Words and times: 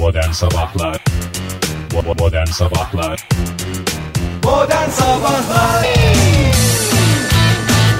Modern 0.00 0.30
Sabahlar 0.30 1.04
Modern 2.18 2.46
Sabahlar 2.46 3.28
Modern 4.44 4.90
Sabahlar 4.90 5.86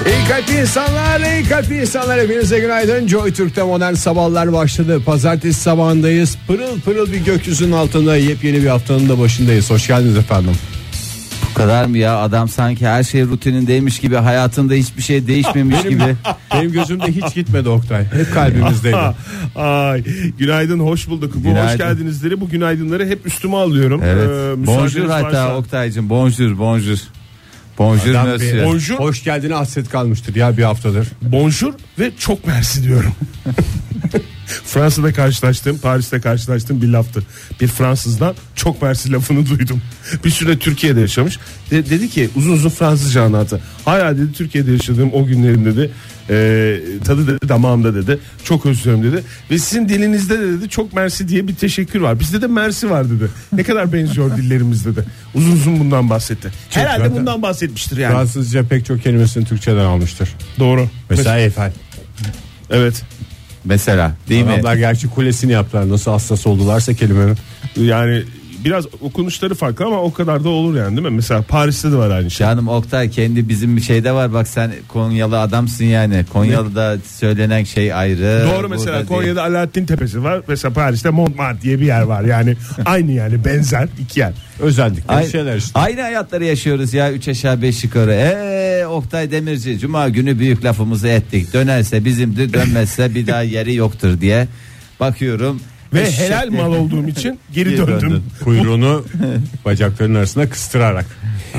İyi 0.07 0.27
kalpli 0.27 0.61
insanlar, 0.61 1.19
iyi 1.19 1.49
kalpli 1.49 1.81
insanlar 1.81 2.19
hepinize 2.19 2.59
günaydın. 2.59 3.07
Joy 3.07 3.33
Türk'te 3.33 3.63
modern 3.63 3.93
sabahlar 3.93 4.53
başladı. 4.53 5.01
Pazartesi 5.05 5.61
sabahındayız. 5.61 6.37
Pırıl 6.47 6.81
pırıl 6.81 7.11
bir 7.11 7.25
gökyüzünün 7.25 7.71
altında 7.71 8.17
yepyeni 8.17 8.63
bir 8.63 8.67
haftanın 8.67 9.09
da 9.09 9.19
başındayız. 9.19 9.69
Hoş 9.69 9.87
geldiniz 9.87 10.17
efendim. 10.17 10.53
Bu 11.51 11.55
kadar 11.55 11.85
mı 11.85 11.97
ya 11.97 12.17
adam 12.17 12.49
sanki 12.49 12.87
her 12.87 13.03
şey 13.03 13.25
rutinindeymiş 13.25 13.99
gibi 13.99 14.15
hayatında 14.15 14.73
hiçbir 14.73 15.01
şey 15.01 15.27
değişmemiş 15.27 15.81
gibi. 15.83 16.15
Benim 16.53 16.71
gözümde 16.71 17.05
hiç 17.07 17.35
gitmedi 17.35 17.69
Oktay. 17.69 18.05
Hep 18.13 18.33
kalbimizdeydi. 18.33 18.97
Ay 19.55 20.03
günaydın 20.37 20.79
hoş 20.79 21.07
bulduk. 21.09 21.35
Bu 21.35 21.41
Günaydın. 21.43 21.67
hoş 21.67 21.77
geldinizleri 21.77 22.41
bu 22.41 22.49
günaydınları 22.49 23.05
hep 23.07 23.25
üstüme 23.25 23.55
alıyorum. 23.57 24.01
Evet. 24.05 24.29
Ee, 24.29 24.67
bonjour 24.67 24.83
müsaadeniz 25.01 25.09
hatta 25.11 25.25
varsa- 25.47 25.55
Oktay'cım 25.55 26.09
bonjour 26.09 26.57
bonjour. 26.59 26.97
Bonjour 27.77 28.11
Adam 28.15 28.25
bir- 28.27 28.31
monsieur. 28.31 28.65
Bonjour, 28.65 28.99
Hoş 28.99 29.23
geldine 29.23 29.53
hasret 29.53 29.89
kalmıştır 29.89 30.35
ya 30.35 30.57
bir 30.57 30.63
haftadır. 30.63 31.07
bonjour 31.21 31.73
ve 31.99 32.11
çok 32.19 32.47
mersi 32.47 32.83
diyorum. 32.83 33.11
Fransa'da 34.65 35.13
karşılaştığım, 35.13 35.77
Paris'te 35.77 36.21
karşılaştığım 36.21 36.81
bir 36.81 36.87
laftı. 36.87 37.23
Bir 37.61 37.67
Fransızdan 37.67 38.35
çok 38.55 38.81
mersi 38.81 39.11
lafını 39.11 39.49
duydum. 39.49 39.81
Bir 40.25 40.29
süre 40.29 40.59
Türkiye'de 40.59 40.99
yaşamış. 41.01 41.39
De- 41.71 41.89
dedi 41.89 42.09
ki 42.09 42.29
uzun 42.35 42.51
uzun 42.51 42.69
Fransızca 42.69 43.23
anlattı. 43.23 43.61
Hala 43.85 44.17
dedi 44.17 44.33
Türkiye'de 44.33 44.71
yaşadığım 44.71 45.13
o 45.13 45.25
günlerim 45.25 45.65
dedi. 45.65 45.91
e, 46.29 46.77
tadı 47.05 47.27
dedi 47.27 47.49
damağımda 47.49 47.95
dedi. 47.95 48.19
Çok 48.43 48.65
özlüyorum 48.65 49.03
dedi. 49.03 49.23
Ve 49.51 49.57
sizin 49.59 49.89
dilinizde 49.89 50.39
de 50.39 50.47
dedi 50.47 50.69
çok 50.69 50.93
mersi 50.93 51.27
diye 51.27 51.47
bir 51.47 51.55
teşekkür 51.55 52.01
var. 52.01 52.19
Bizde 52.19 52.41
de 52.41 52.47
mersi 52.47 52.89
var 52.89 53.05
dedi. 53.09 53.27
Ne 53.53 53.63
kadar 53.63 53.93
benziyor 53.93 54.37
dillerimiz 54.37 54.85
dedi. 54.85 55.03
Uzun 55.35 55.51
uzun 55.51 55.79
bundan 55.79 56.09
bahsetti. 56.09 56.49
Herhalde 56.69 56.97
zaten- 57.03 57.15
bundan 57.19 57.41
bahsetmiştir 57.41 57.97
yani. 57.97 58.13
Fransızca 58.13 58.63
pek 58.63 58.85
çok 58.85 59.03
kelimesini 59.03 59.45
Türkçeden 59.45 59.85
almıştır. 59.85 60.29
Doğru. 60.59 60.89
Mesela 61.09 61.39
Eiffel. 61.39 61.71
Evet. 62.69 63.03
Mesela 63.65 64.15
değil 64.29 64.45
mi? 64.45 64.51
Adamlar 64.51 64.75
gerçi 64.75 65.07
kulesini 65.09 65.51
yaptılar. 65.51 65.89
Nasıl 65.89 66.11
hassas 66.11 66.47
oldularsa 66.47 66.93
kelimenin. 66.93 67.37
Yani 67.77 68.23
biraz 68.65 68.85
okunuşları 69.01 69.55
farklı 69.55 69.85
ama 69.85 70.01
o 70.01 70.13
kadar 70.13 70.43
da 70.43 70.49
olur 70.49 70.77
yani 70.77 70.97
değil 70.97 71.07
mi? 71.07 71.15
Mesela 71.15 71.41
Paris'te 71.41 71.91
de 71.91 71.95
var 71.95 72.09
aynı 72.09 72.31
şey. 72.31 72.47
Canım 72.47 72.67
Oktay 72.67 73.09
kendi 73.09 73.49
bizim 73.49 73.77
bir 73.77 73.81
şeyde 73.81 74.11
var 74.11 74.33
bak 74.33 74.47
sen 74.47 74.71
Konyalı 74.87 75.39
adamsın 75.39 75.85
yani. 75.85 76.25
Konyalı'da 76.33 76.97
söylenen 77.05 77.63
şey 77.63 77.93
ayrı. 77.93 78.47
Doğru 78.51 78.69
mesela 78.69 78.97
Burada 78.97 79.05
Konya'da 79.07 79.43
Alaaddin 79.43 79.85
Tepesi 79.85 80.23
var. 80.23 80.41
Mesela 80.47 80.73
Paris'te 80.73 81.09
Montmartre 81.09 81.61
diye 81.61 81.79
bir 81.79 81.85
yer 81.85 82.01
var. 82.01 82.23
Yani 82.23 82.55
aynı 82.85 83.11
yani 83.11 83.45
benzer 83.45 83.87
iki 83.99 84.19
yer. 84.19 84.33
Özellikle 84.59 85.13
Aynı, 85.13 85.29
şeyler 85.29 85.57
işte. 85.57 85.79
aynı 85.79 86.01
hayatları 86.01 86.45
yaşıyoruz 86.45 86.93
ya 86.93 87.11
3 87.11 87.27
aşağı 87.27 87.61
5 87.61 87.83
yukarı. 87.83 88.11
Eee 88.11 88.85
Oktay 88.85 89.31
Demirci 89.31 89.79
cuma 89.79 90.09
günü 90.09 90.39
büyük 90.39 90.65
lafımızı 90.65 91.07
ettik. 91.07 91.53
Dönerse 91.53 92.05
bizimdir 92.05 92.53
dönmezse 92.53 93.15
bir 93.15 93.27
daha 93.27 93.41
yeri 93.41 93.75
yoktur 93.75 94.21
diye 94.21 94.47
bakıyorum. 94.99 95.59
Ve 95.93 96.01
Eşek- 96.01 96.19
helal 96.19 96.49
mal 96.49 96.71
olduğum 96.75 97.07
için 97.07 97.39
geri 97.53 97.77
döndüm. 97.77 98.01
döndün. 98.01 98.23
Kuyruğunu 98.43 99.05
bacaklarının 99.65 100.15
arasına 100.15 100.49
kıstırarak. 100.49 101.05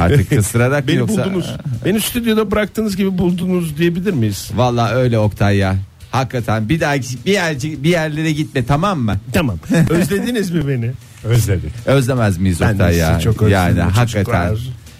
Artık 0.00 0.30
kısırarak 0.30 0.80
mı 0.84 0.88
Beni 0.88 0.96
yoksa? 0.96 1.24
buldunuz. 1.24 1.50
Beni 1.84 2.00
stüdyoda 2.00 2.50
bıraktığınız 2.50 2.96
gibi 2.96 3.18
buldunuz 3.18 3.78
diyebilir 3.78 4.12
miyiz? 4.12 4.50
Valla 4.54 4.90
öyle 4.90 5.18
Oktay 5.18 5.56
ya. 5.56 5.76
Hakikaten 6.10 6.68
bir 6.68 6.80
daha 6.80 6.94
bir 6.94 7.32
yer 7.32 7.56
bir 7.62 7.90
yerlere 7.90 8.32
gitme 8.32 8.64
tamam 8.66 8.98
mı? 9.00 9.16
Tamam. 9.32 9.58
Özlediniz 9.90 10.50
mi 10.50 10.68
beni? 10.68 10.90
Özledik. 11.24 11.70
Özlemez 11.86 12.38
miyiz 12.38 12.60
Ben 12.60 12.72
Oktay 12.72 12.96
ya? 12.96 13.20
çok 13.20 13.42
özledim 13.42 13.52
yani 13.54 13.74
çocuklar. 13.74 13.92
hakikaten. 13.92 14.56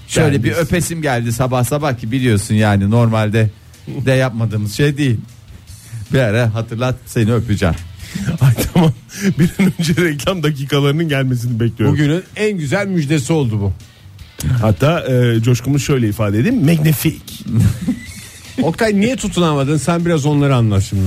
Şöyle 0.09 0.45
bir 0.45 0.53
öpesim 0.53 1.03
geldi 1.03 1.33
sabah 1.33 1.65
sabah 1.65 1.97
ki 1.99 2.13
biliyorsun 2.13 2.55
yani 2.55 2.91
normalde 2.91 3.51
de 3.89 4.13
yapmadığımız 4.13 4.73
şey 4.77 4.97
değil. 4.99 5.21
Bir 6.13 6.19
ara 6.19 6.55
hatırlat 6.55 6.95
seni 7.07 7.33
öpeceğim. 7.35 7.75
Ay 8.41 8.53
tamam. 8.75 8.93
Bir 9.39 9.51
an 9.61 9.73
önce 9.79 10.03
reklam 10.05 10.43
dakikalarının 10.43 11.09
gelmesini 11.09 11.61
bekliyorum. 11.61 11.97
Bugünün 11.99 12.23
en 12.37 12.59
güzel 12.59 12.87
müjdesi 12.87 13.33
oldu 13.33 13.61
bu. 13.61 13.73
Hatta 14.61 15.01
e, 15.01 15.43
coşkumu 15.43 15.79
şöyle 15.79 16.09
ifade 16.09 16.39
edeyim. 16.39 16.65
Magnifik. 16.65 17.45
Oktay 18.63 19.01
niye 19.01 19.17
tutunamadın? 19.17 19.77
Sen 19.77 20.05
biraz 20.05 20.27
onları 20.27 20.57
anlat 20.57 20.83
şimdi. 20.83 21.03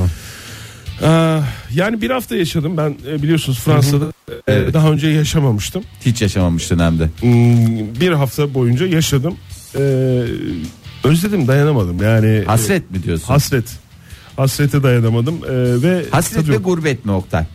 Aa, 1.04 1.40
yani 1.74 2.02
bir 2.02 2.10
hafta 2.10 2.36
yaşadım 2.36 2.78
ben 2.78 2.96
e, 3.10 3.22
biliyorsunuz 3.24 3.60
Fransa'da 3.60 4.06
e, 4.06 4.34
Evet. 4.48 4.74
daha 4.74 4.92
önce 4.92 5.08
yaşamamıştım. 5.08 5.84
Hiç 6.06 6.22
yaşamamıştın 6.22 6.80
hem 6.80 7.00
de. 7.00 7.10
Hmm, 7.20 7.96
bir 8.02 8.12
hafta 8.12 8.54
boyunca 8.54 8.88
yaşadım. 8.88 9.36
Ee, 9.76 10.24
özledim 11.04 11.48
dayanamadım 11.48 12.04
yani. 12.04 12.44
Hasret 12.48 12.92
mi 12.92 13.04
diyorsun? 13.04 13.28
hasret. 13.28 13.66
Hasrete 14.36 14.84
dayanamadım 14.84 15.36
ee, 15.36 15.82
ve 15.84 16.06
Hasret 16.12 16.50
ve 16.50 16.58
gurbet 16.58 17.06
mi 17.06 17.12
Oktay? 17.12 17.46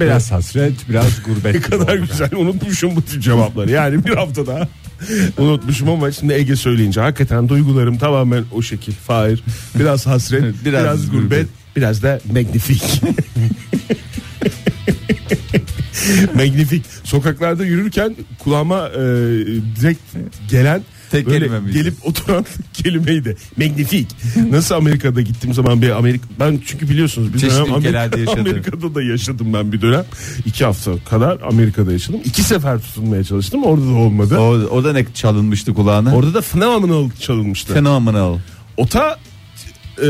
Biraz 0.00 0.32
hasret, 0.32 0.88
biraz 0.88 1.22
gurbet. 1.22 1.54
ne 1.54 1.60
kadar 1.60 1.94
güzel 1.96 2.34
unutmuşum 2.36 2.96
bu 2.96 3.02
tür 3.02 3.20
cevapları. 3.20 3.70
Yani 3.70 4.04
bir 4.04 4.14
hafta 4.16 4.46
daha 4.46 4.68
unutmuşum 5.38 5.88
ama 5.88 6.12
şimdi 6.12 6.32
Ege 6.32 6.56
söyleyince 6.56 7.00
hakikaten 7.00 7.48
duygularım 7.48 7.98
tamamen 7.98 8.44
o 8.52 8.62
şekil. 8.62 8.92
Fahir. 8.92 9.42
Biraz 9.78 10.06
hasret, 10.06 10.42
biraz, 10.64 10.84
Biraz 10.84 11.10
gurbet, 11.10 11.22
gurbet. 11.22 11.46
biraz 11.76 12.02
da 12.02 12.20
magnifik. 12.32 13.02
magnifik. 16.34 16.84
Sokaklarda 17.04 17.64
yürürken 17.64 18.16
kulağıma 18.38 18.88
e, 18.88 19.00
direkt 19.80 20.00
gelen 20.50 20.82
Tek 21.10 21.26
böyle 21.26 21.38
kelime 21.38 21.60
miydi? 21.60 21.72
gelip 21.78 21.94
oturan 22.06 22.46
kelimeydi. 22.72 23.36
Magnifik. 23.56 24.06
Nasıl 24.50 24.74
Amerika'da 24.74 25.20
gittiğim 25.20 25.54
zaman 25.54 25.82
bir 25.82 25.90
Amerika 25.90 26.28
ben 26.40 26.60
çünkü 26.66 26.88
biliyorsunuz 26.88 27.34
bir 27.34 27.38
Çeşitli 27.38 27.60
dönem 27.64 27.74
Amerika. 27.74 28.32
Amerika'da 28.40 28.94
da 28.94 29.02
yaşadım 29.02 29.52
ben 29.54 29.72
bir 29.72 29.80
dönem. 29.82 30.04
İki 30.46 30.64
hafta 30.64 30.92
kadar 31.10 31.38
Amerika'da 31.40 31.92
yaşadım. 31.92 32.20
İki 32.24 32.42
sefer 32.42 32.78
tutunmaya 32.78 33.24
çalıştım. 33.24 33.64
Orada 33.64 33.86
da 33.86 33.90
olmadı. 33.90 34.38
O, 34.38 34.42
o 34.50 34.84
da 34.84 34.92
ne 34.92 35.04
çalınmıştı 35.14 35.74
kulağına? 35.74 36.14
Orada 36.14 36.34
da 36.34 36.40
phenomenal 36.40 37.10
çalınmıştı. 37.20 37.74
Phenomenal. 37.74 38.38
Ota 38.76 39.18
e, 40.02 40.08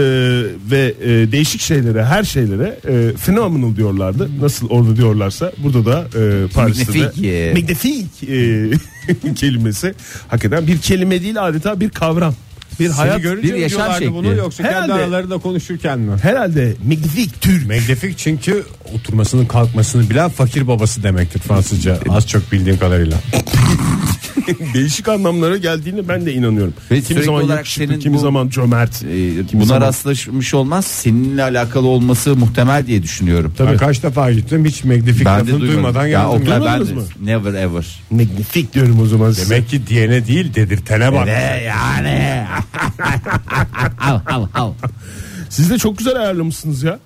ve 0.71 0.95
e, 1.03 1.33
değişik 1.33 1.61
şeylere 1.61 2.05
her 2.05 2.25
şeylere 2.25 2.79
e, 2.89 3.17
phenomenal 3.17 3.77
diyorlardı. 3.77 4.31
Nasıl 4.41 4.69
orada 4.69 4.97
diyorlarsa 4.97 5.53
burada 5.59 5.85
da 5.87 6.05
e, 6.21 6.49
Paris'te 6.49 6.93
de 6.95 7.53
magnifique 7.55 8.07
e, 8.29 9.35
kelimesi 9.35 9.95
hakikaten 10.29 10.67
bir 10.67 10.79
kelime 10.79 11.23
değil 11.23 11.47
adeta 11.47 11.81
bir 11.81 11.91
kavram. 11.91 12.35
Bir 12.81 12.91
hayat 12.91 13.23
bir 13.23 13.55
yaşam 13.55 13.93
şekli. 13.99 14.13
bunu 14.15 14.35
yoksa 14.35 14.63
kendi 14.63 14.75
Herhalde. 14.77 14.93
aralarında 14.93 15.39
konuşurken 15.39 15.99
mi? 15.99 16.13
herhalde 16.23 16.75
magnifique 16.89 17.29
tür 17.41 17.67
Magnifique 17.67 18.15
çünkü 18.17 18.65
oturmasının 18.95 19.47
kalkmasını 19.47 20.11
bilen 20.11 20.31
fakir 20.31 20.69
babası 20.69 21.03
demektir 21.03 21.41
Fransızca. 21.41 21.99
Az 22.09 22.29
çok 22.29 22.53
bildiğim 22.53 22.79
kadarıyla. 22.79 23.17
değişik 24.75 25.09
anlamlara 25.09 25.57
geldiğini 25.57 26.09
ben 26.09 26.27
de 26.27 26.33
inanıyorum. 26.33 26.75
Ve 26.91 27.01
kimi 27.01 27.23
zaman 27.23 27.43
yakışıklı, 27.43 27.87
senin 27.87 28.01
kimi 28.01 28.15
bu- 28.17 28.19
zaman 28.21 28.49
cömert. 28.49 29.03
Ee, 29.03 29.07
kimi 29.47 29.47
buna 29.53 29.65
zaman- 29.65 29.81
rastlaşmış 29.81 30.55
olmaz 30.55 30.85
seninle 30.87 31.43
alakalı 31.43 31.87
olması 31.87 32.37
muhtemel 32.37 32.87
diye 32.87 33.03
düşünüyorum. 33.03 33.55
Ben 33.61 33.77
kaç 33.77 34.03
defa 34.03 34.33
gittim 34.33 34.65
hiç 34.65 34.85
Magnifique 34.85 35.25
Ben 35.25 35.41
lafını 35.41 35.61
duymadan 35.61 36.07
ya, 36.07 36.23
geldim. 36.23 36.29
Oktay, 36.41 36.61
ben 36.61 36.61
Duymadınız 36.61 37.11
de- 37.11 37.27
never 37.27 37.55
ever. 37.55 38.01
Magnifique 38.11 38.73
diyorum 38.73 39.01
o 39.03 39.07
zaman 39.07 39.33
size. 39.33 39.51
Demek 39.55 39.69
ki 39.69 39.87
diyene 39.87 40.27
değil 40.27 40.55
dedirtene 40.55 41.13
bak. 41.13 41.27
Ve 41.27 41.63
yani. 41.67 42.45
Al, 44.01 44.21
al, 44.27 44.47
al. 44.55 44.73
Siz 45.49 45.71
de 45.71 45.79
çok 45.79 45.99
güzel 45.99 46.17
ayarlamışsınız 46.21 46.83
ya. 46.83 46.99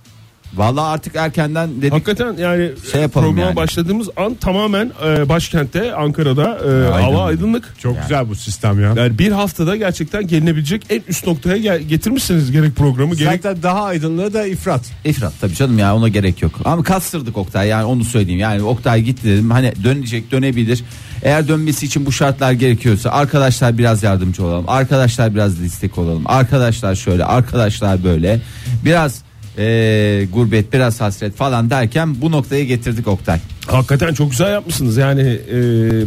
Vallahi 0.54 0.84
artık 0.86 1.16
erkenden 1.16 1.76
dedik. 1.78 1.92
Hakikaten 1.92 2.32
yani 2.38 2.70
Şey 2.92 3.00
yapalım 3.00 3.26
programa 3.28 3.46
yani. 3.48 3.56
başladığımız 3.56 4.08
an 4.16 4.34
tamamen 4.34 4.92
e, 5.06 5.28
başkentte 5.28 5.94
Ankara'da 5.94 6.42
e, 6.42 6.68
Aydınlık. 6.68 6.92
hava 7.02 7.24
aydınlık. 7.24 7.74
Çok 7.78 8.02
güzel 8.02 8.28
bu 8.28 8.34
sistem 8.34 8.80
ya. 8.82 8.94
Yani 8.96 9.18
bir 9.18 9.32
haftada 9.32 9.76
gerçekten 9.76 10.26
gelinebilecek 10.26 10.82
en 10.90 11.02
üst 11.08 11.26
noktaya 11.26 11.56
gel- 11.56 11.80
getirmişsiniz 11.82 12.52
gerek 12.52 12.76
programı 12.76 13.14
gerek 13.14 13.42
Zaten 13.42 13.62
daha 13.62 13.82
aydınlığı 13.84 14.32
da 14.34 14.46
ifrat. 14.46 14.80
İfrat 15.04 15.32
tabii 15.40 15.54
canım 15.54 15.78
ya 15.78 15.96
ona 15.96 16.08
gerek 16.08 16.42
yok. 16.42 16.52
Ama 16.64 16.82
kastırdık 16.82 17.36
Oktay 17.36 17.68
yani 17.68 17.84
onu 17.84 18.04
söyleyeyim. 18.04 18.40
Yani 18.40 18.62
Oktay 18.62 19.02
gitti 19.02 19.24
dedim 19.24 19.50
hani 19.50 19.72
dönecek 19.84 20.30
dönebilir. 20.30 20.84
Eğer 21.24 21.48
dönmesi 21.48 21.86
için 21.86 22.06
bu 22.06 22.12
şartlar 22.12 22.52
gerekiyorsa 22.52 23.10
arkadaşlar 23.10 23.78
biraz 23.78 24.02
yardımcı 24.02 24.44
olalım. 24.44 24.64
Arkadaşlar 24.68 25.34
biraz 25.34 25.62
destek 25.62 25.98
olalım. 25.98 26.22
Arkadaşlar 26.26 26.94
şöyle 26.94 27.24
arkadaşlar 27.24 28.04
böyle. 28.04 28.40
Biraz 28.84 29.22
eee, 29.58 30.24
gurbet 30.24 30.72
biraz 30.72 31.00
hasret 31.00 31.36
falan 31.36 31.70
derken 31.70 32.20
bu 32.20 32.30
noktaya 32.32 32.64
getirdik 32.64 33.08
Oktay. 33.08 33.38
hakikaten 33.66 34.14
çok 34.14 34.30
güzel 34.30 34.52
yapmışsınız. 34.52 34.96
Yani 34.96 35.38
e, 35.52 35.58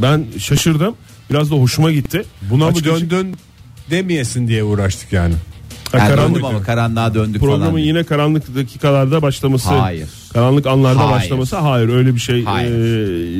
ben 0.02 0.26
şaşırdım. 0.40 0.96
Biraz 1.30 1.52
da 1.52 1.56
hoşuma 1.56 1.92
gitti. 1.92 2.24
Buna 2.50 2.64
mı 2.66 2.72
Açık 2.72 2.88
açık- 2.88 3.10
döndün 3.12 3.36
demeyesin 3.92 4.48
diye 4.48 4.64
uğraştık 4.64 5.14
yani. 5.14 5.34
Ha, 5.92 5.98
Yani 5.98 6.10
karanlık. 6.10 6.44
ama 6.44 6.64
karanlığa 6.64 7.14
döndük 7.14 7.42
Programın 7.42 7.66
falan. 7.70 7.78
yine 7.80 8.04
karanlık 8.04 8.56
dakikalarda 8.56 9.22
başlaması. 9.22 9.70
Hayır. 9.70 10.08
Karanlık 10.34 10.66
anlarda 10.68 11.00
Hayır. 11.00 11.12
başlaması. 11.12 11.58
Hayır 11.58 11.90
öyle 11.90 12.16
bir 12.16 12.20
şey 12.20 12.44
Hayır. 12.44 12.72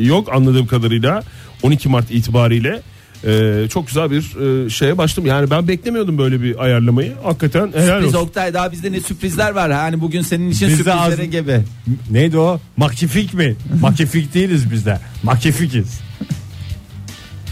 e, 0.02 0.06
yok 0.06 0.30
anladığım 0.34 0.68
kadarıyla 0.68 1.24
12 1.64 1.90
Mart 1.90 2.12
itibariyle 2.12 2.82
e, 3.24 3.66
çok 3.70 3.88
güzel 3.88 4.12
bir 4.12 4.18
e, 4.66 4.70
şeye 4.70 4.98
başladım. 4.98 5.26
Yani 5.26 5.50
ben 5.50 5.68
beklemiyordum 5.68 6.18
böyle 6.18 6.42
bir 6.42 6.64
ayarlamayı. 6.64 7.16
Hakikaten 7.24 7.72
helal 7.76 8.00
Sürpriz 8.00 8.16
olsun. 8.16 8.28
Oktay 8.28 8.54
daha 8.54 8.72
bizde 8.72 8.92
ne 8.92 9.00
sürprizler 9.00 9.52
var. 9.52 9.70
Yani 9.70 10.02
bugün 10.02 10.22
senin 10.22 10.50
için 10.52 10.68
Bizde 10.68 10.78
sürprizlere 10.84 11.22
az- 11.22 11.32
gebe. 11.32 11.62
Neydi 12.12 12.38
o? 12.38 12.60
Makifik 12.78 13.34
mi? 13.34 13.56
Makifik 13.82 14.34
değiliz 14.34 14.72
biz 14.72 14.86
de. 14.86 15.00
Makifikiz. 15.24 16.00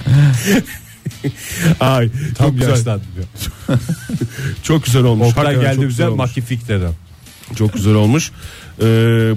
Ay, 1.79 2.09
Tam 2.37 2.47
çok 2.47 2.59
güzel. 2.59 2.99
Çok 4.63 4.85
güzel 4.85 5.03
olmuş. 5.03 5.27
Oktay 5.27 5.61
geldi 5.61 5.81
güzel 5.85 6.07
olmuş. 6.07 6.17
makifik 6.17 6.67
dedi. 6.67 6.85
Çok 7.55 7.73
güzel 7.73 7.93
olmuş. 7.93 8.31
Ee, 8.81 8.85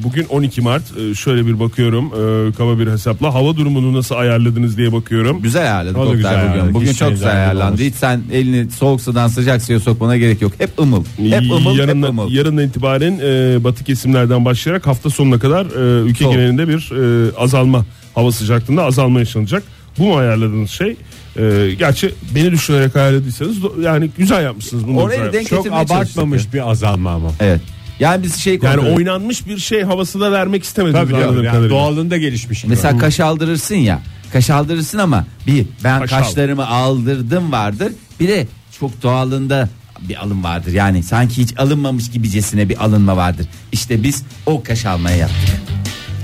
bugün 0.05 0.25
12 0.25 0.61
Mart. 0.61 0.83
Ee, 0.99 1.15
şöyle 1.15 1.47
bir 1.47 1.61
bakıyorum. 1.61 2.05
Ee, 2.07 2.53
kaba 2.53 2.79
bir 2.79 2.87
hesapla. 2.87 3.35
Hava 3.35 3.57
durumunu 3.57 3.99
nasıl 3.99 4.15
ayarladınız 4.15 4.77
diye 4.77 4.93
bakıyorum. 4.93 5.43
Güzel 5.43 5.63
ayarladık 5.63 5.97
Oktay 5.99 6.17
güzel 6.17 6.33
bugün. 6.39 6.51
ayarladık. 6.53 6.75
Bugün 6.75 6.87
Hiç 6.87 6.99
çok 6.99 7.11
güzel 7.11 7.33
ayarlandı. 7.33 7.83
Hiç 7.83 7.95
sen 7.95 8.23
elini 8.33 8.71
soğuk 8.71 9.01
sudan 9.01 9.29
sıcak 9.29 9.63
suya 9.63 9.81
sokmana 9.81 10.17
gerek 10.17 10.43
yok. 10.43 10.53
Hep 10.59 10.79
ımıl. 10.81 11.05
Hep 11.31 11.51
ımıl, 11.53 11.77
yarın, 11.79 12.03
hep 12.03 12.09
ımıl. 12.11 12.31
yarından 12.31 12.65
itibaren 12.65 13.19
e, 13.23 13.65
batı 13.65 13.85
kesimlerden 13.85 14.45
başlayarak 14.45 14.87
hafta 14.87 15.11
sonuna 15.11 15.39
kadar 15.39 15.67
e, 15.67 16.03
ülke 16.09 16.25
Soğuk. 16.25 16.35
genelinde 16.35 16.69
bir 16.69 16.91
e, 17.29 17.37
azalma 17.37 17.85
hava 18.15 18.33
sıcaklığında 18.33 18.85
azalma 18.85 19.19
yaşanacak. 19.19 19.63
Bu 19.99 20.03
mu 20.05 20.17
ayarladığınız 20.17 20.71
şey? 20.71 20.97
E, 21.37 21.75
gerçi 21.79 22.15
beni 22.35 22.51
düşünerek 22.51 22.97
ayarladıysanız 22.97 23.57
yani 23.83 24.11
güzel 24.19 24.45
yapmışsınız 24.45 24.87
bunu. 24.89 24.99
Oraya 25.01 25.17
güzel. 25.17 25.33
denk 25.33 25.49
Çok 25.49 25.67
abartmamış 25.67 26.15
çalıştık. 26.15 26.55
bir 26.55 26.71
azalma 26.71 27.11
ama. 27.11 27.31
Evet. 27.41 27.61
Yani 28.01 28.23
biz 28.23 28.37
şey 28.37 28.59
yani 28.63 28.81
kontrol- 28.83 28.97
oynanmış 28.97 29.47
bir 29.47 29.59
şey 29.59 29.83
havası 29.83 30.21
da 30.21 30.33
vermek 30.33 30.65
istemediniz 30.65 31.01
Tabii 31.01 31.15
anladığım 31.15 31.31
canım, 31.31 31.45
yani 31.45 31.53
kadarıyla. 31.53 31.77
doğalında 31.77 32.17
gelişmiş. 32.17 32.63
gibi. 32.63 32.71
Mesela 32.71 32.99
kaş 32.99 33.21
aldırırsın 33.21 33.75
ya. 33.75 34.03
Kaş 34.33 34.51
aldırırsın 34.51 34.99
ama 34.99 35.27
bir 35.47 35.67
ben 35.85 36.01
Kaş 36.01 36.13
al. 36.13 36.19
kaşlarımı 36.19 36.67
aldırdım 36.69 37.53
vardır. 37.53 37.93
Bir 38.21 38.29
de 38.29 38.47
çok 38.81 39.03
doğalında 39.03 39.69
bir 40.09 40.17
alım 40.23 40.45
vardır. 40.45 40.73
Yani 40.73 41.03
sanki 41.03 41.43
hiç 41.43 41.59
alınmamış 41.59 42.11
gibicesine 42.11 42.69
bir 42.69 42.85
alınma 42.85 43.17
vardır. 43.17 43.47
İşte 43.73 44.03
biz 44.03 44.23
o 44.47 44.63
kaş 44.63 44.87
almaya 44.87 45.17
yaptık. 45.17 45.49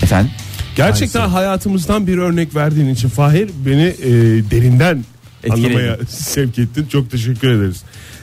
Efendim? 0.03 0.31
Gerçekten 0.77 1.29
hayatımızdan 1.29 2.07
bir 2.07 2.19
örnek 2.19 2.55
verdiğin 2.55 2.89
için 2.89 3.09
Fahir 3.09 3.51
beni 3.67 3.83
e, 3.83 4.11
derinden 4.51 5.05
Etkiledin. 5.45 5.65
anlamaya 5.69 5.97
sevk 6.09 6.59
ettin. 6.59 6.87
Çok 6.87 7.11
teşekkür 7.11 7.49
ederiz. 7.51 7.83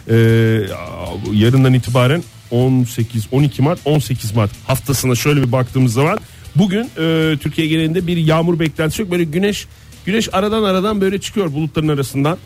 E, 0.10 0.16
yarından 1.34 1.74
itibaren 1.74 2.24
18 2.52 3.28
12 3.32 3.62
Mart 3.62 3.80
18 3.86 4.36
Mart 4.36 4.52
haftasına 4.68 5.16
şöyle 5.16 5.42
bir 5.42 5.52
baktığımız 5.52 5.94
zaman 5.94 6.20
bugün 6.56 6.90
e, 7.00 7.38
Türkiye 7.42 7.68
genelinde 7.68 8.08
bir 8.08 8.18
yağmur 8.18 8.60
beklentisi 8.60 9.02
yok. 9.02 9.12
Böyle 9.12 9.24
güneş 9.24 9.68
güneş 10.06 10.30
aradan 10.34 10.64
aradan 10.64 11.02
böyle 11.02 11.22
çıkıyor 11.22 11.54
bulutların 11.54 11.88
arasından. 11.88 12.38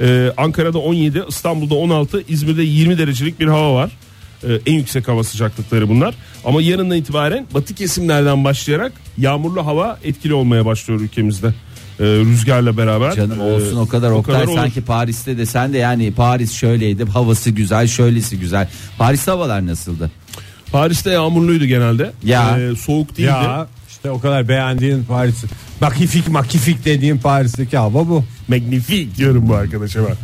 E, 0.00 0.32
Ankara'da 0.36 0.78
17, 0.78 1.22
İstanbul'da 1.28 1.74
16, 1.74 2.24
İzmir'de 2.28 2.62
20 2.62 2.98
derecelik 2.98 3.40
bir 3.40 3.46
hava 3.46 3.74
var. 3.74 3.90
Ee, 4.48 4.60
en 4.66 4.74
yüksek 4.74 5.08
hava 5.08 5.24
sıcaklıkları 5.24 5.88
bunlar. 5.88 6.14
Ama 6.44 6.62
yarından 6.62 6.96
itibaren 6.96 7.46
batı 7.54 7.74
kesimlerden 7.74 8.44
başlayarak 8.44 8.92
yağmurlu 9.18 9.66
hava 9.66 9.98
etkili 10.04 10.34
olmaya 10.34 10.66
başlıyor 10.66 11.00
ülkemizde. 11.00 11.54
Ee, 12.00 12.04
rüzgarla 12.04 12.76
beraber. 12.76 13.14
Canım 13.14 13.40
Ee, 13.40 13.42
olsun 13.42 13.76
o 13.76 13.88
kadar 13.88 14.10
Oktay 14.10 14.44
olur. 14.44 14.54
sanki 14.54 14.80
Paris'te 14.80 15.38
de 15.38 15.46
sen 15.46 15.72
de 15.72 15.78
yani 15.78 16.12
Paris 16.12 16.52
şöyleydi 16.52 17.04
havası 17.04 17.50
güzel 17.50 17.86
şöylesi 17.86 18.38
güzel. 18.40 18.68
Paris'te 18.98 19.30
havalar 19.30 19.66
nasıldı? 19.66 20.10
Paris'te 20.72 21.10
yağmurluydu 21.10 21.64
genelde. 21.64 22.12
Ya. 22.24 22.58
Ee, 22.58 22.76
soğuk 22.76 23.08
değildi. 23.16 23.22
Ya 23.22 23.66
işte 23.88 24.10
o 24.10 24.20
kadar 24.20 24.48
beğendiğin 24.48 25.04
Paris. 25.04 25.44
Makifik 25.80 26.28
makifik 26.28 26.84
dediğin 26.84 27.18
Paris'teki 27.18 27.76
hava 27.76 28.08
bu. 28.08 28.24
Magnifik 28.48 29.16
diyorum 29.16 29.48
bu 29.48 29.54
arkadaşa 29.54 30.00
ben. 30.08 30.16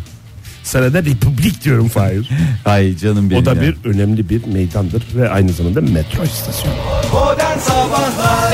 Sana 0.62 0.92
da 0.94 0.98
Republik 1.04 1.64
diyorum 1.64 1.88
Fahir. 1.88 2.28
Ay 2.64 2.96
canım 2.96 3.30
benim 3.30 3.42
o 3.42 3.46
da 3.46 3.54
ya. 3.54 3.62
bir 3.62 3.76
önemli 3.84 4.28
bir 4.28 4.46
meydandır 4.46 5.02
ve 5.16 5.28
aynı 5.30 5.52
zamanda 5.52 5.80
metro 5.80 6.24
istasyonu. 6.24 6.74
Modern 7.12 7.58
Sabahlar 7.58 8.52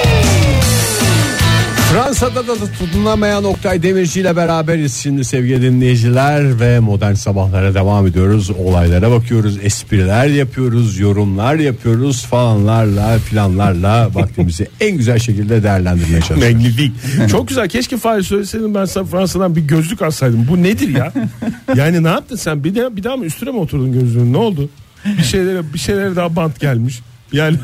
Fransa'da 1.96 2.46
da 2.46 2.54
tutunamayan 2.78 3.44
Oktay 3.44 3.82
Demirci 3.82 4.20
ile 4.20 4.36
beraberiz 4.36 4.94
şimdi 4.94 5.24
sevgili 5.24 5.62
dinleyiciler 5.62 6.60
ve 6.60 6.80
modern 6.80 7.14
sabahlara 7.14 7.74
devam 7.74 8.06
ediyoruz. 8.06 8.50
Olaylara 8.50 9.10
bakıyoruz, 9.10 9.58
espriler 9.62 10.26
yapıyoruz, 10.26 10.98
yorumlar 10.98 11.54
yapıyoruz 11.54 12.26
falanlarla 12.26 13.18
filanlarla 13.18 14.14
vaktimizi 14.14 14.68
en 14.80 14.96
güzel 14.96 15.18
şekilde 15.18 15.62
değerlendirmeye 15.62 16.20
çalışıyoruz. 16.20 16.54
Magnifik. 16.54 16.92
Çok 17.30 17.48
güzel. 17.48 17.68
Keşke 17.68 17.96
Fahir 17.96 18.22
söyleseydin 18.22 18.74
ben 18.74 18.84
sana 18.84 19.04
Fransa'dan 19.04 19.56
bir 19.56 19.62
gözlük 19.62 20.02
alsaydım. 20.02 20.46
Bu 20.50 20.62
nedir 20.62 20.88
ya? 20.88 21.12
yani 21.74 22.04
ne 22.04 22.08
yaptın 22.08 22.36
sen? 22.36 22.64
Bir 22.64 22.74
daha 22.74 22.96
bir 22.96 23.04
daha 23.04 23.16
mı 23.16 23.24
üstüne 23.24 23.50
mi 23.50 23.58
oturdun 23.58 23.92
gözlüğün? 23.92 24.32
Ne 24.32 24.36
oldu? 24.36 24.70
Bir 25.04 25.24
şeylere 25.24 25.74
bir 25.74 25.78
şeylere 25.78 26.16
daha 26.16 26.36
bant 26.36 26.60
gelmiş. 26.60 27.00
Yani 27.32 27.56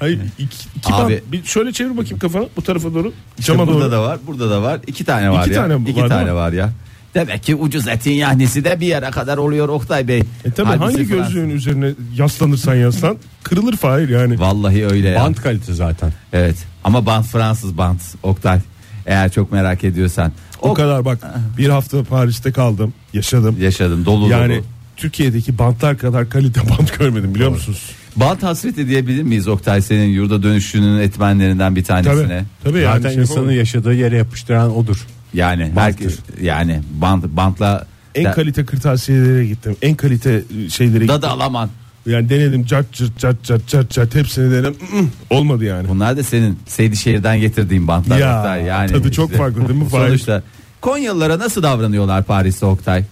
Hayır 0.00 0.18
iki, 0.38 0.56
iki 0.76 0.92
Abi- 0.94 1.12
bant. 1.14 1.32
Bir 1.32 1.44
şöyle 1.44 1.72
çevir 1.72 1.96
bakayım 1.96 2.18
kafanı 2.18 2.48
bu 2.56 2.62
tarafa 2.62 2.94
doğru. 2.94 3.12
İşte 3.38 3.52
Cama 3.52 3.66
burada 3.66 3.80
doğru. 3.80 3.92
da 3.92 4.02
var, 4.02 4.18
burada 4.26 4.50
da 4.50 4.62
var. 4.62 4.80
İki 4.86 5.04
tane 5.04 5.30
var 5.30 5.46
İki 5.46 5.54
ya. 5.54 5.62
tane 5.68 5.90
İki 5.90 6.00
var, 6.02 6.08
tane 6.08 6.34
var 6.34 6.52
ya. 6.52 6.70
Demek 7.14 7.42
ki 7.42 7.54
ucuz 7.54 7.88
etin 7.88 8.10
yahnisi 8.12 8.64
de 8.64 8.80
bir 8.80 8.86
yere 8.86 9.10
kadar 9.10 9.38
oluyor 9.38 9.68
Oktay 9.68 10.08
Bey. 10.08 10.22
E 10.44 10.50
tabi 10.50 10.66
Hadise 10.68 10.84
hangi 10.84 11.06
gözlüğün 11.08 11.50
üzerine 11.50 11.90
yaslanırsan 12.16 12.74
yaslan 12.74 13.16
kırılır 13.42 13.76
Fahir 13.76 14.08
yani. 14.08 14.40
Vallahi 14.40 14.86
öyle 14.86 15.08
ya. 15.08 15.20
Bant 15.20 15.40
kalite 15.42 15.72
zaten. 15.74 16.12
Evet. 16.32 16.56
Ama 16.84 17.06
bant 17.06 17.26
Fransız 17.26 17.78
bant 17.78 18.00
Oktay. 18.22 18.58
Eğer 19.06 19.32
çok 19.32 19.52
merak 19.52 19.84
ediyorsan. 19.84 20.32
O 20.62 20.74
kadar 20.74 21.04
bak 21.04 21.18
bir 21.58 21.68
hafta 21.68 22.04
Paris'te 22.04 22.52
kaldım 22.52 22.94
yaşadım. 23.12 23.56
yaşadım 23.60 24.04
dolu 24.04 24.28
Yani 24.28 24.54
dolu. 24.56 24.64
Türkiye'deki 24.96 25.58
bantlar 25.58 25.98
kadar 25.98 26.28
kalite 26.30 26.60
bant 26.78 26.98
görmedim 26.98 27.34
biliyor 27.34 27.50
musunuz? 27.50 27.82
Bant 28.16 28.42
hasreti 28.42 28.88
diyebilir 28.88 29.22
miyiz 29.22 29.48
Oktay 29.48 29.82
senin 29.82 30.08
yurda 30.08 30.42
dönüşünün 30.42 31.00
etmenlerinden 31.00 31.76
bir 31.76 31.84
tanesine? 31.84 32.26
Tabii. 32.26 32.44
Tabii 32.64 32.78
yani 32.78 32.96
zaten 32.96 33.14
şey 33.14 33.22
insanı 33.22 33.36
yapamam. 33.38 33.56
yaşadığı 33.56 33.94
yere 33.94 34.16
yapıştıran 34.16 34.76
odur. 34.76 35.06
Yani 35.34 35.70
herkes 35.74 36.18
yani 36.42 36.80
bant 37.00 37.24
bantla 37.24 37.86
En 38.14 38.24
da, 38.24 38.32
kalite 38.32 38.64
kırtasiyelere 38.66 39.46
gittim. 39.46 39.76
En 39.82 39.94
kalite 39.94 40.42
şeylere 40.70 41.04
gittim. 41.04 41.22
da 41.22 41.30
alaman. 41.30 41.70
Yani 42.06 42.28
denedim 42.28 42.64
cart 42.66 42.92
cırt 42.92 43.18
cart 43.18 43.44
cart 43.44 43.66
cart 43.68 43.90
cart 43.90 44.14
hepsini 44.14 44.50
denedim. 44.52 44.74
Mm, 44.92 45.08
Olmadı 45.30 45.64
yani. 45.64 45.88
Bunlar 45.88 46.16
da 46.16 46.22
senin 46.22 46.58
Seydişehir'den 46.66 47.40
getirdiğin 47.40 47.88
bantlar 47.88 48.18
Ya, 48.18 48.38
Oktay. 48.38 48.64
Yani 48.64 48.92
tadı 48.92 49.12
çok 49.12 49.32
farklı 49.32 49.68
değil 49.68 49.82
mi? 49.82 49.86
Sonuçta 49.90 50.42
Konyalılara 50.80 51.38
nasıl 51.38 51.62
davranıyorlar 51.62 52.24
Paris'te 52.24 52.66
Oktay? 52.66 53.04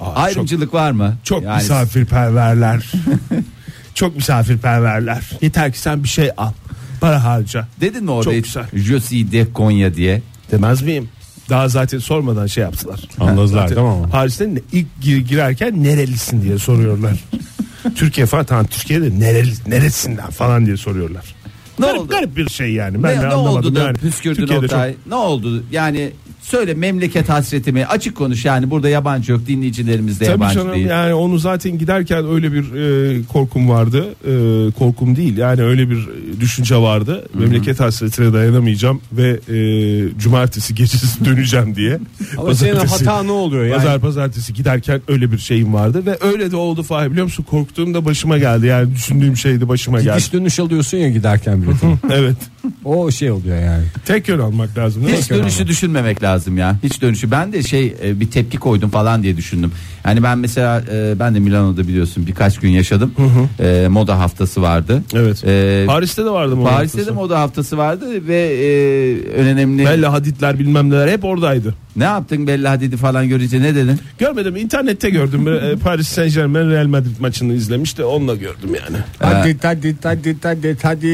Ayrımcılık 0.00 0.74
var 0.74 0.90
mı? 0.90 1.16
Çok 1.24 1.42
Yani- 1.42 1.56
misafirperverler. 1.56 2.92
çok 3.94 4.16
misafirperverler. 4.16 5.22
Yeter 5.40 5.72
ki 5.72 5.78
sen 5.78 6.02
bir 6.04 6.08
şey 6.08 6.30
al. 6.36 6.52
Para 7.00 7.24
harca. 7.24 7.68
Dedin 7.80 8.04
mi 8.04 8.10
orada 8.10 8.24
Çok 8.30 8.44
güzel. 8.44 8.64
Je 8.74 9.00
suis 9.00 9.32
de 9.32 9.52
Konya 9.52 9.94
diye? 9.94 10.22
Demez 10.50 10.82
miyim? 10.82 11.08
Daha 11.50 11.68
zaten 11.68 11.98
sormadan 11.98 12.46
şey 12.46 12.62
yaptılar. 12.64 13.00
Anladılar 13.20 13.68
mi 13.70 13.80
ama? 13.80 14.06
Paris'te 14.08 14.54
ne- 14.54 14.58
ilk 14.72 14.86
gir- 15.00 15.18
girerken 15.28 15.82
nerelisin 15.84 16.42
diye 16.42 16.58
soruyorlar. 16.58 17.12
Türkiye 17.96 18.26
falan 18.26 18.44
tamam 18.44 18.66
Türkiye'de 18.66 19.20
nereli, 19.20 19.52
neresinden 19.66 20.30
falan 20.30 20.66
diye 20.66 20.76
soruyorlar. 20.76 21.34
Ne 21.78 21.86
garip, 21.86 22.00
oldu? 22.00 22.08
garip 22.08 22.36
bir 22.36 22.48
şey 22.48 22.72
yani. 22.72 23.02
Ben 23.02 23.18
ne, 23.18 23.22
de 23.22 23.28
ne 23.28 23.34
oldu 23.34 23.74
da 23.74 23.80
yani. 23.80 23.94
püskürdün 23.96 24.34
Türkiye'de 24.36 24.68
çok- 24.68 24.76
Oktay? 24.78 24.94
Ne 25.08 25.14
oldu? 25.14 25.62
Yani 25.72 26.10
söyle 26.42 26.74
memleket 26.74 27.28
hasretimi 27.28 27.86
açık 27.86 28.16
konuş 28.16 28.44
yani 28.44 28.70
burada 28.70 28.88
yabancı 28.88 29.32
yok 29.32 29.46
dinleyicilerimiz 29.46 30.20
de 30.20 30.24
Tabii 30.24 30.32
yabancı 30.32 30.54
canım 30.54 30.74
değil. 30.74 30.86
yani 30.86 31.14
onu 31.14 31.38
zaten 31.38 31.78
giderken 31.78 32.26
öyle 32.28 32.52
bir 32.52 32.74
e, 32.74 33.22
korkum 33.32 33.68
vardı. 33.68 34.06
E, 34.24 34.70
korkum 34.72 35.16
değil 35.16 35.36
yani 35.36 35.62
öyle 35.62 35.90
bir 35.90 35.98
düşünce 36.40 36.76
vardı. 36.76 37.28
Memleket 37.34 37.80
hasretine 37.80 38.32
dayanamayacağım 38.32 39.00
ve 39.12 39.28
e, 39.48 40.18
cumartesi 40.18 40.74
gecesi 40.74 41.24
döneceğim 41.24 41.74
diye. 41.76 41.98
Ama 42.38 42.54
senin 42.54 42.76
hata 42.76 43.22
ne 43.22 43.32
oluyor 43.32 43.64
yani? 43.64 43.76
Pazar 43.76 44.00
pazartesi 44.00 44.54
giderken 44.54 45.00
öyle 45.08 45.32
bir 45.32 45.38
şeyim 45.38 45.74
vardı 45.74 46.06
ve 46.06 46.18
öyle 46.20 46.50
de 46.50 46.56
oldu 46.56 46.82
Fahir 46.82 47.10
biliyor 47.10 47.24
musun? 47.24 47.46
Korktuğum 47.50 47.94
da 47.94 48.04
başıma 48.04 48.38
geldi. 48.38 48.66
Yani 48.66 48.94
düşündüğüm 48.94 49.36
şeydi 49.36 49.68
başıma 49.68 50.00
geldi. 50.00 50.10
Gidiş 50.16 50.32
dönüş 50.32 50.58
alıyorsun 50.60 50.98
ya 50.98 51.08
giderken 51.10 51.63
bile. 51.66 51.96
evet. 52.14 52.36
O 52.84 53.10
şey 53.10 53.30
oluyor 53.30 53.58
yani. 53.58 53.84
Tek 54.06 54.28
yön 54.28 54.38
almak 54.38 54.78
lazım. 54.78 55.02
değil 55.02 55.14
mi? 55.14 55.22
Hiç 55.22 55.30
dönüşü 55.30 55.66
düşünmemek 55.66 56.22
lazım 56.22 56.58
ya. 56.58 56.76
Hiç 56.82 57.02
dönüşü. 57.02 57.30
Ben 57.30 57.52
de 57.52 57.62
şey 57.62 57.94
e, 58.04 58.20
bir 58.20 58.30
tepki 58.30 58.58
koydum 58.58 58.90
falan 58.90 59.22
diye 59.22 59.36
düşündüm. 59.36 59.72
Yani 60.06 60.22
ben 60.22 60.38
mesela 60.38 60.82
e, 60.92 61.18
ben 61.18 61.34
de 61.34 61.38
Milano'da 61.38 61.88
biliyorsun 61.88 62.26
birkaç 62.26 62.58
gün 62.58 62.70
yaşadım. 62.70 63.14
E, 63.60 63.88
moda 63.88 64.18
haftası 64.18 64.62
vardı. 64.62 65.02
Evet. 65.14 65.44
E, 65.46 65.84
Paris'te 65.86 66.24
de 66.24 66.30
vardı 66.30 66.56
mı? 66.56 66.64
Paris'te 66.64 67.06
de 67.06 67.10
moda 67.10 67.40
haftası 67.40 67.78
vardı 67.78 68.06
ve 68.28 68.36
e, 68.36 69.40
en 69.40 69.46
önemli 69.46 69.84
Bella 69.84 70.12
Hadidler 70.12 70.58
bilmem 70.58 70.90
neler 70.90 71.08
hep 71.08 71.24
oradaydı. 71.24 71.74
Ne 71.96 72.04
yaptın 72.04 72.46
Bella 72.46 72.70
Hadid'i 72.70 72.96
falan 72.96 73.28
görünce 73.28 73.60
ne 73.62 73.74
dedin? 73.74 73.98
Görmedim 74.18 74.56
internette 74.56 75.10
gördüm. 75.10 75.48
E, 75.48 75.76
Paris 75.76 76.08
Saint 76.08 76.34
Germain 76.34 76.70
Real 76.70 76.86
Madrid 76.86 77.20
maçını 77.20 77.54
izlemiş 77.54 77.98
de 77.98 78.04
onunla 78.04 78.34
gördüm 78.34 78.70
yani. 78.84 78.96
Hadi 79.18 79.56
hadi 79.62 79.96
hadi 80.02 80.36
hadi 80.42 80.76
hadi 80.82 81.06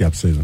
yapsaydın. 0.00 0.42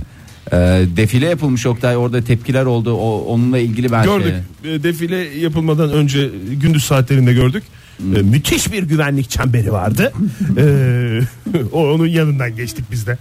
E, 0.53 0.57
defile 0.97 1.27
yapılmış 1.27 1.67
Oktay 1.67 1.97
orada 1.97 2.25
tepkiler 2.25 2.65
oldu. 2.65 2.93
O, 2.95 3.25
onunla 3.25 3.59
ilgili 3.59 3.93
ben 3.93 4.05
Gördük. 4.05 4.35
şey- 4.63 4.75
E, 4.75 4.83
Defile 4.83 5.17
yapılmadan 5.17 5.91
önce 5.93 6.31
gündüz 6.61 6.85
saatlerinde 6.85 7.33
gördük. 7.33 7.63
E, 8.17 8.23
müthiş 8.23 8.73
bir 8.73 8.83
güvenlik 8.83 9.31
çemberi 9.31 9.73
vardı. 9.73 10.13
E, 10.57 10.65
o 11.73 11.87
onun 11.93 12.07
yanından 12.07 12.57
geçtik 12.57 12.85
biz 12.91 13.07
de. 13.07 13.19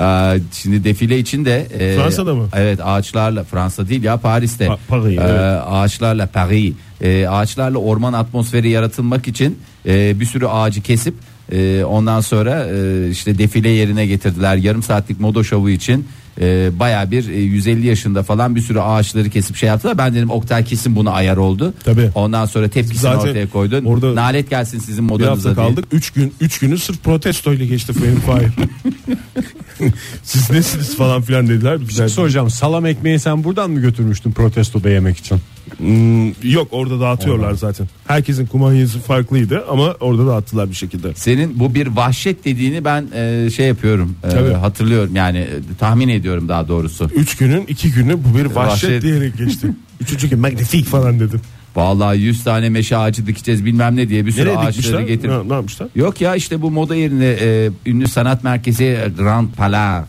Ee, 0.00 0.40
şimdi 0.52 0.84
defile 0.84 1.18
için 1.18 1.44
de 1.44 1.66
e, 1.78 1.96
Fransa'da 1.96 2.34
mı? 2.34 2.48
Evet 2.56 2.80
ağaçlarla 2.84 3.44
Fransa 3.44 3.88
değil 3.88 4.02
ya 4.02 4.16
Paris'te. 4.16 4.66
Pa- 4.66 4.78
Paris, 4.88 5.18
Ee, 5.18 5.22
evet. 5.22 5.62
Ağaçlarla 5.66 6.26
Paris. 6.26 6.72
Ee, 7.02 7.26
ağaçlarla 7.28 7.78
orman 7.78 8.12
atmosferi 8.12 8.70
yaratılmak 8.70 9.28
için 9.28 9.58
e, 9.86 10.20
bir 10.20 10.24
sürü 10.24 10.46
ağacı 10.46 10.80
kesip 10.82 11.14
e, 11.52 11.84
ondan 11.84 12.20
sonra 12.20 12.66
e, 12.66 13.10
işte 13.10 13.38
defile 13.38 13.68
yerine 13.68 14.06
getirdiler. 14.06 14.56
Yarım 14.56 14.82
saatlik 14.82 15.20
moda 15.20 15.44
şovu 15.44 15.70
için 15.70 16.06
e, 16.40 16.70
baya 16.78 17.10
bir 17.10 17.28
e, 17.28 17.36
150 17.40 17.86
yaşında 17.86 18.22
falan 18.22 18.56
bir 18.56 18.60
sürü 18.60 18.80
ağaçları 18.80 19.30
kesip 19.30 19.56
şey 19.56 19.68
yaptılar. 19.68 19.98
Ben 19.98 20.14
dedim 20.14 20.30
Oktay 20.30 20.64
kesin 20.64 20.96
buna 20.96 21.10
ayar 21.10 21.36
oldu. 21.36 21.74
Tabii. 21.84 22.10
Ondan 22.14 22.46
sonra 22.46 22.68
tepkisini 22.68 23.00
Zaten 23.00 23.28
ortaya 23.28 23.50
koydun. 23.50 23.84
orada 23.84 24.14
Nalet 24.14 24.50
gelsin 24.50 24.78
sizin 24.78 25.04
modanıza 25.04 25.56
diye. 25.56 25.66
kaldık. 25.66 25.84
3 25.92 26.10
gün 26.10 26.34
3 26.40 26.58
günü 26.58 26.78
sırf 26.78 27.02
protestoyla 27.04 27.66
geçti 27.66 27.92
benim 28.04 28.20
Fahir. 28.20 28.48
Siz 30.22 30.50
nesiniz 30.50 30.96
falan 30.96 31.22
filan 31.22 31.48
dediler. 31.48 31.80
Bir 31.80 31.92
şey 31.94 32.08
soracağım. 32.08 32.50
Salam 32.50 32.86
ekmeği 32.86 33.18
sen 33.18 33.44
buradan 33.44 33.70
mı 33.70 33.80
götürmüştün 33.80 34.32
protestoda 34.32 34.90
yemek 34.90 35.16
için? 35.18 35.38
Hmm, 35.78 36.28
yok 36.52 36.68
orada 36.70 37.00
dağıtıyorlar 37.00 37.52
zaten. 37.52 37.86
Herkesin 38.06 38.46
kumanyası 38.46 38.98
farklıydı 39.00 39.64
ama 39.70 39.94
orada 40.00 40.26
dağıttılar 40.26 40.70
bir 40.70 40.74
şekilde. 40.74 41.14
Senin 41.14 41.58
bu 41.60 41.74
bir 41.74 41.86
vahşet 41.86 42.44
dediğini 42.44 42.84
ben 42.84 43.06
e, 43.14 43.50
şey 43.50 43.66
yapıyorum. 43.68 44.16
e, 44.24 44.28
Tabii. 44.28 44.52
hatırlıyorum 44.52 45.16
yani 45.16 45.38
e, 45.38 45.48
tahmin 45.78 46.08
ediyorum 46.08 46.48
daha 46.48 46.68
doğrusu. 46.68 47.10
3 47.14 47.36
günün 47.36 47.64
2 47.66 47.92
günü 47.92 48.18
bu 48.24 48.38
bir 48.38 48.44
vahşet, 48.44 48.56
Vahşet. 48.84 49.02
diyerek 49.02 49.38
geçti. 49.38 49.66
Üçüncü 50.00 50.30
gün 50.30 50.38
magnifik 50.40 50.86
falan 50.86 51.20
dedim. 51.20 51.40
Vallahi 51.76 52.18
100 52.20 52.44
tane 52.44 52.68
meşe 52.68 52.96
ağacı 52.96 53.26
dikeceğiz 53.26 53.64
bilmem 53.64 53.96
ne 53.96 54.08
diye 54.08 54.26
bir 54.26 54.32
sürü 54.32 54.44
Nereye 54.44 54.56
ağaçları 54.58 54.72
dikmişler? 54.72 55.00
getir. 55.00 55.28
Ne, 55.28 55.48
ne 55.48 55.52
yapmışlar? 55.52 55.88
Yok 55.94 56.20
ya 56.20 56.34
işte 56.34 56.62
bu 56.62 56.70
moda 56.70 56.94
yerine 56.94 57.36
e, 57.40 57.70
ünlü 57.86 58.08
sanat 58.08 58.44
merkezi 58.44 58.98
Grand 59.18 59.48
Palais. 59.56 60.04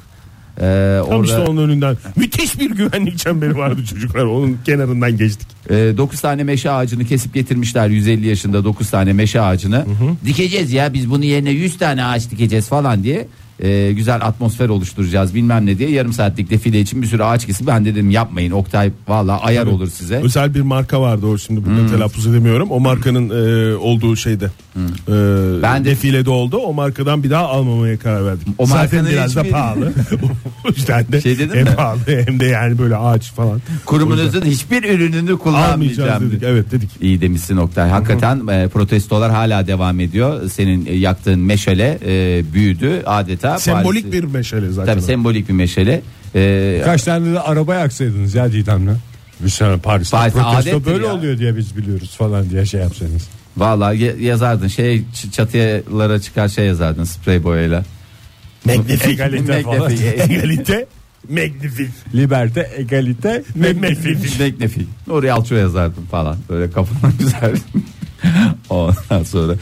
E, 0.62 1.00
Tam 1.06 1.08
orada 1.20 1.24
işte 1.32 1.38
onun 1.38 1.63
önünden. 1.63 1.98
Müthiş 2.16 2.60
bir 2.60 2.72
güvenlik 2.72 3.18
çemberi 3.18 3.58
vardı 3.58 3.86
çocuklar. 3.86 4.24
Onun 4.24 4.58
kenarından 4.66 5.18
geçtik. 5.18 5.48
9 5.70 6.22
tane 6.22 6.44
meşe 6.44 6.72
ağacını 6.72 7.06
kesip 7.06 7.34
getirmişler 7.34 7.88
150 7.89 8.28
yaşında 8.28 8.63
9 8.63 8.89
tane 8.89 9.13
meşe 9.13 9.42
ağacını. 9.42 9.86
Dikeceğiz 10.25 10.72
ya 10.74 10.94
biz 10.94 11.10
bunun 11.10 11.24
yerine 11.24 11.50
100 11.51 11.78
tane 11.78 12.06
ağaç 12.06 12.32
dikeceğiz 12.32 12.68
falan 12.68 13.04
diye. 13.04 13.28
E, 13.63 13.92
güzel 13.94 14.16
atmosfer 14.25 14.70
oluşturacağız 14.70 15.36
bilmem 15.36 15.66
ne 15.66 15.78
diye 15.78 15.89
yarım 15.89 16.13
saatlik 16.13 16.50
defile 16.50 16.80
için 16.80 17.01
bir 17.01 17.08
sürü 17.08 17.24
ağaç 17.24 17.46
kesip 17.46 17.68
ben 17.68 17.86
dedim 17.86 18.10
yapmayın 18.10 18.51
Oktay 18.51 18.92
valla 19.08 19.39
ayar 19.42 19.66
olur 19.66 19.88
size. 19.88 20.16
Özel 20.16 20.54
bir 20.54 20.62
marka 20.62 21.01
vardı 21.01 21.25
o 21.25 21.38
şimdi 21.38 21.66
burada 21.66 21.80
Hmm. 21.82 21.88
telaffuz 21.89 22.28
edemiyorum. 22.28 22.72
O 22.72 22.80
markanın 22.80 23.30
e, 23.30 23.75
olduğu 23.75 24.16
şeyde. 24.16 24.46
E, 24.46 24.50
Hmm. 24.74 25.62
Ben 25.63 25.86
de- 25.86 25.89
defilede 25.89 26.30
oldu. 26.30 26.58
O 26.58 26.74
markadan 26.74 27.24
bir 27.24 27.30
daha 27.30 27.48
almamaya 27.48 28.00
karar 28.00 28.25
verdik. 28.25 28.48
O 28.58 28.66
Zaten 28.66 29.06
biraz 29.06 29.36
da 29.36 29.44
pahalı. 29.44 29.94
o 30.66 30.68
yüzden 30.68 31.06
de 31.12 31.22
Şey 31.22 31.38
hem 31.38 31.50
mi? 31.63 31.75
pahalı 31.75 32.00
hem 32.25 32.39
de 32.39 32.46
yani 32.46 32.78
böyle 32.78 32.96
ağaç 32.96 33.32
falan. 33.32 33.62
Kurumunuzun 33.86 34.42
hiçbir 34.42 34.84
ürününü 34.84 35.38
kullanmayacağım. 35.38 36.22
dedik. 36.24 36.42
dedi. 36.42 36.46
Evet 36.50 36.72
dedik. 36.72 36.89
İyi 37.01 37.22
demişsin 37.22 37.58
Oktay. 37.58 37.89
Hakikaten 37.89 38.48
e, 38.48 38.68
protestolar 38.68 39.32
hala 39.32 39.68
devam 39.68 40.00
ediyor. 40.00 40.50
Senin 40.50 40.86
e, 40.86 40.94
yaktığın 40.96 41.39
meşale 41.39 42.00
e, 42.08 42.44
büyüdü 42.54 43.01
adeta. 43.06 43.49
Sembolik 43.58 44.03
Paris'i- 44.06 44.12
bir 44.12 44.24
meşale 44.24 44.70
zaten. 44.70 44.94
Tabii 44.94 45.03
o. 45.03 45.08
sembolik 45.08 45.50
bir 45.50 45.53
meşale. 45.53 46.01
E, 46.36 46.82
Kaç 46.86 47.03
tane 47.03 47.34
de 47.34 47.39
araba 47.39 47.75
yaksaydınız 47.75 48.36
ya 48.36 48.51
Didem'le. 48.51 48.96
Bir 49.39 49.50
sene 49.50 49.77
Paris'te 49.77 50.18
Paris'te 50.18 50.39
protesto 50.41 50.86
böyle 50.86 51.06
ya. 51.08 51.13
oluyor 51.13 51.38
diye 51.39 51.58
biz 51.58 51.77
biliyoruz 51.77 52.15
falan 52.18 52.50
diye 52.50 52.65
şey 52.65 52.82
yapsaydınız. 52.82 53.27
Vallahi 53.58 54.03
ya- 54.03 54.13
yazardın 54.20 54.68
şey 54.68 55.03
çatılara 55.32 56.20
çıkar 56.22 56.48
şey 56.50 56.65
yazardın 56.65 57.03
sprey 57.03 57.44
boyayla. 57.44 57.84
Magnifik. 58.65 59.08
Egalite 59.10 59.62
falan. 59.62 59.91
Egalite. 59.91 60.86
Magnifik. 61.29 61.89
Liberté, 62.15 62.68
egalite, 62.77 63.44
Magnifik. 63.56 64.39
Magnifik. 64.39 64.88
Oraya 65.10 65.34
alço 65.36 65.56
yazardım 65.56 66.06
falan. 66.12 66.38
Böyle 66.50 66.72
kafama 66.72 67.13
güzel. 67.20 67.56
Ondan 68.70 69.24
sonra. 69.24 69.53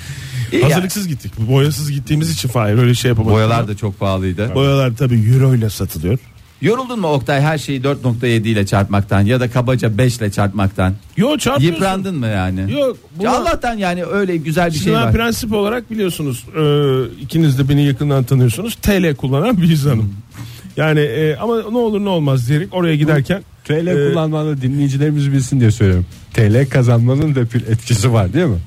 İyi. 0.51 0.63
Hazırlıksız 0.63 1.08
gittik. 1.08 1.32
Boyasız 1.38 1.92
gittiğimiz 1.92 2.32
için 2.32 2.50
Fahir 2.50 2.77
öyle 2.77 2.96
şey 2.96 3.10
yapamadık. 3.10 3.36
Boyalar 3.36 3.68
da 3.68 3.77
çok 3.77 4.00
pahalıydı. 4.00 4.56
Boyalar 4.56 4.96
tabii 4.98 5.16
euro 5.34 5.56
ile 5.56 5.70
satılıyor. 5.70 6.20
Yoruldun 6.62 7.00
mu 7.00 7.08
Oktay 7.08 7.42
her 7.42 7.58
şeyi 7.58 7.82
4.7 7.82 8.27
ile 8.48 8.66
çarpmaktan 8.66 9.22
ya 9.22 9.39
da 9.39 9.51
kabaca 9.51 9.98
5 9.98 10.18
ile 10.18 10.32
çarpmaktan? 10.32 10.94
Yo 11.18 11.38
çarpıyorsun. 11.38 11.75
Yıprandın 11.75 12.16
mı 12.16 12.27
yani? 12.27 12.74
Yok. 12.74 12.98
Ya 13.20 13.32
Allah'tan 13.32 13.77
yani 13.77 14.06
öyle 14.06 14.38
güzel 14.38 14.68
bir 14.68 14.72
Şimdi 14.72 14.84
şey 14.84 14.94
var. 14.94 15.13
prensip 15.13 15.54
olarak 15.54 15.92
biliyorsunuz 15.92 16.46
e, 16.60 17.22
ikiniz 17.22 17.60
de 17.60 17.70
beni 17.70 17.86
yakından 17.86 18.24
tanıyorsunuz. 18.24 18.75
TL 18.75 19.16
kullanan 19.16 19.62
bir 19.62 19.70
insanım. 19.70 20.13
Yani 20.77 21.00
e, 21.00 21.36
ama 21.36 21.56
ne 21.58 21.77
olur 21.77 22.06
ne 22.06 22.10
olmaz 22.10 22.50
diyerek 22.50 22.74
oraya 22.74 22.96
giderken 22.96 23.44
TL 23.66 23.88
e, 23.88 24.10
kullanmanı 24.10 24.62
dinleyicilerimiz 24.62 25.32
bilsin 25.32 25.60
diye 25.60 25.72
söylüyorum. 25.72 26.06
TL 26.34 26.70
kazanmanın 26.70 27.36
da 27.36 27.42
bir 27.54 27.68
etkisi 27.68 28.13
var 28.13 28.34
değil 28.34 28.46
mi? 28.46 28.60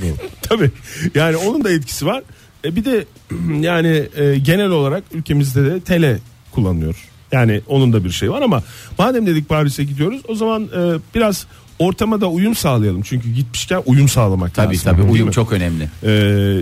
Tabii. 0.42 0.70
Yani 1.14 1.36
onun 1.36 1.64
da 1.64 1.72
etkisi 1.72 2.06
var. 2.06 2.22
E, 2.64 2.76
bir 2.76 2.84
de 2.84 3.04
yani 3.66 4.02
e, 4.16 4.38
genel 4.38 4.70
olarak 4.70 5.04
ülkemizde 5.12 5.64
de 5.64 5.80
TL 5.80 6.18
kullanılıyor. 6.52 6.96
Yani 7.32 7.60
onun 7.66 7.92
da 7.92 8.04
bir 8.04 8.10
şey 8.10 8.30
var 8.30 8.42
ama 8.42 8.62
madem 8.98 9.26
dedik 9.26 9.48
Paris'e 9.48 9.84
gidiyoruz 9.84 10.20
o 10.28 10.34
zaman 10.34 10.62
e, 10.64 10.98
biraz 11.14 11.46
ortama 11.78 12.20
da 12.20 12.28
uyum 12.28 12.54
sağlayalım. 12.54 13.02
Çünkü 13.02 13.30
gitmişken 13.30 13.82
uyum 13.86 14.08
sağlamak 14.08 14.54
Tabii 14.54 14.74
lazım. 14.74 14.84
tabii 14.92 15.02
Değil 15.02 15.12
uyum 15.14 15.26
mi? 15.26 15.32
çok 15.32 15.52
önemli. 15.52 15.88
E, 16.06 16.10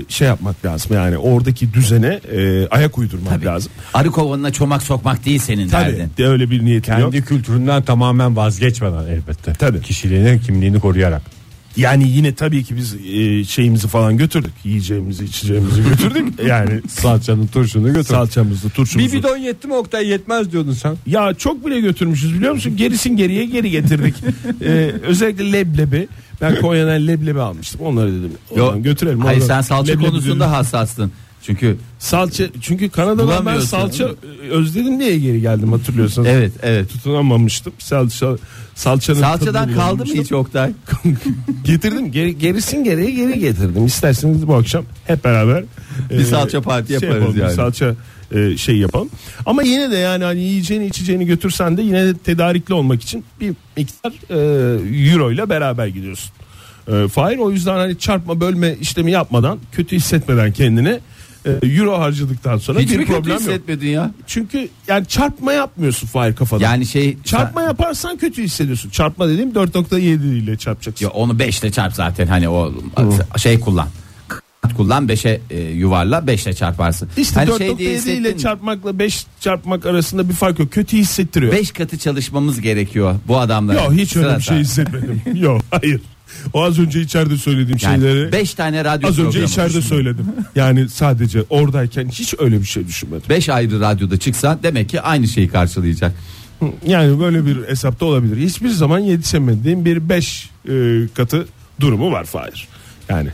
şey 0.08 0.28
yapmak 0.28 0.64
lazım 0.64 0.96
yani 0.96 1.18
oradaki 1.18 1.74
düzene 1.74 2.20
e, 2.32 2.68
ayak 2.68 2.98
uydurmak 2.98 3.28
Tabii. 3.30 3.44
lazım. 3.44 3.72
Arı 3.94 4.10
kovanına 4.10 4.52
çomak 4.52 4.82
sokmak 4.82 5.24
değil 5.24 5.38
senin 5.38 5.68
Tabii 5.68 5.92
derdin. 5.92 6.10
de 6.18 6.26
öyle 6.26 6.50
bir 6.50 6.64
niyetim 6.64 6.98
yok. 6.98 7.12
Kendi 7.12 7.24
kültüründen 7.26 7.82
tamamen 7.82 8.36
vazgeçmeden 8.36 9.04
elbette. 9.06 9.52
Tabii. 9.52 9.80
Kişiliğini, 9.80 10.40
kimliğini 10.40 10.80
koruyarak. 10.80 11.22
Yani 11.76 12.09
yine 12.11 12.35
tabii 12.35 12.64
ki 12.64 12.76
biz 12.76 12.95
e, 12.95 13.45
şeyimizi 13.45 13.88
falan 13.88 14.16
götürdük. 14.19 14.52
Yiyeceğimizi, 14.64 15.25
içeceğimizi 15.25 15.83
götürdük. 15.83 16.25
Yani 16.47 16.81
Salçanın 16.88 17.47
turşunu 17.47 17.87
götür. 17.87 18.04
salçamızı, 18.04 18.71
turşumuzu. 18.71 19.12
bir 19.12 19.19
bidon 19.19 19.37
yetti 19.37 19.66
mi 19.69 19.75
Oktay 19.75 20.09
yetmez 20.09 20.52
diyordun 20.52 20.73
sen. 20.73 20.97
Ya 21.07 21.35
çok 21.35 21.66
bile 21.66 21.81
götürmüşüz 21.81 22.35
biliyor 22.35 22.52
musun? 22.52 22.76
Gerisin 22.76 23.16
geriye 23.16 23.45
geri 23.45 23.71
getirdik. 23.71 24.14
Ee, 24.62 24.69
özellikle 25.02 25.52
leblebi. 25.52 26.09
Ben 26.40 26.61
Konya'dan 26.61 27.07
leblebi 27.07 27.40
almıştım. 27.40 27.81
Onları 27.81 28.12
dedim. 28.12 28.33
Yok. 28.57 28.85
Götürelim. 28.85 29.21
Hayır 29.21 29.40
sen 29.40 29.61
salça 29.61 29.93
Leblebi 29.93 30.07
konusunda 30.11 30.45
dedim. 30.45 30.54
hassastın. 30.54 31.12
Çünkü 31.46 31.76
Salça 31.98 32.44
çünkü 32.60 32.90
Kanada'dan 32.90 33.46
ben 33.46 33.60
salça 33.60 34.04
e, 34.04 34.48
özledim 34.50 35.00
diye 35.00 35.18
geri 35.18 35.40
geldim 35.40 35.72
hatırlıyorsanız. 35.72 36.28
evet 36.28 36.52
evet. 36.62 36.88
Tutunamamıştım. 36.90 37.72
Salça 37.78 38.36
salçanın 38.74 39.20
Salçadan 39.20 39.74
kaldı 39.74 40.06
mı 40.06 40.14
hiç 40.14 40.32
Oktay? 40.32 40.70
getirdim. 41.64 42.12
Geri, 42.12 42.38
gerisin 42.38 42.84
geriye 42.84 43.10
geri 43.10 43.38
getirdim. 43.38 43.86
İsterseniz 43.86 44.48
bu 44.48 44.54
akşam 44.54 44.84
hep 45.06 45.24
beraber 45.24 45.64
e, 46.10 46.18
Bir 46.18 46.24
salça 46.24 46.60
parti 46.60 46.92
yaparız 46.92 47.14
yapalım, 47.14 47.34
bir 47.36 47.40
yani. 47.40 47.54
salça 47.54 47.94
e, 48.34 48.56
şey 48.56 48.76
yapalım. 48.76 49.08
Ama 49.46 49.62
yine 49.62 49.90
de 49.90 49.96
yani 49.96 50.24
hani 50.24 50.40
yiyeceğini 50.40 50.86
içeceğini 50.86 51.26
götürsen 51.26 51.76
de 51.76 51.82
yine 51.82 52.06
de 52.06 52.18
tedarikli 52.18 52.74
olmak 52.74 53.02
için 53.02 53.24
bir 53.40 53.52
miktar 53.76 54.12
e, 54.30 55.10
euro 55.10 55.32
ile 55.32 55.48
beraber 55.48 55.86
gidiyorsun. 55.86 56.30
E, 56.88 57.08
Fahir 57.08 57.38
o 57.38 57.50
yüzden 57.50 57.74
hani 57.76 57.98
çarpma 57.98 58.40
bölme 58.40 58.74
işlemi 58.80 59.10
yapmadan 59.10 59.58
kötü 59.72 59.96
hissetmeden 59.96 60.52
kendini 60.52 60.88
e, 60.88 61.00
euro 61.62 61.98
harcadıktan 61.98 62.58
sonra 62.58 62.80
Hiç 62.80 62.90
bir 62.90 62.96
mi 62.96 63.04
kötü 63.04 63.12
problem 63.16 63.32
yok. 63.32 63.40
hissetmedin 63.40 63.88
ya? 63.88 64.10
Çünkü 64.26 64.68
yani 64.88 65.06
çarpma 65.06 65.52
yapmıyorsun 65.52 66.06
Fahir 66.06 66.34
kafadan. 66.34 66.64
Yani 66.64 66.86
şey 66.86 67.16
Çarpma 67.24 67.62
yaparsan 67.62 68.16
kötü 68.16 68.42
hissediyorsun. 68.42 68.90
Çarpma 68.90 69.28
dediğim 69.28 69.50
4.7 69.50 70.34
ile 70.34 70.56
çarpacaksın. 70.56 71.04
Ya 71.06 71.10
onu 71.10 71.38
5 71.38 71.60
ile 71.60 71.72
çarp 71.72 71.94
zaten 71.94 72.26
hani 72.26 72.48
o 72.48 72.72
şey 73.36 73.60
kullan. 73.60 73.88
kullan 74.76 75.06
5'e 75.08 75.40
e, 75.50 75.60
yuvarla 75.60 76.18
5'le 76.18 76.54
çarparsın. 76.54 77.08
İşte 77.16 77.34
Hani 77.34 77.50
4.7 77.50 77.82
ile 77.82 77.94
hissettin, 77.94 78.38
çarpmakla 78.38 78.98
5 78.98 79.26
çarpmak 79.40 79.86
arasında 79.86 80.28
bir 80.28 80.34
fark 80.34 80.58
yok. 80.58 80.72
Kötü 80.72 80.96
hissettiriyor. 80.96 81.52
5 81.52 81.72
katı 81.72 81.98
çalışmamız 81.98 82.60
gerekiyor 82.60 83.14
bu 83.28 83.38
adamlara. 83.38 83.84
Yok 83.84 83.92
hiç 83.92 84.16
öyle 84.16 84.36
bir 84.36 84.42
şey 84.42 84.56
hissetmedim. 84.58 85.22
Yok 85.34 85.60
hayır. 85.70 86.00
O 86.52 86.62
az 86.62 86.78
önce 86.78 87.00
içeride 87.00 87.36
söylediğim 87.36 87.78
şeyleri 87.80 88.18
Yani 88.20 88.32
5 88.32 88.54
tane 88.54 88.84
radyo 88.84 89.08
az 89.08 89.18
önce 89.18 89.24
programı 89.30 89.46
içeride 89.46 89.68
düşün. 89.78 89.88
söyledim. 89.88 90.26
Yani 90.56 90.88
sadece 90.88 91.42
oradayken 91.50 92.08
hiç 92.08 92.34
öyle 92.38 92.60
bir 92.60 92.66
şey 92.66 92.86
düşünmedim. 92.86 93.28
5 93.28 93.48
ayrı 93.48 93.80
radyoda 93.80 94.16
çıksa 94.18 94.58
demek 94.62 94.88
ki 94.88 95.00
aynı 95.00 95.28
şeyi 95.28 95.48
karşılayacak. 95.48 96.12
Yani 96.86 97.20
böyle 97.20 97.46
bir 97.46 97.68
hesapta 97.68 98.04
olabilir. 98.06 98.36
Hiçbir 98.48 98.68
zaman 98.68 98.98
yetişemediğim 98.98 99.84
bir 99.84 100.08
5 100.08 100.50
katı 101.14 101.46
durumu 101.80 102.12
var 102.12 102.24
Fahir. 102.24 102.68
Yani 103.08 103.28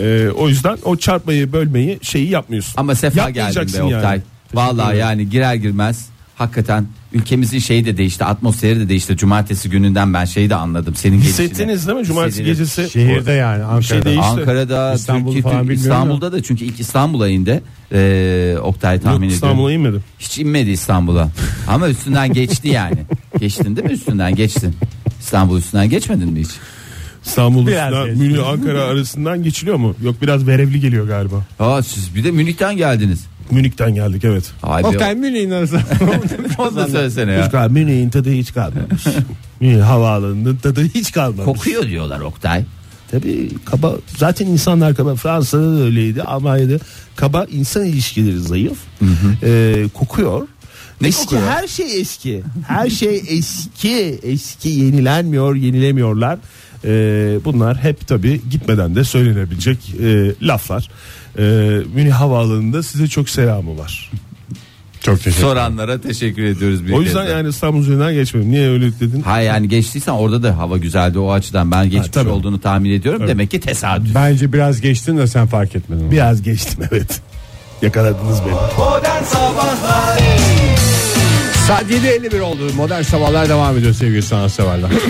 e, 0.00 0.28
o 0.28 0.48
yüzden 0.48 0.78
o 0.84 0.96
çarpmayı 0.96 1.52
bölmeyi 1.52 1.98
şeyi 2.02 2.30
yapmıyorsun. 2.30 2.74
Ama 2.76 2.94
sefa 2.94 3.14
geldin 3.14 3.34
be 3.34 3.38
Yapmayacaksın 3.38 3.82
Oktay. 3.82 4.02
yani. 4.02 4.22
Vallahi 4.54 4.96
yani 4.98 5.30
girer 5.30 5.54
girmez 5.54 6.08
hakikaten 6.34 6.86
ülkemizin 7.12 7.58
şeyi 7.58 7.84
de 7.86 7.96
değişti 7.96 8.24
atmosferi 8.24 8.80
de 8.80 8.88
değişti. 8.88 9.16
Cumartesi 9.16 9.70
gününden 9.70 10.14
ben 10.14 10.24
şeyi 10.24 10.50
de 10.50 10.54
anladım. 10.54 10.94
Senin. 10.94 11.20
Hissettiniz 11.20 11.86
değil 11.88 11.98
mi 11.98 12.04
cumartesi 12.04 12.34
Hissedilir. 12.44 12.52
gecesi? 12.52 12.90
Şehirde 12.90 13.32
yani 13.32 13.84
şey 13.84 13.98
Ankara'da. 13.98 14.04
değişti. 14.04 14.24
Ankara'da, 14.24 14.94
İstanbul'u 14.94 15.34
Türkiye, 15.34 15.52
falan 15.52 15.68
İstanbul'da 15.70 16.32
da 16.32 16.42
çünkü 16.42 16.64
ilk 16.64 16.80
İstanbul'a 16.80 17.28
indi. 17.28 17.62
Ee, 17.92 18.56
Oktay 18.62 19.00
tahmin 19.00 19.26
Yok. 19.26 19.34
İstanbul'a 19.34 19.72
inmedim. 19.72 20.02
Hiç 20.18 20.38
inmedi 20.38 20.70
İstanbul'a. 20.70 21.28
Ama 21.68 21.88
üstünden 21.88 22.32
geçti 22.32 22.68
yani. 22.68 22.98
Geçtin 23.40 23.76
değil 23.76 23.86
mi 23.88 23.92
üstünden 23.92 24.34
geçtin. 24.34 24.76
İstanbul 25.20 25.58
üstünden 25.58 25.88
geçmedin 25.90 26.32
mi 26.32 26.40
hiç? 26.40 26.50
İstanbul 27.24 27.60
üstünden. 27.66 28.18
Münih 28.18 28.48
Ankara 28.48 28.82
arasından 28.82 29.42
geçiliyor 29.42 29.76
mu? 29.76 29.94
Yok 30.02 30.22
biraz 30.22 30.46
verevli 30.46 30.80
geliyor 30.80 31.06
galiba. 31.06 31.44
Aa 31.58 31.82
siz 31.82 32.14
bir 32.14 32.24
de 32.24 32.30
Münih'ten 32.30 32.76
geldiniz. 32.76 33.26
Münih'ten 33.50 33.94
geldik 33.94 34.24
evet. 34.24 34.44
Ay 34.62 34.82
be, 34.82 34.86
Oktay 34.86 35.14
Münih'in 35.14 35.50
arasında. 35.50 35.80
onu 36.58 36.76
da 36.76 36.88
söylesene 36.88 37.32
ya. 37.32 37.44
Hiç 37.44 37.52
kal- 37.52 37.70
Münih'in 37.70 38.10
tadı 38.10 38.30
hiç 38.30 38.54
kalmamış. 38.54 39.02
Münih 39.60 39.82
havaalanının 39.82 40.56
tadı 40.56 40.84
hiç 40.94 41.12
kalmamış. 41.12 41.44
Kokuyor 41.44 41.82
diyorlar 41.88 42.20
Oktay. 42.20 42.64
Tabii 43.10 43.48
kaba 43.64 43.94
zaten 44.18 44.46
insanlar 44.46 44.94
kaba 44.94 45.14
Fransa'da 45.14 45.76
da 45.78 45.80
öyleydi 45.82 46.22
Almanya'da 46.22 46.78
kaba 47.16 47.44
insan 47.50 47.84
ilişkileri 47.84 48.40
zayıf 48.40 48.78
Ee, 49.42 49.84
kokuyor. 49.94 50.48
Ne 51.00 51.08
eski 51.08 51.24
kokuyor? 51.24 51.42
her 51.42 51.68
şey 51.68 52.00
eski 52.00 52.42
her 52.68 52.90
şey 52.90 53.22
eski 53.28 54.18
eski 54.22 54.68
yenilenmiyor 54.68 55.54
yenilemiyorlar 55.54 56.38
Ee, 56.86 57.38
bunlar 57.44 57.76
hep 57.76 58.06
tabii 58.08 58.40
gitmeden 58.50 58.94
de 58.94 59.04
söylenebilecek 59.04 59.78
e, 60.02 60.32
laflar 60.42 60.90
ee, 61.38 61.42
Münih 61.94 62.12
Havaalanı'nda 62.12 62.82
size 62.82 63.06
çok 63.08 63.28
selamı 63.28 63.78
var 63.78 64.10
Çok 65.00 65.16
teşekkür 65.16 65.30
ederim. 65.38 65.48
Soranlara 65.48 66.00
teşekkür 66.00 66.42
ediyoruz. 66.44 66.86
Bir 66.86 66.92
o 66.92 66.96
kez 66.96 67.06
yüzden 67.06 67.26
daha. 67.26 67.36
yani 67.36 67.48
İstanbul 67.48 67.80
üzerinden 67.80 68.14
geçmedim 68.14 68.50
niye 68.50 68.68
öyle 68.70 69.00
dedin 69.00 69.22
Ha 69.22 69.40
yani 69.40 69.68
geçtiysen 69.68 70.12
orada 70.12 70.42
da 70.42 70.58
hava 70.58 70.76
güzeldi 70.78 71.18
o 71.18 71.32
açıdan 71.32 71.70
ben 71.70 71.90
geçmiş 71.90 72.08
tabii. 72.08 72.28
olduğunu 72.30 72.60
tahmin 72.60 72.90
ediyorum. 72.90 73.28
Demek 73.28 73.50
ki 73.50 73.60
tesadüf. 73.60 74.14
Bence 74.14 74.52
biraz 74.52 74.80
geçtin 74.80 75.18
de 75.18 75.26
sen 75.26 75.46
fark 75.46 75.76
etmedin. 75.76 76.10
biraz 76.10 76.42
geçtim 76.42 76.84
evet 76.92 77.20
yakaladınız 77.82 78.38
beni 78.46 78.52
Modern 78.78 79.22
Sabahlar 79.24 80.18
Saat 81.66 81.90
7.51 81.90 82.40
oldu. 82.40 82.70
Modern 82.76 83.02
sabahlar 83.02 83.48
devam 83.48 83.78
ediyor 83.78 83.94
sevgili 83.94 84.22
sanatseverler. 84.22 84.90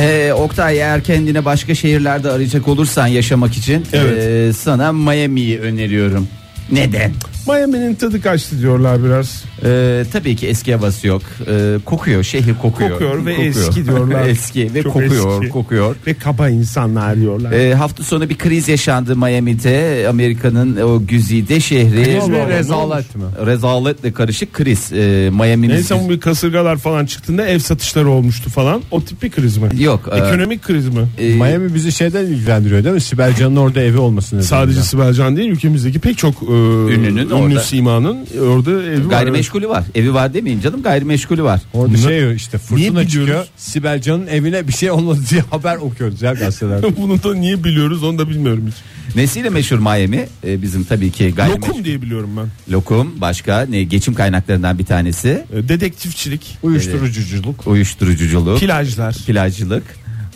Ee, 0.00 0.32
Oktay 0.32 0.76
eğer 0.76 1.04
kendine 1.04 1.44
başka 1.44 1.74
şehirlerde 1.74 2.30
arayacak 2.30 2.68
olursan 2.68 3.06
yaşamak 3.06 3.56
için 3.56 3.86
Evet. 3.92 4.22
ee, 4.22 4.52
sana 4.52 4.92
Miami'yi 4.92 5.60
öneriyorum. 5.60 6.28
Neden? 6.72 7.12
Miami'nin 7.48 7.94
tadı 7.94 8.20
kaçtı 8.22 8.60
diyorlar 8.60 9.04
biraz 9.04 9.44
Ee, 9.64 10.04
tabii 10.12 10.36
ki 10.36 10.46
eski 10.46 10.74
havası 10.74 11.06
yok. 11.06 11.22
Ee, 11.50 11.74
kokuyor, 11.84 12.22
şehir 12.22 12.54
kokuyor. 12.62 12.90
Kokuyor 12.90 13.26
ve 13.26 13.34
eski 13.34 13.86
diyorlar. 13.86 14.28
eski 14.28 14.74
ve 14.74 14.82
Çok 14.82 14.92
kokuyor, 14.92 15.42
eski. 15.42 15.52
kokuyor. 15.52 15.96
ve 16.06 16.14
kaba 16.14 16.48
insanlar 16.48 17.16
diyorlar. 17.16 17.52
Ee, 17.52 17.74
hafta 17.74 18.02
sonu 18.02 18.28
bir 18.28 18.38
kriz 18.38 18.68
yaşandı 18.68 19.16
Miami'de. 19.16 20.06
Amerika'nın 20.08 20.76
o 20.76 21.06
güzide 21.06 21.60
şehri. 21.60 22.04
Kriz 22.04 22.24
Allah, 22.24 22.48
rezalet 22.48 23.16
mi? 23.16 23.22
Rezaletle 23.46 24.12
karışık 24.12 24.52
kriz. 24.52 24.92
Ee, 24.92 25.30
Miami'nin 25.32 25.74
Neyse 25.74 26.00
bu 26.04 26.10
bir 26.10 26.20
kasırgalar 26.20 26.76
falan 26.76 27.06
çıktığında 27.06 27.46
ev 27.46 27.58
satışları 27.58 28.10
olmuştu 28.10 28.50
falan. 28.50 28.82
O 28.90 29.04
tip 29.04 29.22
bir 29.22 29.30
kriz 29.30 29.56
mi? 29.56 29.68
Yok. 29.78 30.08
e, 30.12 30.16
Ekonomik 30.16 30.62
kriz 30.62 30.88
mi? 30.88 31.08
e, 31.18 31.34
Miami 31.34 31.74
bizi 31.74 31.92
şeyden 31.92 32.24
ilgilendiriyor 32.26 32.84
değil 32.84 32.94
mi? 32.94 33.00
Sibel 33.00 33.34
Can'ın 33.36 33.56
orada 33.56 33.80
evi 33.82 33.98
olmasını. 33.98 34.42
Sadece 34.42 34.82
Sibel 34.82 35.12
Can 35.12 35.36
değil 35.36 35.50
ülkemizdeki 35.50 35.98
pek 35.98 36.18
çok 36.18 36.42
e, 36.56 36.94
Ünlünün 36.94 37.16
ünlü 37.26 37.34
orada. 37.34 37.60
simanın 37.60 38.16
orada 38.40 38.70
evi 38.82 39.04
var. 39.06 39.10
gayrimeşgulü 39.10 39.68
var. 39.68 39.84
Evi 39.94 40.14
var 40.14 40.34
demeyeyim 40.34 40.62
canım 40.62 40.82
gayrimeşgulü 40.82 41.42
var. 41.42 41.60
Orada 41.74 41.96
şey 41.96 42.34
işte 42.34 42.58
Niye 42.70 42.86
fırtına 42.88 43.04
çıkıyor. 43.04 43.26
biliyoruz? 43.26 43.48
Sibel 43.56 44.00
Can'ın 44.02 44.26
evine 44.26 44.68
bir 44.68 44.72
şey 44.72 44.90
olmadı 44.90 45.20
diye 45.30 45.40
haber 45.50 45.76
okuyoruz 45.76 46.22
ya 46.22 46.32
gazetelerde. 46.32 46.96
Bunu 47.02 47.22
da 47.22 47.34
niye 47.34 47.64
biliyoruz 47.64 48.02
onu 48.04 48.18
da 48.18 48.28
bilmiyorum 48.28 48.64
hiç. 48.68 48.74
Nesiyle 49.16 49.48
meşhur 49.50 49.78
Miami? 49.78 50.26
Ee, 50.46 50.62
bizim 50.62 50.84
tabii 50.84 51.10
ki 51.10 51.34
gayrimeşgul. 51.36 51.68
Lokum 51.68 51.84
diye 51.84 52.02
biliyorum 52.02 52.30
ben. 52.36 52.72
Lokum 52.72 53.20
başka 53.20 53.60
ne 53.70 53.82
geçim 53.84 54.14
kaynaklarından 54.14 54.78
bir 54.78 54.84
tanesi. 54.84 55.44
E, 55.54 55.68
Dedektifçilik, 55.68 56.58
Uyuşturucuculuk. 56.62 57.66
Uyuşturuculuk, 57.66 58.60
plajlar, 58.60 59.14
plajcılık. 59.26 59.82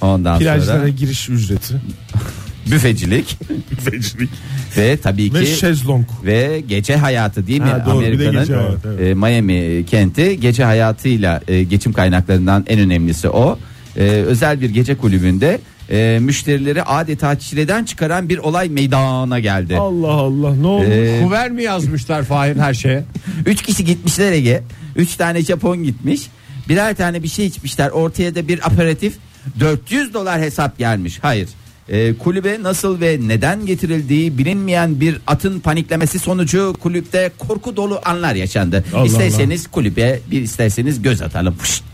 Ondan 0.00 0.38
plajlara 0.38 0.78
sonra 0.78 0.88
giriş 0.88 1.28
ücreti, 1.28 1.74
büfecilik 2.66 3.38
büfecilik 3.70 4.30
ve 4.76 4.96
tabii 4.96 5.34
ve 5.34 5.44
ki 5.44 5.56
şezlong. 5.56 6.04
ve 6.24 6.62
gece 6.68 6.96
hayatı 6.96 7.46
değil 7.46 7.60
mi? 7.60 7.66
Ha, 7.66 7.86
doğru, 7.86 8.00
bir 8.00 8.04
de 8.04 8.06
Amerika'nın 8.06 8.40
gece 8.40 8.54
hayatı, 8.54 8.96
evet. 8.98 9.10
e, 9.10 9.14
Miami 9.14 9.86
kenti 9.86 10.40
gece 10.40 10.64
hayatıyla 10.64 11.40
e, 11.48 11.62
geçim 11.62 11.92
kaynaklarından 11.92 12.64
en 12.68 12.80
önemlisi 12.80 13.28
o. 13.28 13.58
E, 13.96 14.02
özel 14.02 14.60
bir 14.60 14.70
gece 14.70 14.94
kulübünde 14.94 15.60
e, 15.90 16.18
müşterileri 16.20 16.82
adeta 16.82 17.38
çileden 17.38 17.84
çıkaran 17.84 18.28
bir 18.28 18.38
olay 18.38 18.68
meydana 18.68 19.38
geldi. 19.38 19.76
Allah 19.76 20.12
Allah 20.12 20.56
ne 20.56 20.66
oldu? 20.66 20.84
E, 20.84 21.20
Kuver 21.22 21.50
mi 21.50 21.62
yazmışlar 21.62 22.22
Fahir 22.22 22.56
her 22.56 22.74
şeye? 22.74 23.04
Üç 23.46 23.62
kişi 23.62 23.84
gitmişler 23.84 24.32
Ege. 24.32 24.62
Üç 24.96 25.16
tane 25.16 25.42
Japon 25.42 25.84
gitmiş. 25.84 26.26
Birer 26.68 26.94
tane 26.94 27.22
bir 27.22 27.28
şey 27.28 27.46
içmişler. 27.46 27.90
Ortaya 27.90 28.34
da 28.34 28.48
bir 28.48 28.66
aperatif. 28.66 29.14
400 29.60 30.14
dolar 30.14 30.40
hesap 30.40 30.78
gelmiş. 30.78 31.18
Hayır. 31.22 31.48
Ee, 31.90 32.14
kulübe 32.18 32.62
nasıl 32.62 33.00
ve 33.00 33.18
neden 33.22 33.66
getirildiği 33.66 34.38
bilinmeyen 34.38 35.00
bir 35.00 35.16
atın 35.26 35.60
paniklemesi 35.60 36.18
sonucu 36.18 36.76
kulüpte 36.80 37.30
korku 37.38 37.76
dolu 37.76 38.00
anlar 38.04 38.34
yaşandı. 38.34 38.84
Allah 38.94 39.06
isterseniz 39.06 39.66
kulübe 39.66 40.20
bir 40.30 40.42
isterseniz 40.42 41.02
göz 41.02 41.22
atalım. 41.22 41.54
Fışt. 41.54 41.84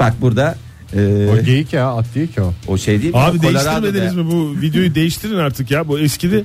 Bak 0.00 0.14
burada 0.20 0.58
e, 0.96 1.28
O 1.32 1.44
geyik 1.44 1.72
ya 1.72 1.90
at 1.90 2.06
değil 2.14 2.28
ki 2.32 2.40
o. 2.42 2.54
o 2.66 2.78
şey 2.78 3.02
değil 3.02 3.14
mi? 3.14 3.20
Abi 3.20 3.40
Colorado'da. 3.40 3.82
değiştirmediniz 3.82 4.14
mi 4.14 4.26
bu 4.32 4.60
videoyu 4.60 4.94
değiştirin 4.94 5.36
artık 5.36 5.70
ya 5.70 5.88
bu 5.88 5.98
eskidi. 5.98 6.44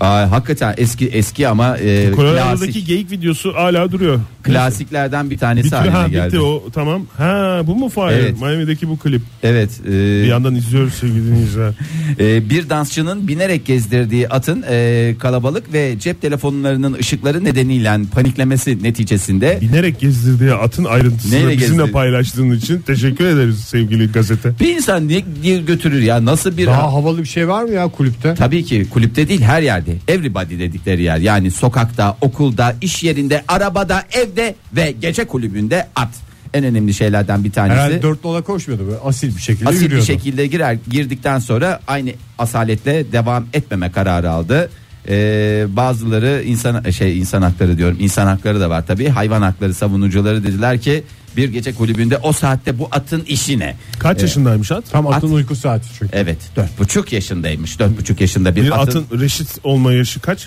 Aa, 0.00 0.30
hakikaten 0.30 0.74
eski 0.76 1.06
eski 1.08 1.48
ama 1.48 1.78
e, 1.78 2.12
Colorado'daki 2.16 2.72
klasik, 2.72 2.86
geyik 2.86 3.10
videosu 3.10 3.54
hala 3.54 3.92
duruyor. 3.92 4.20
klasiklerden 4.42 5.30
bir 5.30 5.38
tanesi 5.38 5.66
Bitti, 5.66 5.76
haline 5.76 5.92
ha, 5.94 6.08
geldi. 6.08 6.26
bitti 6.26 6.40
o 6.40 6.64
tamam. 6.74 7.02
Ha 7.16 7.60
bu 7.66 7.74
mu 7.76 7.88
Fahir? 7.88 8.16
Evet. 8.16 8.40
Miami'deki 8.40 8.88
bu 8.88 8.98
klip. 8.98 9.22
Evet. 9.42 9.70
e, 9.86 9.90
Bir 9.90 10.24
yandan 10.26 10.54
izliyoruz 10.54 10.94
sevgili 10.94 11.26
dinleyiciler. 11.26 11.72
Ee, 12.20 12.50
bir 12.50 12.68
dansçının 12.70 13.28
binerek 13.28 13.66
gezdirdiği 13.66 14.28
atın 14.28 14.64
e, 14.70 15.14
kalabalık 15.18 15.72
ve 15.72 15.98
cep 15.98 16.22
telefonlarının 16.22 16.92
ışıkları 16.94 17.44
nedeniyle 17.44 17.82
paniklemesi 18.14 18.82
neticesinde 18.82 19.58
Binerek 19.60 20.00
gezdirdiği 20.00 20.52
atın 20.52 20.84
ayrıntısını 20.84 21.34
Neyle 21.34 21.48
bizimle 21.50 21.66
gezdirdi? 21.76 21.92
paylaştığın 21.92 22.50
için 22.50 22.78
teşekkür 22.78 23.26
ederiz 23.26 23.60
sevgili 23.60 24.12
gazete. 24.12 24.52
bir 24.60 24.74
insan 24.76 25.08
niye, 25.08 25.24
niye 25.42 25.58
götürür 25.60 26.02
ya 26.02 26.24
nasıl 26.24 26.56
bir 26.56 26.66
Daha 26.66 26.92
havalı 26.92 27.18
bir 27.18 27.28
şey 27.28 27.48
var 27.48 27.62
mı 27.64 27.70
ya 27.70 27.88
kulüpte? 27.88 28.34
Tabii 28.34 28.64
ki 28.64 28.86
kulüpte 28.90 29.28
değil 29.28 29.40
her 29.40 29.62
yerde. 29.72 29.96
Everybody 30.08 30.58
dedikleri 30.58 31.02
yer. 31.02 31.16
Yani 31.18 31.50
sokakta, 31.50 32.16
okulda, 32.20 32.76
iş 32.80 33.02
yerinde, 33.02 33.44
arabada, 33.48 34.04
evde 34.12 34.54
ve 34.72 34.94
gece 35.00 35.24
kulübünde 35.24 35.88
at. 35.96 36.08
En 36.54 36.64
önemli 36.64 36.94
şeylerden 36.94 37.44
bir 37.44 37.52
tanesi. 37.52 37.74
Herhalde 37.74 38.02
dört 38.02 38.22
dola 38.22 38.42
koşmuyordu 38.42 38.86
böyle 38.86 38.98
asil 38.98 39.36
bir 39.36 39.40
şekilde 39.40 39.68
asil 39.68 39.78
bir 39.78 39.84
yürüyordu. 39.84 40.06
şekilde 40.06 40.46
girer 40.46 40.78
girdikten 40.90 41.38
sonra 41.38 41.80
aynı 41.86 42.10
asaletle 42.38 43.12
devam 43.12 43.46
etmeme 43.52 43.92
kararı 43.92 44.30
aldı. 44.30 44.70
Ee, 45.08 45.64
bazıları 45.68 46.42
insan 46.46 46.90
şey 46.90 47.18
insan 47.18 47.42
hakları 47.42 47.78
diyorum 47.78 47.96
insan 48.00 48.26
hakları 48.26 48.60
da 48.60 48.70
var 48.70 48.86
tabii 48.86 49.08
hayvan 49.08 49.42
hakları 49.42 49.74
savunucuları 49.74 50.44
dediler 50.44 50.80
ki 50.80 51.04
bir 51.36 51.48
gece 51.48 51.74
kulübünde 51.74 52.18
o 52.18 52.32
saatte 52.32 52.78
bu 52.78 52.88
atın 52.90 53.24
işi 53.24 53.58
ne? 53.58 53.76
Kaç 53.98 54.22
yaşındaymış 54.22 54.72
at? 54.72 54.84
Tam 54.90 55.06
atın 55.06 55.26
At- 55.28 55.32
uyku 55.34 55.56
saati 55.56 55.86
çünkü. 55.98 56.16
Evet 56.16 56.38
dört 56.56 56.78
buçuk 56.78 57.12
yaşındaymış 57.12 57.78
dört 57.78 57.98
buçuk 57.98 58.20
yaşında 58.20 58.56
bir, 58.56 58.62
Bir 58.62 58.82
atın, 58.82 59.04
atın 59.04 59.20
reşit 59.20 59.48
olma 59.64 59.92
yaşı 59.92 60.20
kaç? 60.20 60.46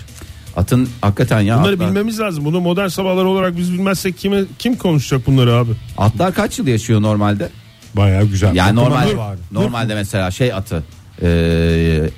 atın 0.56 0.88
hakikaten 1.00 1.40
ya 1.40 1.58
Bunları 1.58 1.74
atlar, 1.74 1.88
bilmemiz 1.88 2.20
lazım. 2.20 2.44
Bunu 2.44 2.60
modern 2.60 2.88
sabahlar 2.88 3.24
olarak 3.24 3.56
biz 3.56 3.72
bilmezsek 3.72 4.18
kime 4.18 4.42
kim 4.58 4.76
konuşacak 4.76 5.26
bunları 5.26 5.54
abi? 5.54 5.70
atlar 5.98 6.34
kaç 6.34 6.58
yıl 6.58 6.66
yaşıyor 6.66 7.02
normalde? 7.02 7.48
Bayağı 7.94 8.24
güzel. 8.24 8.54
Yani 8.54 8.80
Okumaları 8.80 9.08
normal 9.08 9.18
var. 9.18 9.36
normalde 9.52 9.94
mesela 9.94 10.30
şey 10.30 10.52
atı 10.52 10.82
e, 11.22 12.10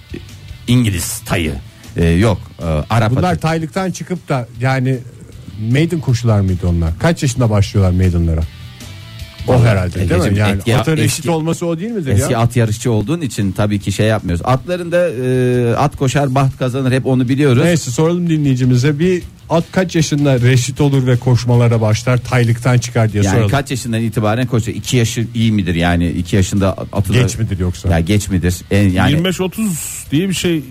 İngiliz 0.68 1.18
tayı 1.18 1.54
Ee, 1.96 2.04
yok 2.08 2.38
e, 2.60 2.64
Arap 2.64 3.10
Bunlar 3.10 3.32
atı. 3.32 3.40
taylıktan 3.40 3.90
çıkıp 3.90 4.28
da 4.28 4.48
yani 4.60 4.98
maiden 5.70 6.00
koşular 6.00 6.40
mıydı 6.40 6.66
onlar? 6.66 6.98
Kaç 6.98 7.22
yaşında 7.22 7.50
başlıyorlar 7.50 7.92
maidenlara? 7.92 8.40
O 9.48 9.62
herhalde 9.64 9.94
değil 9.94 10.10
Egeciğim, 10.10 10.32
mi? 10.32 10.38
Yani 10.40 10.56
et 10.60 10.66
ya- 10.66 10.78
atın 10.80 10.96
eşit 10.96 11.18
eski- 11.18 11.30
olması 11.30 11.66
o 11.66 11.78
değil 11.78 11.90
midir 11.90 12.10
Eski 12.12 12.32
ya? 12.32 12.38
at 12.38 12.56
yarışçı 12.56 12.92
olduğun 12.92 13.20
için 13.20 13.52
tabii 13.52 13.78
ki 13.80 13.92
şey 13.92 14.06
yapmıyoruz. 14.06 14.42
Atların 14.44 14.92
da 14.92 15.08
e, 15.10 15.74
at 15.76 15.96
koşar 15.96 16.34
baht 16.34 16.58
kazanır 16.58 16.92
hep 16.92 17.06
onu 17.06 17.28
biliyoruz. 17.28 17.62
Neyse 17.64 17.90
soralım 17.90 18.30
dinleyicimize 18.30 18.98
bir 18.98 19.22
at 19.50 19.64
kaç 19.72 19.96
yaşında 19.96 20.40
reşit 20.40 20.80
olur 20.80 21.06
ve 21.06 21.16
koşmalara 21.16 21.80
başlar 21.80 22.18
taylıktan 22.18 22.78
çıkar 22.78 23.12
diye 23.12 23.22
Yani 23.22 23.32
soralım. 23.34 23.50
kaç 23.50 23.70
yaşından 23.70 24.00
itibaren 24.02 24.46
koşuyor? 24.46 24.76
2 24.78 24.96
yaşı 24.96 25.26
iyi 25.34 25.52
midir 25.52 25.74
yani? 25.74 26.08
2 26.10 26.36
yaşında 26.36 26.72
atı 26.92 27.14
da- 27.14 27.18
Geç 27.22 27.38
midir 27.38 27.58
yoksa? 27.58 27.88
Ya 27.88 28.00
geç 28.00 28.28
midir? 28.28 28.54
En, 28.70 28.88
yani 28.90 29.12
25-30 29.12 30.10
diye 30.10 30.28
bir 30.28 30.34
şey 30.34 30.62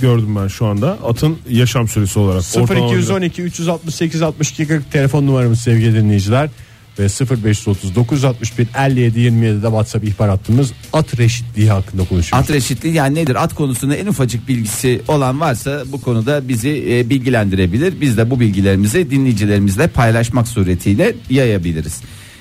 gördüm 0.00 0.36
ben 0.42 0.48
şu 0.48 0.66
anda. 0.66 0.90
Atın 1.04 1.36
yaşam 1.50 1.88
süresi 1.88 2.18
olarak. 2.18 2.42
Ortalama 2.56 2.86
0212 2.94 3.42
368 3.42 4.22
62 4.22 4.66
40 4.68 4.92
telefon 4.92 5.26
numaramız 5.26 5.60
sevgili 5.60 5.94
dinleyiciler 5.94 6.50
ve 6.98 7.36
0530 7.42 7.94
961 7.94 8.68
57 8.78 9.20
27'de 9.20 9.66
WhatsApp 9.66 10.04
ihbar 10.04 10.28
hattımız 10.28 10.72
at 10.92 11.18
reşitliği 11.18 11.70
hakkında 11.70 12.04
konuşuyoruz. 12.04 12.48
At 12.48 12.54
reşitliği 12.54 12.94
yani 12.94 13.14
nedir? 13.14 13.44
At 13.44 13.54
konusunda 13.54 13.96
en 13.96 14.06
ufacık 14.06 14.48
bilgisi 14.48 15.02
olan 15.08 15.40
varsa 15.40 15.82
bu 15.92 16.00
konuda 16.00 16.48
bizi 16.48 16.84
e, 16.88 17.10
bilgilendirebilir. 17.10 18.00
Biz 18.00 18.16
de 18.16 18.30
bu 18.30 18.40
bilgilerimizi 18.40 19.10
dinleyicilerimizle 19.10 19.86
paylaşmak 19.86 20.48
suretiyle 20.48 21.14
yayabiliriz. 21.30 22.00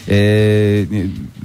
Ee, 0.09 0.85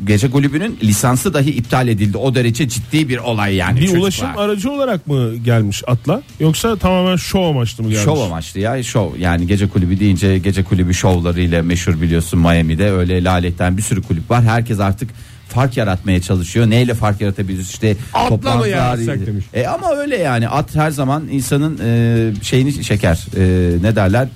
gece 0.07 0.31
kulübünün 0.31 0.79
lisansı 0.83 1.35
dahi 1.35 1.51
iptal 1.51 1.89
edildi. 1.89 2.17
O 2.17 2.35
derece 2.35 2.69
ciddi 2.69 3.09
bir 3.09 3.19
olay 3.19 3.55
yani. 3.55 3.77
Bir 3.77 3.81
çocuklar. 3.87 4.01
ulaşım 4.03 4.29
aracı 4.37 4.71
olarak 4.71 5.07
mı 5.07 5.37
gelmiş 5.37 5.83
atla 5.87 6.23
yoksa 6.41 6.77
tamamen 6.77 7.17
şov 7.17 7.45
amaçlı 7.45 7.85
mı 7.85 7.91
gelmiş? 7.91 8.05
Şov 8.05 8.21
amaçlı 8.21 8.61
ya 8.61 8.83
şov 8.83 9.17
yani 9.19 9.47
gece 9.47 9.69
kulübü 9.69 10.01
deyince 10.01 10.39
gece 10.39 10.65
kulübü 10.65 10.95
şovlarıyla 10.95 11.63
meşhur 11.63 12.01
biliyorsun 12.01 12.41
Miami'de 12.41 12.91
öyle 12.91 13.25
laletten 13.25 13.77
bir 13.77 13.83
sürü 13.83 14.03
kulüp 14.03 14.31
var 14.31 14.43
herkes 14.43 14.81
artık 14.81 15.11
fark 15.49 15.77
yaratmaya 15.77 16.21
çalışıyor 16.23 16.71
neyle 16.71 16.95
fark 16.95 17.21
yaratabiliriz 17.21 17.71
işte 17.71 17.97
Atla 18.15 18.57
mı 18.57 18.69
yaratsak 18.69 19.27
demiş. 19.27 19.45
e 19.55 19.67
ama 19.67 19.95
öyle 19.97 20.17
yani 20.17 20.49
at 20.49 20.75
her 20.75 20.91
zaman 20.91 21.29
insanın 21.31 21.79
e, 21.85 22.45
şeyini 22.45 22.83
çeker 22.83 23.27
e, 23.37 23.43
ne 23.83 23.97
derler 23.97 24.29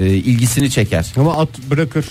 E, 0.00 0.06
ilgisini 0.06 0.70
çeker 0.70 1.12
Ama 1.16 1.36
at 1.36 1.48
bırakır. 1.70 2.04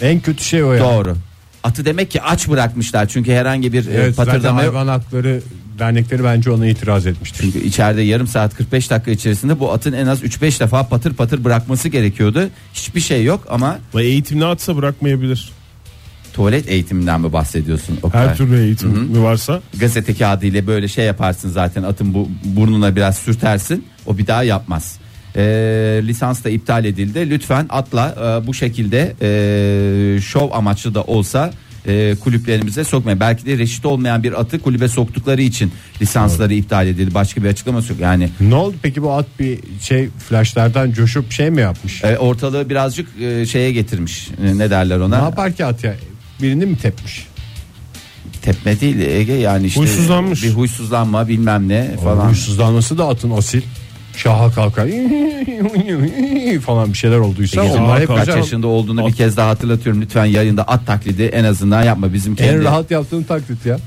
En 0.00 0.20
kötü 0.20 0.44
şey 0.44 0.64
o 0.64 0.72
ya. 0.72 0.80
doğru 0.84 1.16
atı 1.64 1.84
demek 1.84 2.10
ki 2.10 2.22
aç 2.22 2.48
bırakmışlar 2.48 3.08
çünkü 3.08 3.32
herhangi 3.32 3.72
bir 3.72 3.86
e, 3.86 3.90
Evet, 3.94 4.14
zaten 4.14 4.32
patırdama 4.32 4.62
yok. 4.62 4.74
hayvan 4.74 4.88
hakları 4.88 5.40
dernekleri 5.78 6.24
bence 6.24 6.50
ona 6.50 6.66
itiraz 6.66 7.06
etmiştir. 7.06 7.40
Çünkü 7.42 7.66
içeride 7.66 8.02
yarım 8.02 8.26
saat 8.26 8.54
45 8.54 8.90
dakika 8.90 9.10
içerisinde 9.10 9.60
bu 9.60 9.72
atın 9.72 9.92
en 9.92 10.06
az 10.06 10.22
3-5 10.22 10.60
defa 10.60 10.88
patır 10.88 11.14
patır 11.14 11.44
bırakması 11.44 11.88
gerekiyordu. 11.88 12.48
Hiçbir 12.74 13.00
şey 13.00 13.24
yok 13.24 13.46
ama 13.50 13.78
Ve 13.94 14.04
eğitimli 14.04 14.44
atsa 14.44 14.76
bırakmayabilir. 14.76 15.50
tuvalet 16.34 16.68
eğitiminden 16.68 17.20
mi 17.20 17.32
bahsediyorsun? 17.32 17.98
Oktay? 18.02 18.28
Her 18.28 18.36
türlü 18.36 18.60
eğitim 18.62 18.88
mi 18.90 19.22
varsa. 19.22 19.60
Gazete 19.78 20.14
kağıdı 20.14 20.46
ile 20.46 20.66
böyle 20.66 20.88
şey 20.88 21.04
yaparsın 21.04 21.50
zaten 21.50 21.82
atın 21.82 22.14
bu 22.14 22.28
burnuna 22.44 22.96
biraz 22.96 23.16
sürtersin 23.18 23.84
o 24.06 24.18
bir 24.18 24.26
daha 24.26 24.42
yapmaz. 24.42 24.98
Ee, 25.36 26.00
lisans 26.02 26.44
da 26.44 26.50
iptal 26.50 26.84
edildi. 26.84 27.30
Lütfen 27.30 27.66
atla 27.68 28.14
e, 28.42 28.46
bu 28.46 28.54
şekilde 28.54 29.14
e, 29.22 30.20
şov 30.20 30.50
amaçlı 30.52 30.94
da 30.94 31.02
olsa 31.02 31.50
e, 31.86 32.14
kulüplerimize 32.20 32.84
sokmayın. 32.84 33.20
Belki 33.20 33.46
de 33.46 33.58
reşit 33.58 33.86
olmayan 33.86 34.22
bir 34.22 34.40
atı 34.40 34.58
kulübe 34.58 34.88
soktukları 34.88 35.42
için 35.42 35.72
lisansları 36.02 36.54
iptal 36.54 36.86
edildi. 36.86 37.14
Başka 37.14 37.42
bir 37.44 37.48
açıklaması 37.48 37.92
yok. 37.92 38.00
Yani 38.00 38.28
Ne 38.40 38.54
oldu 38.54 38.76
peki 38.82 39.02
bu 39.02 39.12
at 39.12 39.26
bir 39.40 39.58
şey 39.80 40.08
flashlardan 40.28 40.92
coşup 40.92 41.32
şey 41.32 41.50
mi 41.50 41.60
yapmış? 41.60 42.04
e, 42.04 42.18
ortalığı 42.18 42.70
birazcık 42.70 43.08
e, 43.22 43.46
şeye 43.46 43.72
getirmiş. 43.72 44.28
E, 44.44 44.58
ne 44.58 44.70
derler 44.70 44.98
Ne 44.98 45.02
ona? 45.02 45.16
yapar 45.16 45.52
ki 45.52 45.64
at 45.64 45.84
ya? 45.84 45.94
Birini 46.42 46.66
mi 46.66 46.76
tepmiş? 46.76 47.26
Tepme 48.42 48.80
değil 48.80 48.98
Ege 48.98 49.32
yani 49.32 49.66
işte 49.66 49.80
Huysuzlanmış. 49.80 50.42
bir 50.42 50.50
huysuzlanma 50.50 51.28
bilmem 51.28 51.68
ne 51.68 51.96
falan. 52.04 52.26
Huysuzlanması 52.28 52.98
da 52.98 53.08
atın 53.08 53.30
asil. 53.30 53.62
Şaha 54.16 54.50
kalkar 54.50 54.86
falan 56.60 56.92
bir 56.92 56.98
şeyler 56.98 57.18
olduysa 57.18 57.60
Egeciğim, 57.60 57.84
onlar 57.84 58.00
hep 58.00 58.08
kaç 58.08 58.18
güzel. 58.18 58.36
yaşında 58.36 58.66
olduğunu 58.66 59.06
bir 59.06 59.12
kez 59.12 59.36
daha 59.36 59.48
hatırlatıyorum. 59.48 60.02
Lütfen 60.02 60.24
yayında 60.24 60.62
at 60.62 60.86
taklidi 60.86 61.22
en 61.22 61.44
azından 61.44 61.82
yapma 61.82 62.12
bizim 62.12 62.36
kendi. 62.36 62.50
En 62.50 62.64
rahat 62.64 62.90
yaptığın 62.90 63.22
taklit 63.22 63.66
ya. 63.66 63.78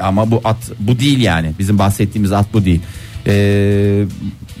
Ama 0.02 0.30
bu 0.30 0.40
at 0.44 0.70
bu 0.80 0.98
değil 0.98 1.20
yani. 1.20 1.52
Bizim 1.58 1.78
bahsettiğimiz 1.78 2.32
at 2.32 2.46
bu 2.52 2.64
değil. 2.64 2.80
Ee, 3.26 4.04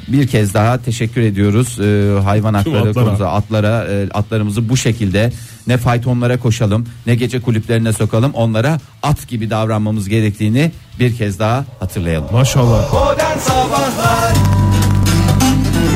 bir 0.08 0.26
kez 0.26 0.54
daha 0.54 0.78
teşekkür 0.78 1.20
ediyoruz 1.20 1.78
ee, 1.80 2.20
hayvan 2.24 2.54
hakları 2.54 2.78
atlara. 2.78 2.92
konusunda 2.92 3.32
atlara 3.32 3.84
e, 3.84 4.08
atlarımızı 4.14 4.68
bu 4.68 4.76
şekilde 4.76 5.32
ne 5.66 5.76
faytonlara 5.76 6.38
koşalım 6.38 6.86
ne 7.06 7.14
gece 7.14 7.40
kulüplerine 7.40 7.92
sokalım 7.92 8.34
onlara 8.34 8.78
at 9.02 9.28
gibi 9.28 9.50
davranmamız 9.50 10.08
gerektiğini 10.08 10.72
bir 10.98 11.16
kez 11.16 11.38
daha 11.38 11.64
hatırlayalım. 11.80 12.28
Maşallah. 12.32 12.92
Modern 12.92 13.38
Sabahlar 13.38 14.34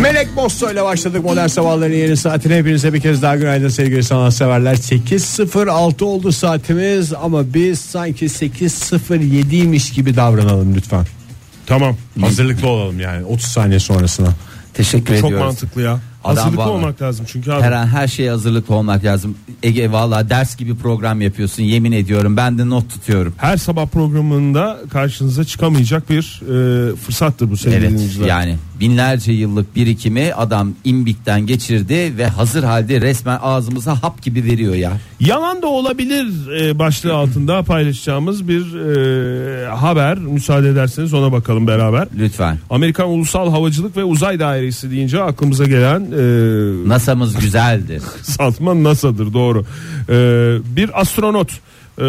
Melek 0.03 0.37
Bosso 0.37 0.73
ile 0.73 0.85
başladık 0.85 1.25
modern 1.25 1.47
sabahların 1.47 1.95
yeni 1.95 2.17
saatine 2.17 2.57
hepinize 2.57 2.93
bir 2.93 3.01
kez 3.01 3.23
daha 3.23 3.37
günaydın 3.37 3.69
sevgili 3.69 4.03
sanatseverler 4.03 4.75
8.06 4.75 6.05
oldu 6.05 6.33
saatimiz 6.33 7.13
ama 7.13 7.55
biz 7.55 7.81
sanki 7.81 8.27
8.07'ymiş 8.27 9.95
gibi 9.95 10.17
davranalım 10.17 10.75
lütfen 10.75 11.07
Tamam. 11.67 11.97
hazırlıklı 12.21 12.69
olalım 12.69 13.01
yani 13.01 13.25
30 13.25 13.47
saniye 13.47 13.81
sonrasına 13.81 14.29
Teşekkür 14.75 15.17
Çok 15.17 15.25
ediyoruz. 15.31 15.47
mantıklı 15.47 15.83
ya. 15.83 16.01
Adam 16.25 16.37
Hazırlıklı 16.37 16.63
vallahi- 16.63 16.71
olmak 16.73 17.03
lazım 17.03 17.27
çünkü 17.29 17.53
abi. 17.53 17.63
Her 17.63 17.73
an 17.73 17.87
her 17.87 18.09
şeye 18.09 18.31
hazırlıklı 18.31 18.75
olmak 18.75 19.05
lazım. 19.05 19.35
Ege 19.63 19.93
valla 19.93 20.31
ders 20.31 20.57
gibi 20.57 20.77
program 20.77 21.21
yapıyorsun 21.21 21.63
yemin 21.63 21.93
ediyorum 21.93 22.37
ben 22.37 22.59
de 22.59 22.69
not 22.69 22.91
tutuyorum. 22.91 23.35
Her 23.37 23.57
sabah 23.57 23.87
programında 23.87 24.79
karşınıza 24.91 25.45
çıkamayacak 25.45 26.11
bir 26.11 26.41
e, 26.93 26.97
fırsattır 26.97 27.51
bu 27.51 27.57
sevgili 27.57 27.81
Evet 27.81 27.91
dinleyiciler. 27.91 28.27
yani 28.27 28.57
binlerce 28.83 29.33
yıllık 29.33 29.77
birikimi 29.77 30.35
adam 30.35 30.75
imbikten 30.85 31.47
geçirdi 31.47 32.19
ve 32.19 32.27
hazır 32.27 32.65
halde 32.65 33.01
resmen 33.01 33.39
ağzımıza 33.43 34.03
hap 34.03 34.23
gibi 34.23 34.45
veriyor 34.45 34.75
ya. 34.75 34.93
Yalan 35.21 35.63
da 35.63 35.67
olabilir 35.67 36.51
e, 36.61 36.79
başlığı 36.79 37.15
altında 37.15 37.63
paylaşacağımız 37.63 38.49
bir 38.49 38.75
e, 38.75 39.67
haber. 39.69 40.19
Müsaade 40.19 40.69
ederseniz 40.69 41.15
ona 41.15 41.33
bakalım 41.33 41.67
beraber. 41.67 42.09
Lütfen. 42.19 42.59
Amerikan 42.71 43.09
Ulusal 43.09 43.51
Havacılık 43.51 43.97
ve 43.97 44.05
Uzay 44.05 44.41
Dairesi 44.41 44.91
deyince 44.91 45.23
aklımıza 45.23 45.65
gelen 45.65 46.01
e, 46.01 46.89
NASA'mız 46.89 47.41
güzeldir. 47.41 48.03
kısaltma 48.17 48.83
NASA'dır 48.83 49.33
doğru. 49.33 49.65
E, 50.09 50.17
bir 50.77 51.01
astronot 51.01 51.53
e, 51.99 52.05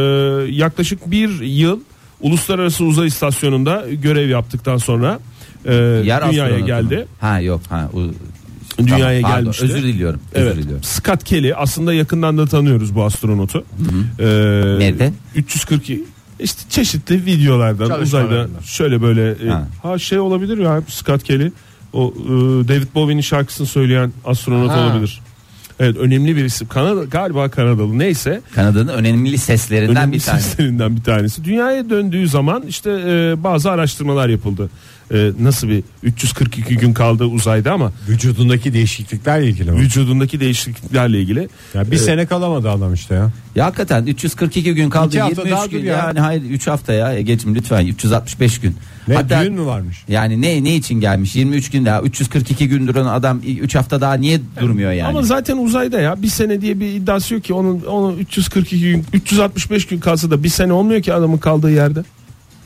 yaklaşık 0.49 1.11
bir 1.11 1.41
yıl 1.41 1.79
Uluslararası 2.21 2.83
Uzay 2.85 3.07
İstasyonu'nda 3.07 3.85
görev 4.01 4.29
yaptıktan 4.29 4.77
sonra 4.77 5.19
e, 5.65 5.73
Yer 6.05 6.31
dünyaya 6.31 6.59
geldi. 6.59 6.95
mu? 6.97 7.03
Ha 7.19 7.39
yok 7.39 7.61
ha. 7.69 7.89
o- 7.93 7.99
Dünyaya 8.79 9.21
Tamam, 9.21 9.31
pardon, 9.31 9.43
gelmişti. 9.43 9.65
Özür 9.65 9.83
diliyorum. 9.83 10.19
Özür 10.33 10.45
Evet. 10.47 10.57
diliyorum. 10.57 10.83
Scott 10.83 11.23
Kelly 11.23 11.53
aslında 11.55 11.93
yakından 11.93 12.37
da 12.37 12.45
tanıyoruz 12.45 12.95
bu 12.95 13.03
astronotu. 13.03 13.63
Ee, 14.19 14.25
Nerede? 14.79 15.13
342 15.35 16.03
işte 16.39 16.61
çeşitli 16.69 17.25
videolardan 17.25 18.01
uzayda 18.01 18.47
şöyle 18.63 19.01
böyle 19.01 19.31
e, 19.31 19.49
Ha. 19.49 19.67
ha. 19.83 19.97
şey 19.99 20.19
olabilir 20.19 20.57
ya 20.57 20.81
Scott 20.87 21.23
Kelly 21.23 21.51
o 21.93 22.13
e, 22.17 22.29
David 22.67 22.87
Bowie'nin 22.95 23.21
şarkısını 23.21 23.67
söyleyen 23.67 24.13
astronot 24.25 24.71
Ha. 24.71 24.79
olabilir. 24.79 25.21
Evet 25.79 25.97
önemli 25.97 26.35
bir 26.35 26.45
isim. 26.45 26.67
Kanada 26.67 27.03
galiba 27.03 27.49
Kanadalı 27.49 27.99
neyse. 27.99 28.41
Kanada'nın 28.55 28.87
önemli 28.87 29.37
seslerinden 29.37 29.95
Önemli 29.95 30.13
bir 30.13 30.19
tanesi. 30.19 30.49
seslerinden 30.49 30.95
bir 30.95 31.03
tanesi. 31.03 31.43
Dünyaya 31.43 31.89
döndüğü 31.89 32.27
zaman 32.27 32.63
işte 32.67 32.89
e, 32.91 33.43
bazı 33.43 33.71
araştırmalar 33.71 34.29
yapıldı. 34.29 34.69
E, 35.13 35.31
nasıl 35.39 35.67
bir 35.69 35.83
342 36.03 36.77
gün 36.77 36.93
kaldı 36.93 37.25
uzayda 37.25 37.71
ama 37.73 37.91
vücudundaki 38.09 38.73
değişikliklerle 38.73 39.47
ilgili 39.47 39.71
mi? 39.71 39.79
vücudundaki 39.79 40.39
değişikliklerle 40.39 41.21
ilgili. 41.21 41.49
Ya 41.73 41.91
bir 41.91 41.97
sene 41.97 42.25
kalamadı 42.25 42.69
adam 42.69 42.93
işte 42.93 43.15
ya. 43.15 43.31
Ya 43.55 43.65
hakikaten 43.65 44.05
342 44.05 44.73
gün 44.73 44.89
kaldı 44.89 45.07
İki 45.07 45.21
hafta 45.21 45.41
23 45.41 45.51
daha 45.51 45.65
gün 45.65 45.79
ya. 45.85 45.97
yani 45.97 46.19
hayır 46.19 46.41
3 46.43 46.67
hafta 46.67 46.93
ya 46.93 47.13
Ege'cim 47.13 47.55
lütfen 47.55 47.85
365 47.87 48.59
gün. 48.59 48.75
Ne 49.07 49.15
Hatta- 49.15 49.43
düğün 49.43 49.53
mü 49.53 49.65
varmış? 49.65 50.03
Yani 50.07 50.41
ne 50.41 50.63
ne 50.63 50.75
için 50.75 50.99
gelmiş 50.99 51.35
23 51.35 51.71
gün 51.71 51.85
daha 51.85 52.01
342 52.01 52.67
gün 52.67 52.87
duran 52.87 53.05
adam 53.05 53.41
3 53.61 53.75
hafta 53.75 54.01
daha 54.01 54.13
niye 54.13 54.39
durmuyor 54.61 54.91
yani? 54.91 55.07
Ama 55.09 55.21
zaten 55.21 55.57
uzayda 55.57 56.01
ya 56.01 56.21
bir 56.21 56.27
sene 56.27 56.61
diye 56.61 56.79
bir 56.79 56.87
iddiası 56.93 57.33
yok 57.33 57.43
ki 57.43 57.53
onun 57.53 57.81
onun 57.81 58.17
342 58.17 58.79
gün 58.79 59.05
365 59.13 59.87
gün 59.87 59.99
kalsa 59.99 60.31
da 60.31 60.43
bir 60.43 60.49
sene 60.49 60.73
olmuyor 60.73 61.01
ki 61.01 61.13
adamın 61.13 61.37
kaldığı 61.37 61.71
yerde. 61.71 62.03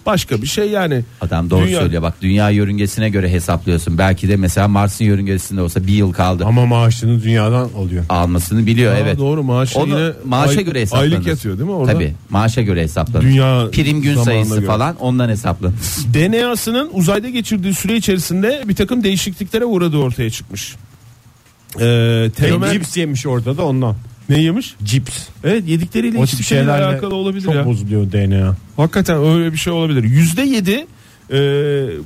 Başka 0.07 0.41
bir 0.41 0.47
şey 0.47 0.69
yani. 0.69 1.03
Adam 1.21 1.49
doğru 1.49 1.65
Dünya- 1.65 1.79
söylüyor 1.79 2.01
bak 2.01 2.13
dünya 2.21 2.49
yörüngesine 2.49 3.09
göre 3.09 3.29
hesaplıyorsun. 3.31 3.97
Belki 3.97 4.29
de 4.29 4.35
mesela 4.35 4.67
Mars'ın 4.67 5.05
yörüngesinde 5.05 5.61
olsa 5.61 5.87
bir 5.87 5.93
yıl 5.93 6.13
kaldı. 6.13 6.45
Ama 6.45 6.65
maaşını 6.65 7.23
dünyadan 7.23 7.69
alıyor. 7.77 8.05
Almasını 8.09 8.65
biliyor 8.65 8.93
Aa, 8.93 8.97
evet. 8.97 9.17
Doğru 9.19 9.43
maaşı 9.43 9.79
Onu 9.79 9.89
yine 9.99 10.11
maaşa 10.25 10.59
ay- 10.59 10.65
göre 10.65 10.81
hesaplanır. 10.81 11.11
Aylık 11.11 11.27
yatıyor 11.27 11.57
değil 11.57 11.69
mi 11.69 11.75
orada? 11.75 11.91
Tabii 11.93 12.13
maaşa 12.29 12.61
göre 12.61 12.81
hesaplanır. 12.83 13.23
Dünya 13.25 13.67
Prim 13.71 14.01
gün 14.01 14.13
zamanına 14.13 14.23
sayısı 14.25 14.55
göre. 14.55 14.65
falan 14.65 14.95
ondan 14.95 15.29
hesaplanır. 15.29 15.73
DNA'sının 16.13 16.89
uzayda 16.93 17.29
geçirdiği 17.29 17.73
süre 17.73 17.95
içerisinde 17.95 18.63
bir 18.67 18.75
takım 18.75 19.03
değişikliklere 19.03 19.65
uğradığı 19.65 19.97
ortaya 19.97 20.29
çıkmış. 20.29 20.75
Ee, 21.75 22.31
telomer 22.35 22.71
Cips 22.73 22.97
yemiş 22.97 23.25
orada 23.25 23.57
da 23.57 23.65
ondan. 23.65 23.95
Ne 24.29 24.41
yemiş? 24.41 24.75
Cips. 24.83 25.27
Evet 25.43 25.63
yedikleriyle 25.67 26.17
O 26.19 26.23
içtikleriyle 26.23 26.65
şeylerle 26.71 26.85
alakalı 26.85 27.15
olabilir 27.15 27.43
çok 27.43 27.55
ya. 27.55 27.65
bozuluyor 27.65 28.11
DNA. 28.11 28.55
Hakikaten 28.77 29.17
öyle 29.25 29.51
bir 29.53 29.57
şey 29.57 29.73
olabilir. 29.73 30.03
Yüzde 30.03 30.41
yedi 30.41 30.85
e, 31.31 31.37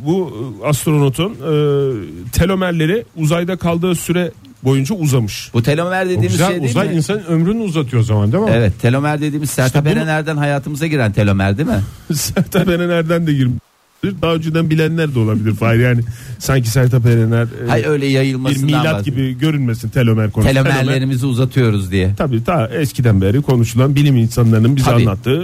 bu 0.05 0.33
astronotun 0.65 1.31
e, 1.31 2.31
telomerleri 2.31 3.05
uzayda 3.15 3.57
kaldığı 3.57 3.95
süre 3.95 4.31
boyunca 4.63 4.95
uzamış. 4.95 5.49
Bu 5.53 5.63
telomer 5.63 6.05
dediğimiz 6.05 6.31
güzel 6.31 6.47
şey 6.47 6.59
değil 6.61 6.69
uzay 6.69 6.87
mi? 6.87 6.95
insanın 6.95 7.23
ömrünü 7.23 7.61
uzatıyor 7.61 8.01
o 8.01 8.05
zaman 8.05 8.31
değil 8.31 8.43
mi? 8.43 8.49
Evet 8.53 8.73
telomer 8.81 9.21
dediğimiz 9.21 9.49
Sertab 9.49 9.85
bunu- 9.85 9.93
Erener'den 9.93 10.37
hayatımıza 10.37 10.87
giren 10.87 11.11
telomer 11.11 11.57
değil 11.57 11.69
mi? 11.69 11.81
Sertab 12.15 12.67
Erener'den 12.67 13.27
de 13.27 13.33
girmiş. 13.33 13.59
Daha 14.03 14.33
önceden 14.35 14.69
bilenler 14.69 15.15
de 15.15 15.19
olabilir 15.19 15.55
Fahir 15.55 15.79
yani 15.79 16.01
sanki 16.39 16.69
Sertab 16.69 17.05
Erener 17.05 17.43
e, 17.65 17.67
Hay 17.69 17.83
öyle 17.85 18.05
bir 18.05 18.11
yayılmasından 18.11 18.65
milat 18.65 18.93
bahsediyorum. 18.93 19.23
gibi 19.31 19.39
görünmesin 19.39 19.89
telomer 19.89 20.31
konusu. 20.31 20.49
Telomer- 20.53 20.63
Telomerlerimizi 20.63 21.25
uzatıyoruz 21.25 21.91
diye. 21.91 22.15
Tabii 22.17 22.43
ta 22.43 22.67
eskiden 22.67 23.21
beri 23.21 23.41
konuşulan 23.41 23.95
bilim 23.95 24.17
insanlarının 24.17 24.75
bize 24.75 24.85
Tabii. 24.91 25.01
anlattığı 25.01 25.41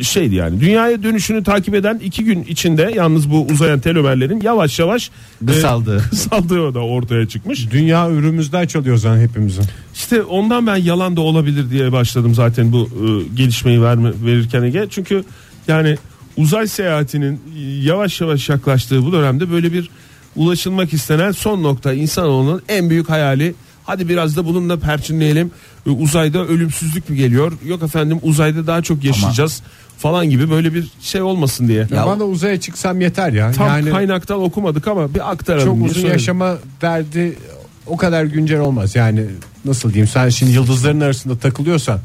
e, 0.00 0.02
şeydi 0.02 0.34
yani. 0.34 0.60
Dünyaya 0.60 1.02
dönüşünü 1.02 1.44
takip 1.44 1.74
eden 1.74 1.98
iki 2.04 2.24
gün 2.24 2.42
içinde 2.42 2.92
yalnız 2.96 3.30
bu 3.30 3.46
uzayan 3.46 3.80
telomerlerin 3.80 4.40
yavaş 4.40 4.78
yavaş 4.78 5.10
e, 5.42 5.46
Kısaldı. 5.46 6.04
kısaldığı 6.10 6.74
da 6.74 6.80
ortaya 6.80 7.28
çıkmış. 7.28 7.70
Dünya 7.70 8.10
ürümüzden 8.10 8.66
çalıyor 8.66 8.96
zaten 8.96 9.20
hepimizin. 9.22 9.64
İşte 9.94 10.22
ondan 10.22 10.66
ben 10.66 10.76
yalan 10.76 11.16
da 11.16 11.20
olabilir 11.20 11.70
diye 11.70 11.92
başladım 11.92 12.34
zaten 12.34 12.72
bu 12.72 12.82
e, 12.82 13.34
gelişmeyi 13.36 13.82
verme, 13.82 14.10
verirken 14.24 14.62
Ege. 14.62 14.86
Çünkü 14.90 15.24
yani 15.68 15.96
uzay 16.36 16.66
seyahatinin 16.66 17.40
yavaş 17.82 18.20
yavaş 18.20 18.48
yaklaştığı 18.48 19.04
bu 19.04 19.12
dönemde 19.12 19.50
böyle 19.50 19.72
bir 19.72 19.90
ulaşılmak 20.36 20.92
istenen 20.92 21.32
son 21.32 21.62
nokta 21.62 21.92
insanoğlunun 21.92 22.62
en 22.68 22.90
büyük 22.90 23.10
hayali. 23.10 23.54
Hadi 23.84 24.08
biraz 24.08 24.36
da 24.36 24.46
bununla 24.46 24.78
perçinleyelim. 24.78 25.50
E, 25.86 25.90
Uzayda 25.90 26.46
ölümsüzlük 26.46 27.10
mü 27.10 27.16
geliyor? 27.16 27.52
Yok 27.66 27.82
efendim 27.82 28.18
uzayda 28.22 28.66
daha 28.66 28.82
çok 28.82 29.04
yaşayacağız 29.04 29.62
falan 29.98 30.30
gibi 30.30 30.50
böyle 30.50 30.74
bir 30.74 30.88
şey 31.00 31.22
olmasın 31.22 31.68
diye. 31.68 31.86
Ya 31.90 32.06
bana 32.06 32.24
uzaya 32.24 32.60
çıksam 32.60 33.00
yeter 33.00 33.32
ya. 33.32 33.52
Tam 33.52 33.68
yani 33.68 33.90
kaynaktan 33.90 34.40
okumadık 34.42 34.88
ama 34.88 35.14
bir 35.14 35.30
aktaralım. 35.30 35.64
çok 35.66 35.76
uzun 35.76 35.88
söyledim. 35.94 36.12
yaşama 36.12 36.56
derdi 36.82 37.38
o 37.86 37.96
kadar 37.96 38.24
güncel 38.24 38.60
olmaz. 38.60 38.96
Yani 38.96 39.24
nasıl 39.64 39.88
diyeyim 39.92 40.08
sen 40.08 40.28
şimdi 40.28 40.52
yıldızların 40.52 41.00
arasında 41.00 41.38
takılıyorsan 41.38 41.98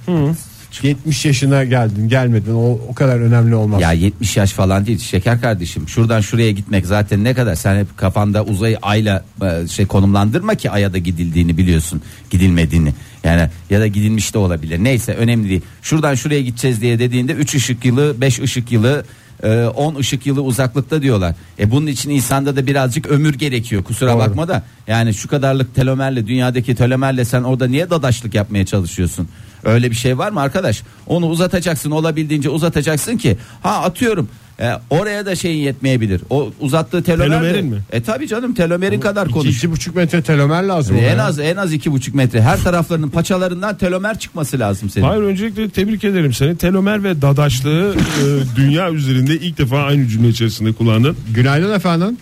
70 0.82 1.26
yaşına 1.26 1.64
geldin 1.64 2.10
gelmedin 2.10 2.54
o, 2.54 2.80
o 2.90 2.94
kadar 2.94 3.20
önemli 3.20 3.56
olmaz. 3.56 3.82
Ya 3.82 3.92
70 3.92 4.38
yaş 4.38 4.52
falan 4.52 4.86
değil 4.86 5.00
şeker 5.00 5.42
kardeşim. 5.42 5.90
Şuradan 5.90 6.22
şuraya 6.22 6.52
gitmek 6.52 6.86
zaten 6.86 7.24
ne 7.24 7.34
kadar 7.34 7.56
sen 7.56 7.80
hep 7.80 7.98
kafanda 7.98 8.44
uzayı 8.44 8.78
ayla 8.82 9.24
e, 9.42 9.68
şey 9.68 9.86
konumlandırma 9.86 10.56
ki 10.56 10.72
aya 10.72 10.94
da 10.94 10.98
gidildiğini 10.98 11.58
biliyorsun. 11.58 12.02
Gidilmediğini. 12.30 12.94
Yani 13.24 13.50
ya 13.70 13.80
da 13.80 13.88
gidilmiş 13.88 14.34
de 14.34 14.38
olabilir. 14.38 14.84
Neyse 14.84 15.14
önemli 15.14 15.50
değil. 15.50 15.62
Şuradan 15.82 16.16
şuraya 16.16 16.42
gideceğiz 16.42 16.82
diye 16.82 17.00
dediğinde 17.00 17.34
3 17.34 17.56
ışık 17.56 17.86
yılı, 17.86 18.22
5 18.22 18.40
ışık 18.40 18.72
yılı, 18.72 19.06
e, 19.44 19.64
10 19.64 19.96
ışık 19.96 20.26
yılı 20.26 20.42
uzaklıkta 20.42 21.02
diyorlar. 21.02 21.36
E 21.60 21.72
bunun 21.72 21.88
için 21.88 22.10
insanda 22.10 22.56
da 22.56 22.68
birazcık 22.68 23.08
ömür 23.08 23.34
gerekiyor. 23.34 23.84
Kusura 23.84 24.12
Doğru. 24.12 24.20
bakma 24.20 24.48
da. 24.48 24.64
Yani 24.88 25.14
şu 25.14 25.28
kadarlık 25.28 25.76
telomerle 25.76 26.28
dünyadaki 26.28 26.76
telomerle 26.76 27.26
sen 27.26 27.44
orada 27.44 27.68
niye 27.68 27.90
dadaşlık 27.90 28.34
yapmaya 28.34 28.66
çalışıyorsun? 28.66 29.28
Öyle 29.64 29.92
bir 29.92 29.96
şey 29.96 30.18
var 30.18 30.32
mı 30.32 30.42
arkadaş? 30.42 30.84
Onu 31.08 31.26
uzatacaksın 31.26 31.92
olabildiğince 31.92 32.50
uzatacaksın 32.50 33.18
ki 33.18 33.38
ha 33.64 33.70
atıyorum 33.82 34.30
e, 34.62 34.72
oraya 34.90 35.26
da 35.26 35.36
şeyin 35.36 35.58
yetmeyebilir. 35.64 36.22
O 36.30 36.52
uzattığı 36.60 37.04
telomer 37.04 37.28
de- 37.30 37.32
Telomerin 37.34 37.66
mi? 37.66 37.80
E 37.92 38.02
tabi 38.04 38.28
canım 38.28 38.54
telomerin 38.54 39.00
kadar 39.00 39.26
İki, 39.26 39.34
konuş. 39.34 39.58
iki 39.58 39.72
buçuk 39.72 39.96
metre 39.96 40.22
telomer 40.22 40.64
lazım. 40.64 40.96
ona 40.98 41.06
En 41.06 41.18
ya. 41.18 41.26
az 41.26 41.40
en 41.40 41.56
az 41.56 41.74
iki 41.74 41.92
buçuk 41.92 42.16
metre. 42.16 42.42
Her 42.42 42.64
taraflarının 42.64 43.10
paçalarından 43.10 43.78
telomer 43.78 44.20
çıkması 44.20 44.60
lazım 44.60 44.90
senin. 44.90 45.06
Hayır 45.06 45.22
öncelikle 45.22 45.70
tebrik 45.70 46.04
ederim 46.04 46.34
seni. 46.34 46.58
Telomer 46.58 47.04
ve 47.04 47.22
dadaşlığı 47.22 47.96
e, 47.96 48.56
dünya 48.56 48.92
üzerinde 48.92 49.34
ilk 49.34 49.58
defa 49.58 49.84
aynı 49.84 50.08
cümle 50.08 50.28
içerisinde 50.28 50.74
kullandın. 50.74 51.18
Günaydın 51.36 51.74
efendim. 51.74 52.18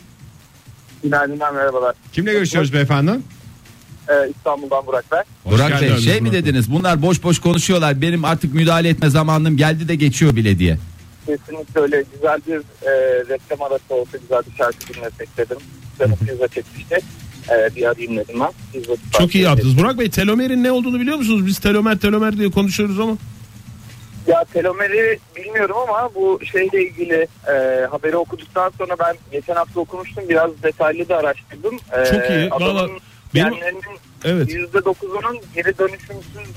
Günaydınlar 1.04 1.52
merhabalar. 1.52 1.96
Kimle 2.14 2.32
görüşüyoruz 2.34 2.74
beyefendi? 2.74 3.12
Ee, 4.10 4.30
İstanbul'dan 4.38 4.88
Burak. 4.88 5.06
Burak 5.12 5.26
Hoş 5.46 5.72
Bey 5.72 5.80
geldiniz 5.80 6.04
şey 6.06 6.14
mi 6.14 6.22
Burak 6.22 6.34
Bey. 6.34 6.42
dediniz? 6.46 6.72
Bunlar 6.72 7.02
boş 7.02 7.24
boş 7.24 7.40
konuşuyorlar. 7.40 8.02
Benim 8.02 8.26
artık 8.26 8.54
müdahale 8.54 8.90
etme 8.90 9.10
zamanım 9.10 9.58
geldi 9.58 9.88
de 9.88 9.96
geçiyor 9.96 10.36
bile 10.36 10.60
diye. 10.60 10.78
Kesinlikle 11.26 11.82
öyle 11.82 12.04
güzel 12.14 12.40
bir 12.48 12.58
e, 12.88 12.92
reklam 13.30 13.62
arası 13.62 13.94
olsa 13.96 14.18
güzel 14.18 14.42
bir 14.52 14.58
şarkı 14.58 14.94
dinlesek 14.94 15.38
dedim. 15.38 15.58
Canım 16.00 16.16
pizza 16.28 16.48
çekmişti. 16.48 17.00
E, 17.50 17.76
bir 17.76 17.90
arayayım 17.90 18.18
dedim 18.18 18.40
ben. 18.40 18.50
Pizza 18.74 18.94
Çok 19.20 19.36
iyi 19.36 19.44
yaptınız. 19.44 19.78
Burak 19.78 20.00
Bey 20.00 20.10
telomerin 20.10 20.64
ne 20.64 20.72
olduğunu 20.72 21.00
biliyor 21.00 21.18
musunuz? 21.18 21.46
Biz 21.46 21.60
telomer 21.60 21.98
telomer 21.98 22.38
diye 22.38 22.52
konuşuyoruz 22.52 23.00
ama. 23.00 23.18
Ya 24.28 24.46
telomeri 24.54 25.20
bilmiyorum 25.36 25.76
ama 25.88 26.10
bu 26.16 26.40
şeyle 26.52 26.84
ilgili 26.88 27.28
e, 27.48 27.86
haberi 27.92 28.18
okuduktan 28.18 28.72
sonra 28.78 28.96
ben 29.00 29.16
geçen 29.32 29.56
hafta 29.56 29.80
okumuştum. 29.80 30.24
Biraz 30.30 30.64
detaylı 30.64 31.10
da 31.10 31.18
araştırdım. 31.18 31.76
E, 31.76 32.06
Çok 32.06 32.30
iyi. 32.30 32.50
adamın 32.52 32.76
Valla 32.76 32.90
benim- 33.36 33.54
genlerinin 33.54 33.82
Evet. 34.26 34.50
%9'unun 34.50 35.42
geri 35.56 35.78
dönüşümsüz 35.78 36.56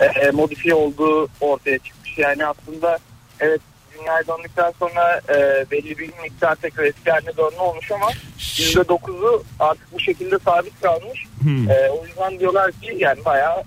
e, 0.00 0.30
modifiye 0.30 0.74
olduğu 0.74 1.28
ortaya 1.40 1.78
çıkmış. 1.78 2.18
Yani 2.18 2.46
aslında 2.46 2.98
evet 3.40 3.60
dünyaya 3.98 4.22
döndükten 4.28 4.72
sonra 4.78 5.20
e, 5.28 5.64
belli 5.70 5.98
bir 5.98 6.10
miktar 6.22 6.54
tekrar 6.54 6.84
eski 6.84 7.10
haline 7.10 7.36
dönme 7.36 7.60
olmuş 7.60 7.90
ama 7.92 8.10
%9'u 8.38 9.44
artık 9.60 9.92
bu 9.92 10.00
şekilde 10.00 10.38
sabit 10.44 10.80
kalmış. 10.80 11.24
Hmm. 11.42 11.70
E, 11.70 11.90
o 11.90 12.06
yüzden 12.06 12.40
diyorlar 12.40 12.72
ki 12.72 12.96
yani 12.98 13.24
bayağı 13.24 13.62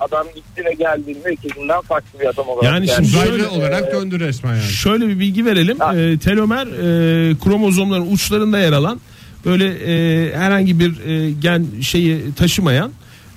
adam 0.00 0.26
gitti 0.34 0.64
ve 0.64 0.72
geldiğinde 0.72 1.32
ülkesinden 1.32 1.80
farklı 1.80 2.20
bir 2.20 2.26
adam 2.26 2.48
olarak. 2.48 2.64
Yani 2.64 2.88
şimdi 2.88 3.08
Uzaylı 3.08 3.28
Şöyle, 3.28 3.46
olarak 3.46 3.88
e, 3.88 3.92
döndü 3.92 4.20
resmen 4.20 4.50
yani. 4.54 4.62
Şöyle 4.62 5.08
bir 5.08 5.18
bilgi 5.18 5.44
verelim. 5.44 5.78
Ha. 5.78 5.96
Ee, 5.96 6.18
telomer 6.18 6.66
e, 6.66 7.38
kromozomların 7.38 8.12
uçlarında 8.12 8.58
yer 8.58 8.72
alan 8.72 9.00
böyle 9.44 9.66
e, 9.68 10.36
herhangi 10.36 10.78
bir 10.80 11.00
e, 11.06 11.30
gen 11.30 11.66
şeyi 11.82 12.32
taşımayan 12.36 12.90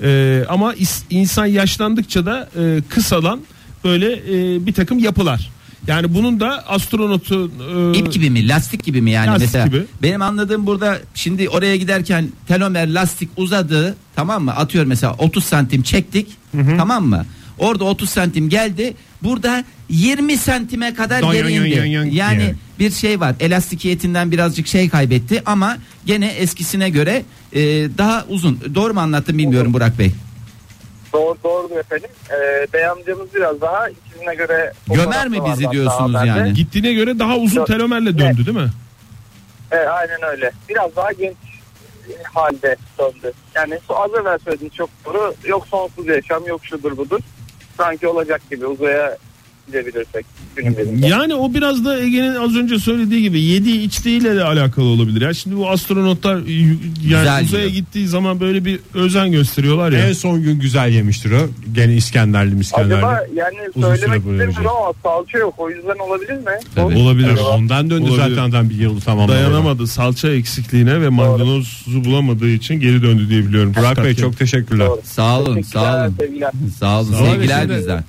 e, 0.04 0.42
ama 0.50 0.74
is- 0.74 1.04
insan 1.10 1.46
yaşlandıkça 1.46 2.26
da 2.26 2.50
e, 2.60 2.82
kısalan 2.90 3.40
böyle 3.84 4.14
e, 4.14 4.66
bir 4.66 4.74
takım 4.74 5.00
yapılar. 5.00 5.50
Yani 5.88 6.14
bunun 6.14 6.40
da 6.40 6.68
astronotun 6.68 7.52
e, 7.94 7.98
İp 7.98 8.12
gibi 8.14 8.30
mi 8.30 8.48
lastik 8.48 8.84
gibi 8.84 9.02
mi 9.02 9.12
yani 9.12 9.28
Lastik 9.28 9.42
mesela? 9.42 9.68
gibi. 9.68 9.84
benim 10.04 10.22
anladığım 10.22 10.68
burada 10.68 11.00
şimdi 11.14 11.50
oraya 11.50 11.76
giderken 11.76 12.30
telomer 12.48 12.94
lastik 12.94 13.30
uzadı 13.38 13.96
tamam 14.16 14.44
mı? 14.44 14.52
Atıyorum 14.56 14.90
mesela 14.90 15.14
30 15.18 15.44
santim 15.44 15.84
çektik 15.84 16.28
tamam 16.78 17.06
mı? 17.08 17.26
Orada 17.60 17.84
30 17.84 18.10
santim 18.10 18.50
geldi. 18.50 18.94
Burada 19.24 19.64
20 19.92 20.38
santime 20.38 20.94
kadar 20.94 21.22
Don 21.22 21.32
geri 21.32 21.52
indi 21.52 22.16
yani 22.16 22.40
diye. 22.40 22.56
bir 22.80 22.92
şey 22.92 23.20
var 23.20 23.36
elastikiyetinden 23.40 24.32
birazcık 24.32 24.68
şey 24.68 24.90
kaybetti 24.90 25.44
ama 25.46 25.78
gene 26.06 26.28
eskisine 26.28 26.90
göre 26.90 27.24
e, 27.54 27.60
daha 27.98 28.26
uzun 28.30 28.60
doğru 28.76 28.94
mu 28.94 29.00
anlattım 29.00 29.38
bilmiyorum 29.38 29.74
Burak 29.74 30.00
Bey 30.00 30.12
Doğru 31.14 31.38
doğru 31.44 31.80
efendim. 31.80 32.10
E, 32.30 32.68
bey 32.74 32.86
amcamız 32.88 33.36
biraz 33.36 33.62
daha 33.62 33.90
ikisine 33.90 34.36
göre 34.36 34.74
Gömer 34.88 35.28
mi 35.28 35.38
bizi 35.46 35.72
diyorsunuz 35.72 36.14
yani? 36.14 36.30
haberde. 36.30 36.52
gittiğine 36.52 36.94
göre 36.94 37.20
daha 37.20 37.38
uzun 37.38 37.66
telomerle 37.66 38.18
döndü 38.18 38.46
değil 38.46 38.58
mi? 38.58 38.70
Evet, 39.72 39.88
aynen 39.88 40.24
öyle. 40.32 40.52
Biraz 40.70 40.96
daha 40.96 41.12
genç 41.12 41.36
halde 42.34 42.76
döndü. 43.00 43.34
Yani 43.56 43.80
az 43.90 44.12
evvel 44.22 44.40
söylediğiniz 44.40 44.76
çok 44.78 44.90
doğru. 45.06 45.34
Yok 45.46 45.68
sonsuz 45.68 46.08
yaşam, 46.08 46.48
yok 46.48 46.66
şudur 46.66 46.98
budur. 46.98 47.20
Sanki 47.78 48.08
olacak 48.08 48.42
gibi 48.50 48.66
uzaya 48.66 49.18
gidebilirsek. 49.72 50.26
Yani 51.08 51.36
o 51.36 51.54
biraz 51.54 51.86
da 51.86 52.00
Ege'nin 52.00 52.36
az 52.36 52.56
önce 52.56 52.80
söylediği 52.80 53.22
gibi 53.22 53.42
yediği 53.42 53.82
içtiğiyle 53.82 54.36
de 54.36 54.44
alakalı 54.44 54.86
olabilir. 54.86 55.22
Ya 55.22 55.34
şimdi 55.34 55.58
bu 55.58 55.70
astronotlar 55.70 56.36
yani 56.36 56.78
Güzel 57.04 57.44
uzaya 57.44 57.64
yiyor. 57.66 57.76
gittiği 57.76 58.08
zaman 58.08 58.40
böyle 58.40 58.66
bir 58.66 58.80
özen 58.94 59.32
gösteriyorlar 59.32 59.92
ya. 59.92 60.08
En 60.08 60.14
son 60.14 60.42
gün 60.44 60.60
güzel 60.60 60.90
yemiştir 60.90 61.32
o. 61.32 61.50
Gene 61.74 61.96
İskenderli 61.96 62.56
miskenderli. 62.56 62.94
Acaba 62.96 63.24
yani 63.36 63.58
Uzun 63.76 63.96
söylemek 63.96 64.18
istemiyorum 64.20 64.54
ama 64.68 64.94
salça 65.04 65.38
yok. 65.38 65.54
O 65.58 65.70
yüzden 65.70 66.00
olabilir 66.08 66.34
mi? 66.38 66.60
Tabii. 66.76 66.96
Olabilir. 66.98 67.28
Acaba? 67.34 67.50
Ondan 67.58 67.90
döndü 67.90 68.10
Olabilir. 68.10 68.36
zaten 68.36 68.50
adam 68.50 68.70
bir 68.70 68.76
yıl 68.76 69.02
tamamladı. 69.02 69.36
Dayanamadı 69.38 69.88
salça 69.88 70.30
eksikliğine 70.32 71.02
ve 71.02 71.10
maydanozu 71.10 72.06
bulamadığı 72.06 72.50
için 72.50 72.80
geri 72.80 73.02
döndü 73.04 73.30
diye 73.30 73.42
biliyorum. 73.48 73.74
Burak 73.80 74.04
Bey 74.04 74.16
çok 74.16 74.38
teşekkürler. 74.38 74.88
Doğru. 74.88 75.02
sağ 75.04 75.40
olun 75.40 75.62
sağ 75.62 75.96
olun 76.06 76.16
sevgiler. 76.20 76.52
sağ 76.80 77.00
olun 77.02 77.12
Sağ 77.12 77.24
olun. 77.24 77.32
sevgiler 77.34 77.70
bizden 77.70 78.04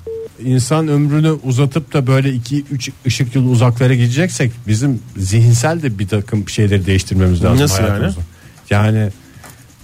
insan 0.44 0.88
ömrünü 0.88 1.30
uzatıp 1.30 1.92
da 1.92 2.06
böyle 2.06 2.28
2-3 2.28 2.90
ışık 3.06 3.34
yılı 3.34 3.48
uzaklara 3.48 3.94
gideceksek 3.94 4.52
bizim 4.66 5.00
zihinsel 5.16 5.82
de 5.82 5.98
bir 5.98 6.08
takım 6.08 6.48
şeyleri 6.48 6.86
değiştirmemiz 6.86 7.44
lazım. 7.44 7.64
Nasıl 7.64 7.82
yani? 7.82 8.12
Yani 8.70 9.08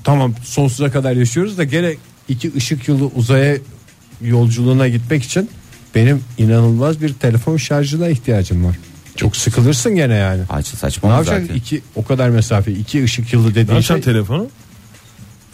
tamam 0.04 0.34
sonsuza 0.44 0.90
kadar 0.90 1.12
yaşıyoruz 1.12 1.58
da 1.58 1.64
gene 1.64 1.94
iki 2.28 2.54
ışık 2.56 2.88
yılı 2.88 3.06
uzaya 3.06 3.56
yolculuğuna 4.22 4.88
gitmek 4.88 5.22
için 5.24 5.50
benim 5.94 6.22
inanılmaz 6.38 7.02
bir 7.02 7.14
telefon 7.14 7.56
şarjına 7.56 8.08
ihtiyacım 8.08 8.64
var. 8.64 8.76
Çok 9.16 9.36
sıkılırsın 9.36 9.94
gene 9.94 10.14
yani. 10.14 10.42
Ne 10.56 10.62
saçma 10.62 11.08
yapacaksın? 11.08 11.42
zaten. 11.42 11.54
İki, 11.54 11.80
o 11.96 12.04
kadar 12.04 12.28
mesafe, 12.28 12.72
iki 12.72 13.04
ışık 13.04 13.32
yılı 13.32 13.48
Ne 13.48 13.50
dediğin 13.50 13.66
şey. 13.66 13.74
yapacaksın 13.74 14.02
telefonu? 14.12 14.46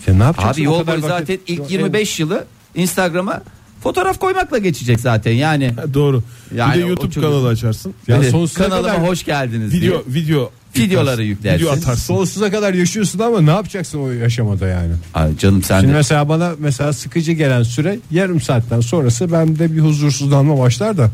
Ya 0.07 0.14
ne 0.14 0.23
yapacaksın? 0.23 0.62
Abi 0.62 0.67
yol 0.67 0.87
boyu 0.87 1.03
vakit- 1.03 1.09
zaten 1.09 1.38
ilk 1.47 1.71
25 1.71 2.21
yılı 2.21 2.45
Instagram'a 2.75 3.43
fotoğraf 3.85 4.18
koymakla 4.18 4.59
geçecek 4.59 5.01
zaten 5.01 5.33
yani. 5.33 5.70
Ha, 5.77 5.94
doğru. 5.94 6.23
Yani 6.57 6.75
bir 6.75 6.83
de 6.83 6.87
YouTube 6.87 7.11
çok- 7.11 7.23
kanalı 7.25 7.49
açarsın. 7.49 7.94
Ya 8.09 8.16
Evet, 8.16 8.31
sonsuza 8.31 8.64
kanalıma 8.64 8.94
kadar- 8.94 9.09
hoş 9.09 9.25
geldiniz 9.25 9.75
Video 9.75 10.05
diye. 10.14 10.14
video 10.25 10.51
Videoları 10.79 11.25
yüklersin. 11.25 11.64
Video 11.64 11.73
atarsın. 11.73 12.14
Sonsuza 12.14 12.51
kadar 12.51 12.75
yaşıyorsun 12.75 13.18
ama 13.18 13.40
ne 13.40 13.51
yapacaksın 13.51 13.99
o 13.99 14.11
yaşamada 14.11 14.66
yani? 14.66 14.92
Ay 15.14 15.38
canım 15.38 15.62
sen 15.62 15.81
Şimdi 15.81 15.92
de 15.92 15.97
mesela 15.97 16.29
bana 16.29 16.53
mesela 16.59 16.92
sıkıcı 16.92 17.33
gelen 17.33 17.62
süre 17.62 17.99
yarım 18.11 18.40
saatten 18.40 18.81
sonrası 18.81 19.33
bende 19.33 19.73
bir 19.77 19.81
huzursuzlanma 19.81 20.59
başlar 20.59 20.97
da 20.97 21.11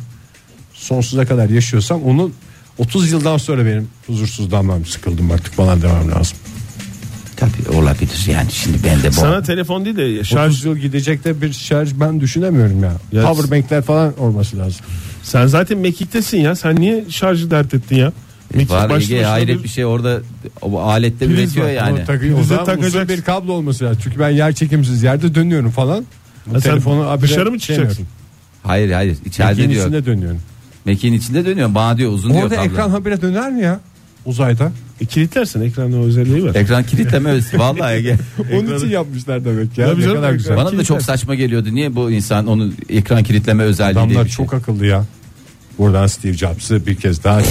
sonsuza 0.74 1.26
kadar 1.26 1.48
yaşıyorsam 1.50 2.02
onun 2.02 2.32
30 2.78 3.10
yıldan 3.12 3.36
sonra 3.36 3.66
benim 3.66 3.88
huzursuzlanmam 4.06 4.84
sıkıldım 4.86 5.30
artık 5.30 5.54
falan 5.54 5.82
demem 5.82 6.10
lazım. 6.10 6.38
Tabii 7.40 7.76
olabilir 7.76 8.26
yani 8.32 8.50
şimdi 8.52 8.78
ben 8.84 9.02
de 9.02 9.08
bu. 9.08 9.12
Sana 9.12 9.42
telefon 9.42 9.84
değil 9.84 9.96
de 9.96 10.24
şarj 10.24 10.52
30 10.52 10.64
yıl 10.64 10.76
gidecek 10.76 11.24
de 11.24 11.42
bir 11.42 11.52
şarj 11.52 11.90
ben 12.00 12.20
düşünemiyorum 12.20 12.84
ya. 12.84 12.92
Ya- 13.12 13.22
Powerbankler 13.22 13.82
falan 13.82 14.18
olması 14.20 14.58
lazım. 14.58 14.80
sen 15.22 15.46
zaten 15.46 15.78
mekiktesin 15.78 16.38
ya. 16.38 16.54
Sen 16.56 16.76
niye 16.76 17.04
şarjı 17.08 17.50
dert 17.50 17.74
ettin 17.74 17.96
ya? 17.96 18.12
Mekik 18.54 18.70
Var 18.70 18.90
başlı 18.90 19.04
Ege 19.14 19.16
başına 19.16 19.30
hayret 19.32 19.64
bir- 19.64 19.68
şey 19.68 19.84
orada 19.84 20.20
o 20.62 20.80
alette 20.80 21.26
Priz 21.26 21.38
üretiyor 21.38 21.66
var. 21.66 21.70
yani. 21.72 22.00
O, 22.02 22.04
takı, 22.06 22.12
o 22.12 22.20
Prize 22.20 22.42
zaman 22.42 22.62
uzun 22.64 22.64
takacaksın. 22.76 23.08
bir 23.16 23.22
kablo 23.22 23.52
olması 23.52 23.84
lazım. 23.84 24.00
Çünkü 24.04 24.18
ben 24.18 24.30
yer 24.30 24.52
çekimsiz 24.54 25.02
yerde 25.02 25.34
dönüyorum 25.34 25.70
falan. 25.70 26.06
Bu 26.46 26.54
Ha, 26.54 26.60
sen 26.60 26.70
telefonu 26.70 27.06
habire 27.08 27.28
dışarı 27.28 27.50
mı 27.50 27.60
şey 27.60 27.76
çıkacaksın? 27.76 28.06
Hayır 28.62 28.92
hayır 28.92 29.16
içeride 29.24 29.50
Mekiğin 29.50 29.70
diyor. 29.70 29.82
içinde 29.86 30.06
dönüyorum. 30.06 30.38
Mekiğin 30.84 31.14
içinde 31.14 31.44
dönüyor. 31.46 31.74
Bana 31.74 31.96
diyor 31.98 32.12
uzun 32.12 32.30
diyor 32.32 32.42
Orada 32.42 32.56
kablo. 32.56 32.70
ekran 32.70 32.90
habire 32.90 33.22
döner 33.22 33.50
mi 33.52 33.62
ya? 33.62 33.80
Uzayda. 34.24 34.72
E, 35.00 35.04
kilitlersin 35.04 35.60
ekranın 35.60 36.02
o 36.02 36.06
özelliği 36.06 36.44
var. 36.44 36.54
Ekran 36.54 36.84
kilitleme 36.84 37.30
özelliği. 37.30 37.60
Vallahi 37.60 37.94
Ege. 37.94 38.16
Onun 38.52 38.76
için 38.76 38.88
yapmışlar 38.88 39.44
demek 39.44 39.78
ya. 39.78 39.86
Tabii 39.86 40.00
ne 40.00 40.04
canım, 40.04 40.16
kadar 40.16 40.32
güzel. 40.32 40.56
Bana 40.56 40.78
da 40.78 40.84
çok 40.84 41.02
saçma 41.02 41.34
geliyordu. 41.34 41.68
Niye 41.74 41.96
bu 41.96 42.10
insan 42.10 42.46
onun 42.46 42.74
ekran 42.88 43.22
kilitleme 43.22 43.62
özelliği 43.62 43.94
diye 43.94 44.04
Adamlar 44.04 44.24
bir 44.24 44.30
şey. 44.30 44.36
çok 44.46 44.54
akıllı 44.54 44.86
ya. 44.86 45.04
Buradan 45.78 46.06
Steve 46.06 46.32
Jobs'ı 46.32 46.86
bir 46.86 46.94
kez 46.94 47.24
daha 47.24 47.40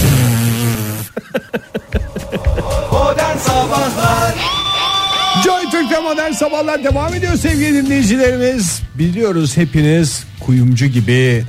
Joy 5.44 5.70
Türk'te 5.70 6.00
modern 6.00 6.32
sabahlar 6.32 6.84
devam 6.84 7.14
ediyor 7.14 7.36
sevgili 7.36 7.84
dinleyicilerimiz. 7.84 8.82
Biliyoruz 8.98 9.56
hepiniz 9.56 10.24
kuyumcu 10.40 10.86
gibi 10.86 11.44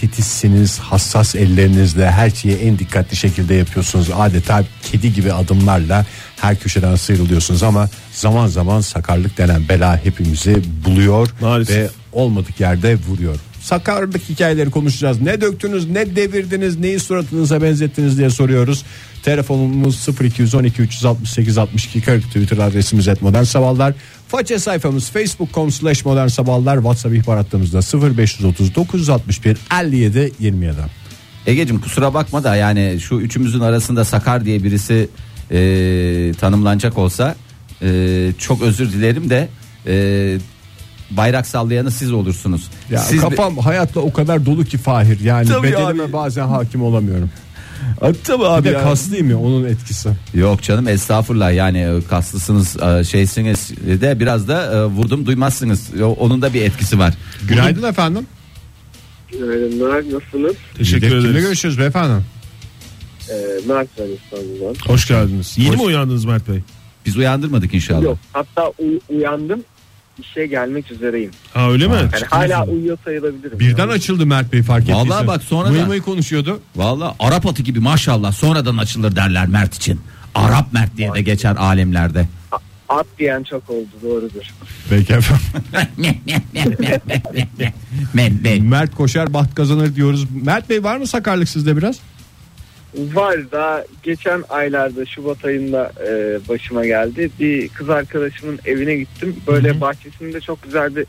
titizsiniz, 0.00 0.78
hassas 0.78 1.34
ellerinizle 1.34 2.10
her 2.10 2.30
şeyi 2.30 2.54
en 2.54 2.78
dikkatli 2.78 3.16
şekilde 3.16 3.54
yapıyorsunuz. 3.54 4.10
Adeta 4.14 4.64
kedi 4.92 5.12
gibi 5.12 5.32
adımlarla 5.32 6.06
her 6.36 6.58
köşeden 6.58 6.96
sıyrılıyorsunuz 6.96 7.62
ama 7.62 7.88
zaman 8.12 8.46
zaman 8.46 8.80
sakarlık 8.80 9.38
denen 9.38 9.68
bela 9.68 10.04
hepimizi 10.04 10.62
buluyor 10.84 11.28
Maalesef. 11.40 11.76
ve 11.76 11.90
olmadık 12.12 12.60
yerde 12.60 12.96
vuruyor. 13.08 13.36
Sakarlık 13.60 14.22
hikayeleri 14.28 14.70
konuşacağız. 14.70 15.20
Ne 15.20 15.40
döktünüz, 15.40 15.90
ne 15.90 16.16
devirdiniz, 16.16 16.78
neyi 16.78 17.00
suratınıza 17.00 17.62
benzettiniz 17.62 18.18
diye 18.18 18.30
soruyoruz. 18.30 18.84
Telefonumuz 19.22 20.08
0212 20.20 20.82
368 20.82 21.58
62 21.58 22.00
40 22.00 22.24
Twitter 22.24 22.58
adresimiz 22.58 23.08
et 23.08 23.22
modern 23.22 23.42
sabahlar. 23.42 23.94
Faça 24.28 24.58
sayfamız 24.58 25.10
facebook.com 25.10 25.70
slash 25.70 26.04
modern 26.04 26.26
sabahlar. 26.26 26.76
WhatsApp 26.76 27.14
ihbar 27.14 27.36
hattımızda 27.36 28.14
0530 28.16 28.74
961 28.74 29.58
57 29.82 30.32
27. 30.38 30.76
Egeciğim 31.46 31.80
kusura 31.80 32.14
bakma 32.14 32.44
da 32.44 32.56
yani 32.56 32.98
şu 33.00 33.14
üçümüzün 33.14 33.60
arasında 33.60 34.04
Sakar 34.04 34.44
diye 34.44 34.64
birisi 34.64 35.08
e, 35.50 36.32
tanımlanacak 36.40 36.98
olsa 36.98 37.34
e, 37.82 38.32
çok 38.38 38.62
özür 38.62 38.92
dilerim 38.92 39.30
de 39.30 39.48
e, 39.86 40.38
bayrak 41.10 41.46
sallayanı 41.46 41.90
siz 41.90 42.12
olursunuz. 42.12 42.70
Ya 42.90 42.98
siz 42.98 43.20
kafam 43.20 43.58
hayatla 43.58 44.00
o 44.00 44.12
kadar 44.12 44.46
dolu 44.46 44.64
ki 44.64 44.78
Fahir. 44.78 45.20
Yani 45.20 45.48
Tabii 45.48 45.66
bedenime 45.66 46.02
abi. 46.02 46.12
bazen 46.12 46.46
hakim 46.46 46.82
olamıyorum. 46.82 47.30
Tabii 48.00 48.38
Bir 48.40 48.44
abi 48.44 48.64
de 48.64 48.70
ya. 48.72 48.82
kaslıyım 48.82 49.30
ya 49.30 49.38
onun 49.38 49.64
etkisi. 49.64 50.08
Yok 50.34 50.62
canım 50.62 50.88
estağfurullah 50.88 51.54
yani 51.54 51.78
e, 51.78 52.00
kaslısınız 52.08 52.76
e, 52.82 53.04
şeysiniz 53.04 53.70
de 54.00 54.20
biraz 54.20 54.48
da 54.48 54.72
e, 54.74 54.84
vurdum 54.84 55.26
duymazsınız. 55.26 55.90
Onun 56.18 56.42
da 56.42 56.54
bir 56.54 56.62
etkisi 56.62 56.98
var. 56.98 57.14
Günaydın 57.48 57.82
efendim. 57.88 58.26
Günaydınlar 59.32 59.96
nasılsınız? 60.14 60.54
Teşekkür 60.78 61.08
Kimle 61.08 61.28
ederiz. 61.28 61.44
görüşürüz 61.44 61.78
beyefendi? 61.78 62.22
Ee, 63.30 63.34
Mert 63.68 63.88
ben 63.98 64.04
İstanbul'dan. 64.24 64.74
Hoş 64.92 65.08
geldiniz. 65.08 65.54
Yeni 65.58 65.76
mi 65.76 65.82
uyandınız 65.82 66.24
Mert 66.24 66.48
Bey? 66.48 66.60
Biz 67.06 67.16
uyandırmadık 67.16 67.74
inşallah. 67.74 68.02
Yok 68.02 68.18
hatta 68.32 68.72
uy- 68.78 69.00
uyandım 69.08 69.64
işe 70.20 70.46
gelmek 70.46 70.90
üzereyim. 70.92 71.30
Ha 71.54 71.70
öyle 71.70 71.88
mi? 71.88 71.94
Yani 71.94 72.10
hala 72.30 72.66
uyuyor 72.66 72.98
sayılabilirim. 73.04 73.58
Birden 73.58 73.82
Yani. 73.82 73.92
açıldı 73.92 74.26
Mert 74.26 74.52
Bey 74.52 74.62
fark 74.62 74.82
ettiyse. 74.82 74.98
Vallahi 75.00 75.26
bak 75.26 75.42
sonradan- 75.42 75.72
Mıy 75.72 75.84
mıy 75.84 76.00
konuşuyordu. 76.02 76.60
Vallahi 76.76 77.16
Arap 77.20 77.46
atı 77.46 77.62
gibi 77.62 77.80
maşallah 77.80 78.32
sonradan 78.32 78.76
açılır 78.76 79.16
derler 79.16 79.46
Mert 79.46 79.74
için. 79.74 80.00
Arap 80.34 80.72
Mert 80.72 80.96
diye 80.96 81.14
de 81.14 81.22
geçer 81.22 81.56
alemlerde. 81.56 82.26
At 82.88 83.06
diyen 83.18 83.42
çok 83.42 83.70
oldu 83.70 83.88
doğrudur. 84.02 84.42
Peki 84.90 85.12
efendim. 85.12 85.44
Bey. 88.44 88.60
Mert 88.60 88.94
koşar 88.94 89.34
baht 89.34 89.54
kazanır 89.54 89.94
diyoruz. 89.94 90.26
Mert 90.44 90.70
Bey 90.70 90.84
var 90.84 90.96
mı 90.96 91.06
sakarlık 91.06 91.48
sizde 91.48 91.76
biraz? 91.76 91.96
Var 92.94 93.52
da 93.52 93.86
geçen 94.02 94.44
aylarda 94.48 95.06
Şubat 95.06 95.44
ayında 95.44 95.92
e, 96.06 96.38
başıma 96.48 96.86
geldi. 96.86 97.30
Bir 97.40 97.68
kız 97.68 97.90
arkadaşımın 97.90 98.58
evine 98.64 98.96
gittim. 98.96 99.36
Böyle 99.46 99.80
bahçesinde 99.80 100.40
çok 100.40 100.62
güzel 100.62 100.96
bir 100.96 101.06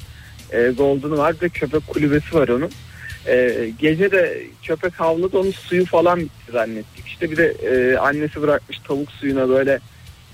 e, 0.52 0.72
golden'ı 0.72 1.18
var 1.18 1.36
ve 1.42 1.50
köpek 1.50 1.88
kulübesi 1.88 2.36
var 2.36 2.48
onun. 2.48 2.72
E, 3.28 3.70
gece 3.80 4.12
de 4.12 4.44
köpek 4.63 4.94
havladı 4.94 5.38
onun 5.38 5.52
suyu 5.52 5.86
falan 5.86 6.20
bitti 6.20 6.52
zannettik. 6.52 7.08
İşte 7.08 7.32
bir 7.32 7.38
de 7.38 7.46
e, 7.46 7.98
annesi 7.98 8.42
bırakmış 8.42 8.80
tavuk 8.80 9.12
suyuna 9.12 9.50
böyle 9.50 9.80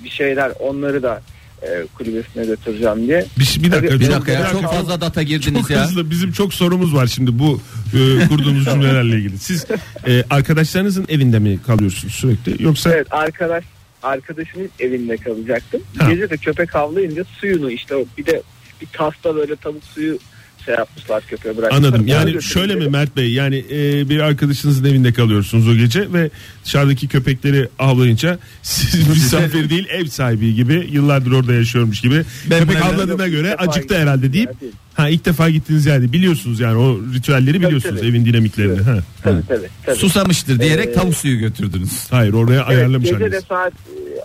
bir 0.04 0.10
şeyler 0.10 0.52
onları 0.60 1.04
da 1.04 1.22
e, 1.62 1.88
kulübesine 1.98 2.46
götüreceğim 2.46 3.08
diye. 3.08 3.26
Bir, 3.40 3.64
bir 3.64 3.72
dakika. 3.72 4.00
Bir 4.00 4.12
dakika 4.12 4.32
ya 4.32 4.50
çok 4.52 4.64
fazla 4.64 5.02
data 5.02 5.24
girdiniz 5.24 5.62
Çok 5.62 5.70
ya. 5.70 5.84
hızlı 5.86 6.10
bizim 6.10 6.32
çok 6.32 6.54
sorumuz 6.54 6.96
var 6.96 7.08
şimdi 7.08 7.40
bu 7.40 7.62
e, 7.94 8.28
kurduğumuz 8.28 8.66
cümlelerle 8.66 9.16
ilgili. 9.16 9.38
Siz 9.40 9.66
e, 10.08 10.24
arkadaşlarınızın 10.30 11.06
evinde 11.10 11.40
mi 11.40 11.60
kalıyorsunuz 11.68 12.14
sürekli 12.14 12.64
yoksa 12.64 12.90
Evet 12.90 13.08
arkadaş 13.12 13.64
arkadaşımın 14.04 14.70
evinde 14.80 15.18
kalacaktım. 15.18 15.82
Ha. 15.98 16.12
Gece 16.12 16.30
de 16.30 16.38
köpek 16.38 16.76
havlayınca 16.76 17.24
suyunu 17.24 17.72
işte 17.72 17.96
bir 18.18 18.26
de 18.26 18.42
bir 18.82 18.88
tasta 18.94 19.36
böyle 19.36 19.56
tavuk 19.56 19.84
suyu 19.84 20.20
şey 20.66 20.76
yapmışlar 20.76 21.24
köpeğe 21.28 21.58
bırakmışlar. 21.58 21.78
anladım. 21.88 22.08
Yani 22.08 22.26
götürün 22.32 22.40
şöyle 22.54 22.76
mi. 22.76 22.88
Mert 22.88 23.16
Bey 23.18 23.32
yani 23.32 23.66
e, 23.72 24.10
bir 24.10 24.20
arkadaşınızın 24.20 24.86
evinde 24.86 25.14
kalıyorsunuz 25.14 25.68
o 25.68 25.76
gece 25.76 26.14
ve 26.14 26.30
dışarıdaki 26.66 27.08
köpekleri 27.08 27.70
avlayınca 27.80 28.40
siz 28.62 29.08
misafir 29.10 29.70
değil 29.70 29.88
ev 29.90 30.06
sahibi 30.06 30.56
gibi 30.56 30.88
yıllardır 30.92 31.32
orada 31.32 31.54
yaşıyormuş 31.54 32.02
gibi 32.02 32.24
köpek 32.50 32.68
buna- 32.78 32.84
avladığına 32.84 33.26
Yok, 33.26 33.32
göre 33.36 33.56
ilk 33.62 33.70
acıktı 33.70 33.98
herhalde 33.98 34.34
deyip 34.34 34.62
değil. 34.62 34.72
ha 34.94 35.10
ilk 35.10 35.26
defa 35.26 35.50
gittiğiniz 35.50 35.86
yerde 35.86 36.12
biliyorsunuz 36.14 36.60
yani 36.60 36.78
o 36.78 37.00
ritüelleri 37.14 37.62
biliyorsunuz 37.62 38.00
tabii. 38.00 38.10
evin 38.10 38.26
dinamiklerini. 38.26 38.82
Ha. 38.82 38.98
Tabii 39.24 39.42
tabii. 39.48 39.68
tabii. 39.86 39.96
Susamıştır 39.96 40.60
diyerek 40.60 40.88
Ee, 40.88 40.94
tavuk 40.94 41.16
suyu 41.16 41.40
götürdünüz. 41.40 42.08
Hayır 42.12 42.34
oraya 42.34 42.64
ayarlamış 42.64 43.10
evet, 43.10 43.20
gece 43.20 43.32
de 43.32 43.42
saat 43.42 43.74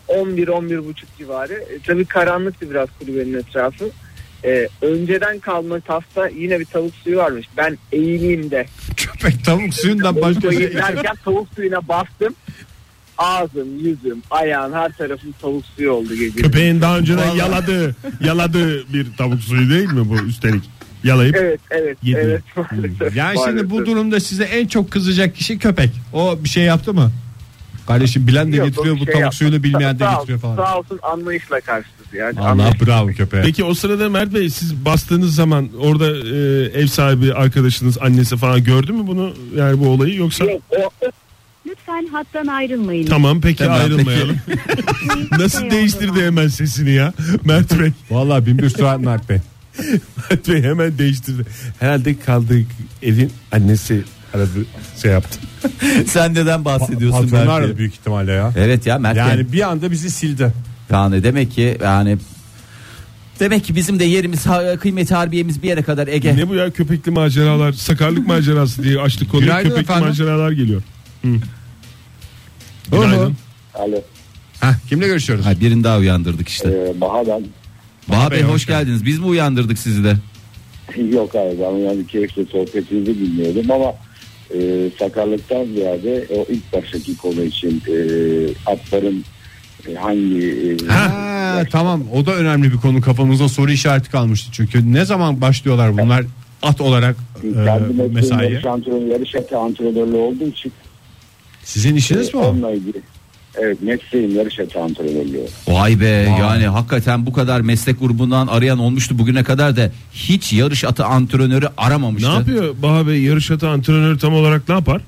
e, 0.09 0.13
11-11 0.13 0.85
buçuk 0.89 1.09
civarı. 1.19 1.53
E, 1.53 1.79
tabii 1.87 2.05
karanlıktı 2.05 2.71
biraz 2.71 2.89
kulübenin 2.99 3.35
etrafı. 3.35 3.85
E, 4.45 4.69
önceden 4.83 5.39
kalma 5.39 5.81
tasta 5.81 6.29
yine 6.29 6.61
bir 6.61 6.65
tavuk 6.65 6.95
suyu 6.95 7.17
varmış. 7.17 7.47
Ben 7.57 7.79
eğileyim 7.93 8.51
de 8.51 8.67
Köpek 8.97 9.45
tavuk 9.45 9.75
suyundan 9.75 10.21
başka 10.23 10.53
şey 10.53 10.75
derken 10.75 11.15
tavuk 11.25 11.49
suyuna 11.57 11.89
bastım. 11.89 12.35
Ağzım, 13.19 13.79
yüzüm, 13.79 14.23
ayağım 14.31 14.73
her 14.73 14.93
tarafım 14.93 15.33
tavuk 15.43 15.65
suyu 15.77 15.93
oldu 15.93 16.15
gece. 16.15 16.43
Köpeğin 16.43 16.81
daha 16.81 16.99
önceden 16.99 17.31
yaladığı 17.31 17.97
yaladığı 18.25 18.93
bir 18.93 19.07
tavuk 19.19 19.41
suyu 19.41 19.71
değil 19.71 19.93
mi 19.93 20.09
bu 20.09 20.17
üstelik? 20.29 20.65
Yalayıp 21.05 21.37
Evet, 21.37 21.61
evet, 21.71 21.99
Yedi. 22.03 22.21
evet. 22.23 22.43
maalesef, 22.57 23.17
Yani 23.17 23.39
şimdi 23.45 23.71
bu 23.71 23.75
maalesef. 23.75 23.87
durumda 23.97 24.21
size 24.21 24.45
en 24.45 24.67
çok 24.67 24.91
kızacak 24.91 25.37
kişi 25.37 25.59
köpek. 25.59 25.91
O 26.13 26.39
bir 26.45 26.49
şey 26.49 26.65
yaptı 26.65 26.95
mı? 26.95 27.11
Kardeşim 27.87 28.27
bilen 28.27 28.53
de 28.53 28.57
Yok, 28.57 28.67
getiriyor 28.67 28.95
bu 28.95 28.99
şey 28.99 29.07
tavuk 29.07 29.21
yapma. 29.21 29.33
suyunu 29.33 29.63
bilmeyen 29.63 29.99
de 29.99 30.05
Sağ- 30.05 30.15
getiriyor 30.15 30.39
falan. 30.41 30.57
Sağ 30.57 30.79
olsun 30.79 30.99
anlayışla 31.03 31.61
karşıladı. 31.61 32.00
Yani 32.13 32.41
Allah 32.41 32.49
anlayış- 32.51 32.87
bravo 32.87 33.07
köpeğe. 33.13 33.43
Peki 33.43 33.65
o 33.65 33.75
sırada 33.75 34.09
Mert 34.09 34.35
Bey 34.35 34.51
siz 34.51 34.85
bastığınız 34.85 35.35
zaman 35.35 35.69
orada 35.79 36.07
e, 36.11 36.81
ev 36.83 36.87
sahibi 36.87 37.35
arkadaşınız 37.35 37.99
annesi 37.99 38.37
falan 38.37 38.65
gördü 38.65 38.93
mü 38.93 39.07
bunu 39.07 39.33
yani 39.57 39.81
bu 39.81 39.89
olayı 39.89 40.15
yoksa 40.17 40.45
Yok, 40.45 40.61
o- 40.71 41.07
Lütfen 41.67 42.07
hattan 42.13 42.47
ayrılmayın. 42.47 43.07
tamam 43.07 43.41
peki 43.41 43.59
Tamam, 43.65 43.81
ayrılmayalım. 43.81 44.37
Nasıl 45.39 45.71
değiştirdi 45.71 46.23
hemen 46.25 46.49
sesini 46.49 46.91
ya 46.91 47.13
Mert 47.45 47.81
Bey. 47.81 47.93
Vallahi 48.11 48.47
bin 48.47 48.59
bir 48.59 48.71
sual 48.71 48.99
Mert 48.99 49.29
Bey. 49.29 49.39
Mert 50.31 50.49
Bey 50.49 50.63
hemen 50.63 50.99
değiştirdi. 50.99 51.43
Herhalde 51.81 52.19
kaldığı 52.19 52.61
evin 53.03 53.33
annesi 53.53 54.03
aradı 54.35 54.51
şey 55.03 55.11
yaptı. 55.13 55.39
Sen 56.07 56.35
neden 56.35 56.65
bahsediyorsun 56.65 57.23
Patronlar 57.23 57.41
belki? 57.47 57.51
aradı 57.53 57.79
büyük 57.79 57.93
ihtimalle 57.95 58.33
ya. 58.33 58.53
Evet 58.57 58.87
ya 58.87 58.99
Mert 58.99 59.17
Yani 59.17 59.53
bir 59.53 59.71
anda 59.71 59.91
bizi 59.91 60.11
sildi. 60.11 60.53
Yani 60.91 61.23
demek 61.25 61.51
ki 61.53 61.79
yani 61.83 62.19
demek 63.41 63.65
ki 63.65 63.75
bizim 63.75 63.99
de 64.01 64.05
yerimiz 64.05 64.47
ha- 64.47 64.77
kıymeti 64.77 65.15
harbiyemiz 65.15 65.63
bir 65.63 65.69
yere 65.69 65.83
kadar 65.83 66.09
Ege. 66.09 66.37
Ne 66.37 66.49
bu 66.49 66.55
ya 66.55 66.71
köpekli 66.71 67.11
maceralar 67.11 67.73
sakarlık 67.73 68.27
macerası 68.27 68.83
diye 68.83 68.99
açtık 69.01 69.31
konuyu 69.31 69.47
Günaydın 69.47 69.69
köpekli 69.69 69.85
efendim. 69.85 70.09
maceralar 70.09 70.53
geliyor. 70.53 70.83
Hı. 71.23 71.29
Günaydın. 72.93 73.37
Alo. 73.75 73.97
Heh, 74.61 74.75
kimle 74.89 75.07
görüşüyoruz? 75.07 75.47
Ha, 75.47 75.61
birini 75.61 75.85
daha 75.85 75.99
uyandırdık 75.99 76.49
işte. 76.49 76.69
Ee, 76.69 77.01
Baha 77.01 77.27
ben. 77.27 77.43
Baha 78.09 78.31
Bey, 78.31 78.39
Bey 78.39 78.45
hoş 78.45 78.53
hoş 78.53 78.67
geldiniz. 78.67 79.05
Biz 79.05 79.19
mi 79.19 79.25
uyandırdık 79.27 79.79
sizi 79.79 80.05
de? 80.05 80.17
Yok 81.13 81.35
abi 81.35 81.57
ben 81.61 81.77
yani 81.77 82.07
keyifle 82.07 82.45
sohbetinizi 82.45 83.19
dinliyordum 83.21 83.71
ama 83.71 83.95
e, 84.55 84.91
sakarlıktan 84.99 85.65
ziyade 85.65 86.27
o 86.31 86.47
ilk 86.53 86.73
baştaki 86.73 87.17
konu 87.17 87.43
için 87.43 87.83
e, 87.89 87.95
atların 88.67 89.25
e, 89.89 89.95
hangi 89.95 90.77
e, 90.83 90.87
Ha, 90.93 91.63
tamam 91.71 92.03
o 92.15 92.27
da 92.27 92.35
önemli 92.35 92.73
bir 92.73 92.77
konu 92.77 93.01
kafamızda 93.01 93.49
soru 93.49 93.71
işareti 93.73 94.11
kalmıştı 94.11 94.49
çünkü 94.53 94.93
ne 94.93 95.05
zaman 95.05 95.41
başlıyorlar 95.41 95.99
bunlar 95.99 96.25
at 96.63 96.81
olarak 96.81 97.17
e, 97.45 98.07
mesaiye? 98.13 98.51
yarış 98.51 98.67
antrenörü, 98.67 99.09
yarış 99.13 99.35
atı 99.35 99.59
antrenörlüğü 99.59 100.17
olduğu 100.17 100.45
için 100.45 100.73
Sizin 101.65 101.97
işiniz 101.97 102.29
e, 102.29 102.33
mi 102.33 102.39
o? 102.39 102.47
onunla 102.49 102.71
ilgili. 102.73 103.01
Evet 103.59 103.83
mesleğim 103.83 104.37
yarış 104.37 104.61
atı 104.61 104.81
antrenörlüğü. 104.81 105.47
Vay 105.69 106.01
be 106.01 106.07
yani 106.41 106.67
hakikaten 106.67 107.27
bu 107.27 107.33
kadar 107.33 107.61
meslek 107.61 108.01
grubundan 108.01 108.47
arayan 108.47 108.79
olmuştu 108.79 109.19
bugüne 109.19 109.43
kadar 109.45 109.77
da 109.77 109.91
hiç 110.13 110.53
yarış 110.53 110.85
atı 110.85 111.05
antrenörü 111.05 111.67
aramamıştı. 111.77 112.31
Ne 112.31 112.35
yapıyor 112.35 112.75
Baha 112.83 113.07
Bey 113.07 113.23
yarış 113.23 113.51
atı 113.51 113.69
antrenörü 113.69 114.19
tam 114.19 114.35
olarak 114.35 114.69
ne 114.69 114.75
yapar? 114.75 115.03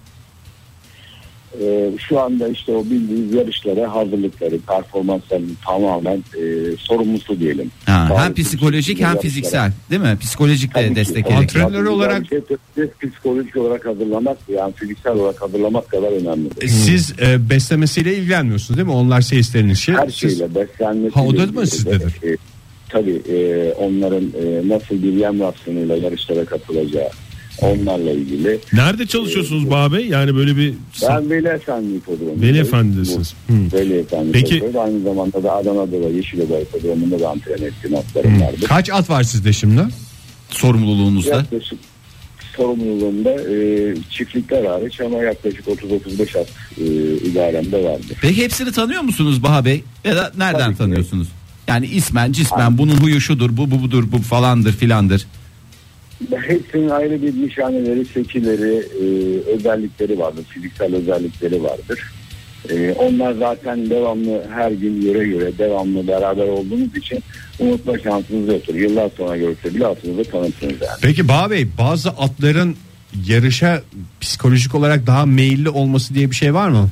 E, 1.61 1.91
şu 2.09 2.21
anda 2.21 2.49
işte 2.49 2.73
o 2.73 2.85
bildiğiniz 2.85 3.35
yarışlara 3.35 3.95
hazırlıkları, 3.95 4.59
performanslarının 4.59 5.57
tamamen 5.67 6.17
e, 6.17 6.43
sorumlusu 6.79 7.41
diyelim. 7.41 7.71
Ha, 7.87 8.09
hem 8.25 8.35
psikolojik 8.35 9.01
hem 9.01 9.07
yarışlara. 9.09 9.21
fiziksel 9.21 9.73
değil 9.91 10.03
mi? 10.03 10.17
Psikolojik 10.21 10.75
de 10.75 10.89
ki. 10.89 10.97
destek 10.97 11.31
Antrenör 11.31 11.85
olarak- 11.85 12.23
psikolojik 13.13 13.57
olarak 13.57 13.87
hazırlamak 13.87 14.39
yani 14.49 14.73
fiziksel 14.73 15.13
olarak 15.13 15.43
hazırlamak 15.43 15.89
kadar 15.89 16.13
önemli. 16.13 16.49
E, 16.61 16.69
Siz 16.69 17.13
e, 17.21 17.51
beslemesiyle 17.51 18.17
ilgilenmiyorsunuz 18.17 18.79
değil 18.79 18.89
mi? 18.89 18.95
Onlar 18.95 19.21
seyislerin 19.21 19.69
işi. 19.69 19.93
Her 19.93 20.09
Siz- 20.09 20.17
şeyle 20.39 20.55
beslenmesi. 20.55 21.15
Ha, 21.15 21.25
o 21.25 21.37
da 21.37 21.47
mı 21.47 21.67
sizdedir? 21.67 22.33
E, 22.33 22.37
tabii 22.89 23.23
e, 23.33 23.73
onların 23.73 24.25
e, 24.25 24.69
nasıl 24.69 25.03
bir 25.03 25.13
yem 25.13 25.41
rasyonuyla 25.41 25.97
yarışlara 25.97 26.45
katılacağı 26.45 27.09
onlarla 27.61 28.11
ilgili. 28.11 28.59
Nerede 28.73 29.07
çalışıyorsunuz 29.07 29.71
Baha 29.71 29.93
Bey? 29.93 30.07
Yani 30.07 30.35
böyle 30.37 30.57
bir 30.57 30.75
Ben 31.09 31.31
Veli 31.31 31.49
Efendi 31.49 31.95
hipodromundayım. 31.95 32.43
Veli 32.43 32.59
Efendi'desiniz. 32.59 33.35
Bu- 33.49 33.53
Hı. 33.55 33.59
Veli 33.81 33.95
Efendi 33.99 34.33
Peki- 34.33 34.55
hipodromu. 34.57 34.81
Aynı 34.81 35.03
zamanda 35.03 35.43
da 35.43 35.53
Adana'da 35.53 36.05
da 36.05 36.09
Yeşilova 36.09 36.59
hipodromunda 36.61 37.21
da 37.21 37.29
antren 37.31 37.63
ettiğim 37.67 37.97
atlarım 37.97 38.41
vardı. 38.41 38.57
Kaç 38.69 38.91
at 38.91 39.11
var 39.11 39.23
sizde 39.23 39.53
şimdi? 39.53 39.81
Sorumluluğunuzda. 40.51 41.31
Yaklaşık 41.37 41.79
sorumluluğumda 42.57 43.31
e, 43.31 43.95
çiftlikler 44.11 44.65
hariç 44.65 45.01
ama 45.01 45.19
yaklaşık 45.19 45.67
30-35 45.69 46.39
at 46.41 46.47
e, 46.81 46.85
idaremde 47.31 47.85
vardı. 47.85 48.03
Peki 48.23 48.45
hepsini 48.45 48.73
tanıyor 48.73 49.03
musunuz 49.03 49.43
Baha 49.43 49.65
Bey? 49.65 49.85
Ya 50.05 50.17
da 50.17 50.33
nereden 50.39 50.59
Tabii 50.65 50.73
ki. 50.73 50.79
tanıyorsunuz? 50.79 51.29
Yani 51.69 51.87
ismen 51.87 52.33
cismen 52.33 52.79
bunun 52.79 52.97
huyu 52.97 53.21
şudur 53.21 53.57
bu 53.57 53.71
bu 53.71 53.83
budur 53.83 54.05
bu 54.13 54.19
falandır 54.19 54.73
filandır. 54.73 55.27
Hepsinin 56.47 56.89
ayrı 56.89 57.23
bir 57.23 57.47
nişaneleri, 57.47 58.05
seçileri, 58.05 58.75
e, 58.75 59.05
özellikleri 59.51 60.19
vardır. 60.19 60.45
Fiziksel 60.49 60.95
özellikleri 60.95 61.63
vardır. 61.63 62.13
E, 62.71 62.93
onlar 62.93 63.33
zaten 63.33 63.91
devamlı 63.91 64.43
her 64.55 64.71
gün 64.71 65.03
göre 65.03 65.25
göre 65.25 65.59
devamlı 65.59 66.09
beraber 66.09 66.49
olduğumuz 66.49 66.97
için 66.97 67.19
unutma 67.59 67.99
şansınız 67.99 68.49
yoktur. 68.49 68.75
Yıllar 68.75 69.11
sonra 69.17 69.37
görse 69.37 69.75
bile 69.75 69.87
atınızı 69.87 70.31
tanırsınız 70.31 70.73
yani. 70.73 70.99
Peki 71.03 71.29
Bağ 71.29 71.51
Bey 71.51 71.69
bazı 71.79 72.11
atların 72.11 72.77
yarışa 73.27 73.83
psikolojik 74.21 74.75
olarak 74.75 75.07
daha 75.07 75.27
meyilli 75.27 75.69
olması 75.69 76.15
diye 76.15 76.31
bir 76.31 76.37
şey 76.37 76.55
var 76.55 76.69
mı? 76.69 76.89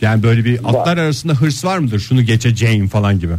Yani 0.00 0.22
böyle 0.22 0.44
bir 0.44 0.58
atlar 0.64 0.98
arasında 0.98 1.32
hırs 1.32 1.64
var 1.64 1.78
mıdır? 1.78 1.98
Şunu 1.98 2.22
geçeceğim 2.22 2.88
falan 2.88 3.20
gibi. 3.20 3.32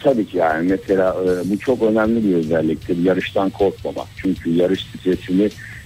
Tabii 0.00 0.26
ki 0.26 0.36
yani 0.36 0.68
mesela 0.68 1.16
e, 1.24 1.50
bu 1.50 1.58
çok 1.58 1.82
önemli 1.82 2.28
bir 2.28 2.34
özelliktir. 2.34 3.04
Yarıştan 3.04 3.50
korkmamak. 3.50 4.06
Çünkü 4.16 4.50
yarış 4.50 4.80
stresini 4.80 5.44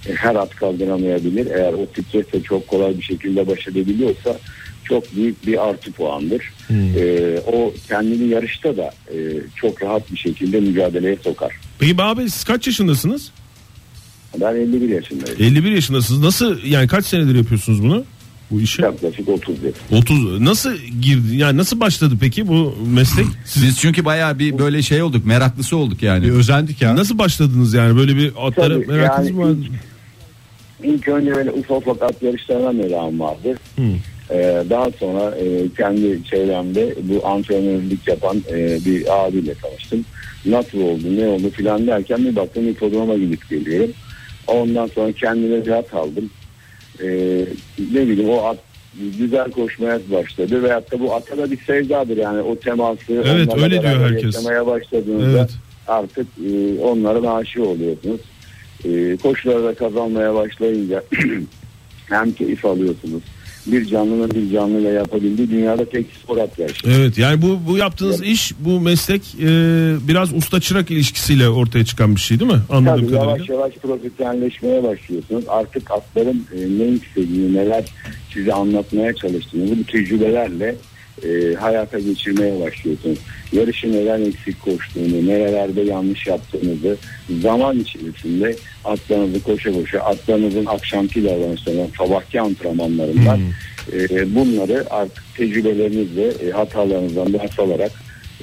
e, 0.09 0.15
her 0.15 0.35
at 0.35 0.57
kaldıramayabilir. 0.57 1.47
Eğer 1.47 1.73
o 1.73 1.87
stresle 1.87 2.43
çok 2.43 2.69
kolay 2.69 2.99
bir 2.99 3.03
şekilde 3.03 3.47
baş 3.47 3.69
edebiliyorsa 3.69 4.39
çok 4.85 5.17
büyük 5.17 5.47
bir 5.47 5.69
artı 5.69 5.93
puandır. 5.93 6.53
E, 6.97 7.39
o 7.47 7.73
kendini 7.89 8.29
yarışta 8.29 8.77
da 8.77 8.91
e, 9.15 9.17
çok 9.57 9.83
rahat 9.83 10.13
bir 10.13 10.19
şekilde 10.19 10.61
mücadeleye 10.61 11.17
sokar. 11.25 11.53
Peki 11.79 11.99
Bey 11.99 12.29
siz 12.29 12.45
kaç 12.45 12.67
yaşındasınız? 12.67 13.31
Ben 14.41 14.57
51 14.57 14.89
yaşındayım. 14.89 15.43
51 15.43 15.71
yaşındasınız. 15.73 16.21
Nasıl 16.21 16.65
yani 16.65 16.89
kaç 16.89 17.07
senedir 17.07 17.35
yapıyorsunuz 17.35 17.83
bunu? 17.83 18.05
Bu 18.53 18.61
işi? 18.61 18.83
Yaklaşık 18.83 19.29
30 19.29 19.63
yıl. 19.63 19.99
30 19.99 20.41
nasıl 20.41 20.75
girdi 21.01 21.37
yani 21.37 21.57
nasıl 21.57 21.81
başladı 21.81 22.15
peki 22.21 22.49
bu 22.49 22.75
meslek? 22.87 23.27
Siz 23.45 23.63
Biz 23.63 23.79
çünkü 23.79 24.05
bayağı 24.05 24.39
bir 24.39 24.59
böyle 24.59 24.83
şey 24.83 25.03
olduk 25.03 25.27
meraklısı 25.27 25.77
olduk 25.77 26.03
yani. 26.03 26.25
Bir 26.25 26.31
özendik 26.31 26.83
ya. 26.83 26.97
nasıl 26.97 27.19
başladınız 27.19 27.75
yani 27.75 27.97
böyle 27.97 28.17
bir 28.17 28.33
atlara 28.47 28.75
Tabii, 28.75 28.87
merakınız 28.87 29.29
yani 29.29 29.39
mı 29.39 29.45
vardı? 29.45 29.61
İlk 30.83 31.09
önce 31.09 31.35
böyle 31.35 31.51
ufak 31.51 31.77
ufak 31.77 32.03
at 32.03 32.23
yarışlarına 32.23 32.73
merakım 32.73 33.21
vardı. 33.21 33.55
Ee, 34.31 34.65
daha 34.71 34.91
sonra 34.91 35.37
e, 35.37 35.69
kendi 35.77 36.25
çevremde 36.25 36.95
bu 37.03 37.27
antrenörlük 37.27 38.09
yapan 38.09 38.43
e, 38.51 38.79
bir 38.85 39.25
abiyle 39.27 39.55
tanıştım. 39.55 40.05
Nasıl 40.47 40.81
oldu 40.81 41.17
ne 41.17 41.27
oldu 41.27 41.51
filan 41.51 41.87
derken 41.87 42.25
bir 42.25 42.37
baktım 42.37 42.67
hipodroma 42.67 43.15
gidip 43.15 43.51
geliyorum. 43.51 43.91
Ondan 44.47 44.87
sonra 44.87 45.13
kendime 45.13 45.67
bir 45.67 45.71
at 45.71 45.95
aldım. 45.95 46.31
Ee, 47.03 47.47
ne 47.93 48.09
bileyim 48.09 48.31
o 48.31 48.45
at 48.45 48.59
güzel 49.19 49.51
koşmaya 49.51 49.99
başladı 50.13 50.63
veyahut 50.63 50.93
da 50.93 51.01
bu 51.01 51.15
ata 51.15 51.39
da 51.39 51.51
bir 51.51 51.59
sevdadır 51.67 52.17
yani 52.17 52.41
o 52.43 52.57
teması 52.59 53.13
Evet, 53.13 53.49
öyle 53.63 53.83
diyor 53.83 54.01
herkes. 54.01 54.25
yaşamaya 54.25 54.67
başladığınızda 54.67 55.39
Evet. 55.39 55.51
artık 55.89 56.27
e, 56.47 56.81
onların 56.81 57.37
aşığı 57.37 57.65
oluyorsunuz. 57.65 58.21
E, 58.85 59.17
koşularda 59.17 59.75
kazanmaya 59.75 60.35
başlayınca 60.35 61.03
hem 62.09 62.33
keyif 62.33 62.65
alıyorsunuz. 62.65 63.23
Bir 63.67 63.87
canlının 63.87 64.31
bir 64.31 64.51
canlıyla 64.51 64.91
yapabildiği 64.91 65.51
dünyada 65.51 65.85
tek 65.85 66.07
spor 66.23 66.39
at 66.39 66.59
yarışı. 66.59 66.87
Evet 66.87 67.19
yani 67.19 67.43
bu 67.43 67.59
bu 67.69 67.79
yaptığınız 67.79 68.23
iş 68.23 68.53
bu 68.59 68.81
meslek 68.81 69.23
e, 69.35 69.49
biraz 70.09 70.35
usta 70.35 70.61
çırak 70.61 70.91
ilişkisiyle 70.91 71.49
ortaya 71.49 71.85
çıkan 71.85 72.15
bir 72.15 72.21
şey 72.21 72.41
değil 72.41 72.53
mi? 72.53 72.61
Anladığım 72.71 73.07
Tabii 73.07 73.15
yavaş 73.15 73.27
kadarıyla. 73.27 73.55
yavaş 73.55 73.75
profesyonelleşmeye 73.75 74.83
başlıyorsunuz. 74.83 75.45
Artık 75.49 75.91
atların 75.91 76.47
e, 76.57 76.59
ne 76.61 76.89
istediğini, 76.89 77.55
neler 77.55 77.85
size 78.35 78.53
anlatmaya 78.53 79.15
çalıştığını 79.15 79.79
bu 79.79 79.85
tecrübelerle 79.85 80.75
e, 81.25 81.55
hayata 81.55 81.99
geçirmeye 81.99 82.61
başlıyorsunuz. 82.61 83.19
Yarışı 83.53 83.93
neden 83.93 84.21
eksik 84.21 84.63
koştuğunu, 84.63 85.27
nerelerde 85.27 85.81
yanlış 85.81 86.27
yaptığınızı 86.27 86.97
zaman 87.43 87.79
içerisinde 87.79 88.57
atlarınızı 88.85 89.43
koşa 89.43 89.73
koşa, 89.73 90.01
atlarınızın 90.01 90.67
akşamki 90.67 91.25
davranışlarından, 91.25 91.89
sabahki 91.99 92.41
antrenmanlarından 92.41 93.41
e, 93.93 94.35
bunları 94.35 94.85
artık 94.91 95.25
tecrübelerinizle, 95.37 96.29
e, 96.29 96.51
hatalarınızdan 96.51 97.33
ders 97.33 97.59
alarak 97.59 97.93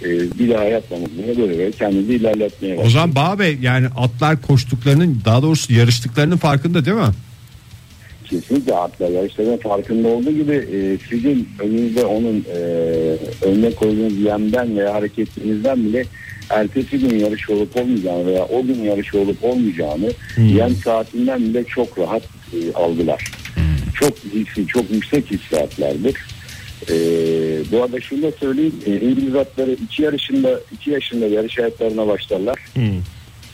e, 0.01 0.09
bir 0.39 0.49
daha 0.49 0.63
yapmamanızı 0.63 1.37
böyle 1.37 1.71
kendinizi 1.71 2.13
ilerletmeye 2.13 2.73
O 2.73 2.77
başlıyorsunuz. 2.77 2.93
zaman 2.93 3.15
Bağ 3.15 3.39
Bey 3.39 3.57
yani 3.61 3.87
atlar 3.97 4.41
koştuklarının 4.41 5.21
daha 5.25 5.41
doğrusu 5.41 5.73
yarıştıklarının 5.73 6.37
farkında 6.37 6.85
değil 6.85 6.97
mi? 6.97 7.03
Kesinlikle 8.29 8.75
atlar 8.75 9.09
yarışların 9.09 9.57
farkında 9.57 10.07
olduğu 10.07 10.31
gibi 10.31 10.53
e, 10.53 10.97
sizin 11.09 11.49
önünüzde 11.59 12.05
onun 12.05 12.45
e, 12.55 12.59
önüne 13.41 13.71
koyduğunuz 13.71 14.19
yemden 14.19 14.77
veya 14.77 14.93
hareketinizden 14.93 15.77
bile 15.85 16.05
ertesi 16.49 16.99
gün 16.99 17.19
yarış 17.19 17.49
olup 17.49 17.77
olmayacağını 17.77 18.25
veya 18.25 18.45
o 18.45 18.65
gün 18.65 18.83
yarış 18.83 19.15
olup 19.15 19.43
olmayacağını 19.43 20.11
yem 20.37 20.75
saatinden 20.75 21.39
bile 21.39 21.63
çok 21.63 21.99
rahat 21.99 22.23
e, 22.53 22.73
algılar. 22.73 23.31
Çok 23.95 24.17
hissi, 24.17 24.67
çok 24.67 24.91
yüksek 24.91 25.31
hissiyatlardır. 25.31 26.15
E, 26.89 26.95
bu 27.71 27.83
arada 27.83 28.01
şunu 28.01 28.21
da 28.21 28.31
söyleyeyim. 28.31 28.75
E, 28.85 28.99
İngiliz 28.99 29.35
atları 29.35 29.71
2 29.71 30.03
yarışında 30.03 30.59
2 30.73 30.91
yaşında 30.91 31.27
yarış 31.27 31.57
hayatlarına 31.57 32.07
başlarlar. 32.07 32.59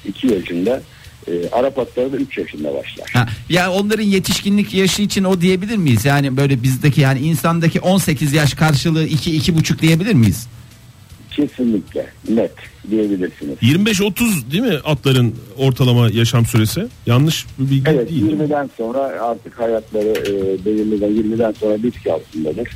2 0.07 0.28
yaşında. 0.28 0.82
E, 1.28 1.49
Arap 1.51 1.80
atları 1.80 2.13
da 2.13 2.17
3 2.17 2.38
yaşında 2.38 2.73
başlar. 2.73 3.09
Ha, 3.13 3.28
ya 3.49 3.71
onların 3.71 4.03
yetişkinlik 4.03 4.73
yaşı 4.73 5.01
için 5.01 5.23
o 5.23 5.41
diyebilir 5.41 5.78
miyiz? 5.78 6.05
Yani 6.05 6.38
böyle 6.38 6.63
bizdeki 6.63 7.01
yani 7.01 7.19
insandaki 7.19 7.80
18 7.80 8.34
yaş 8.34 8.53
karşılığı 8.53 9.05
2 9.05 9.36
iki, 9.36 9.55
buçuk 9.55 9.82
diyebilir 9.82 10.13
miyiz? 10.13 10.47
Kesinlikle 11.32 12.07
net 12.30 12.51
diyebilirsiniz. 12.91 13.57
25-30 13.61 14.51
değil 14.51 14.63
mi 14.63 14.78
atların 14.86 15.36
ortalama 15.57 16.09
yaşam 16.09 16.45
süresi? 16.45 16.88
Yanlış 17.05 17.45
bir 17.59 17.69
bilgi 17.69 17.91
Evet 17.91 18.09
değil. 18.09 18.26
20'den 18.26 18.69
sonra 18.78 18.99
artık 18.99 19.59
hayatları 19.59 20.07
e, 20.07 20.65
belirliden 20.65 21.11
20'den 21.11 21.51
sonra 21.51 21.84
bitki 21.84 22.13
altındadır. 22.13 22.67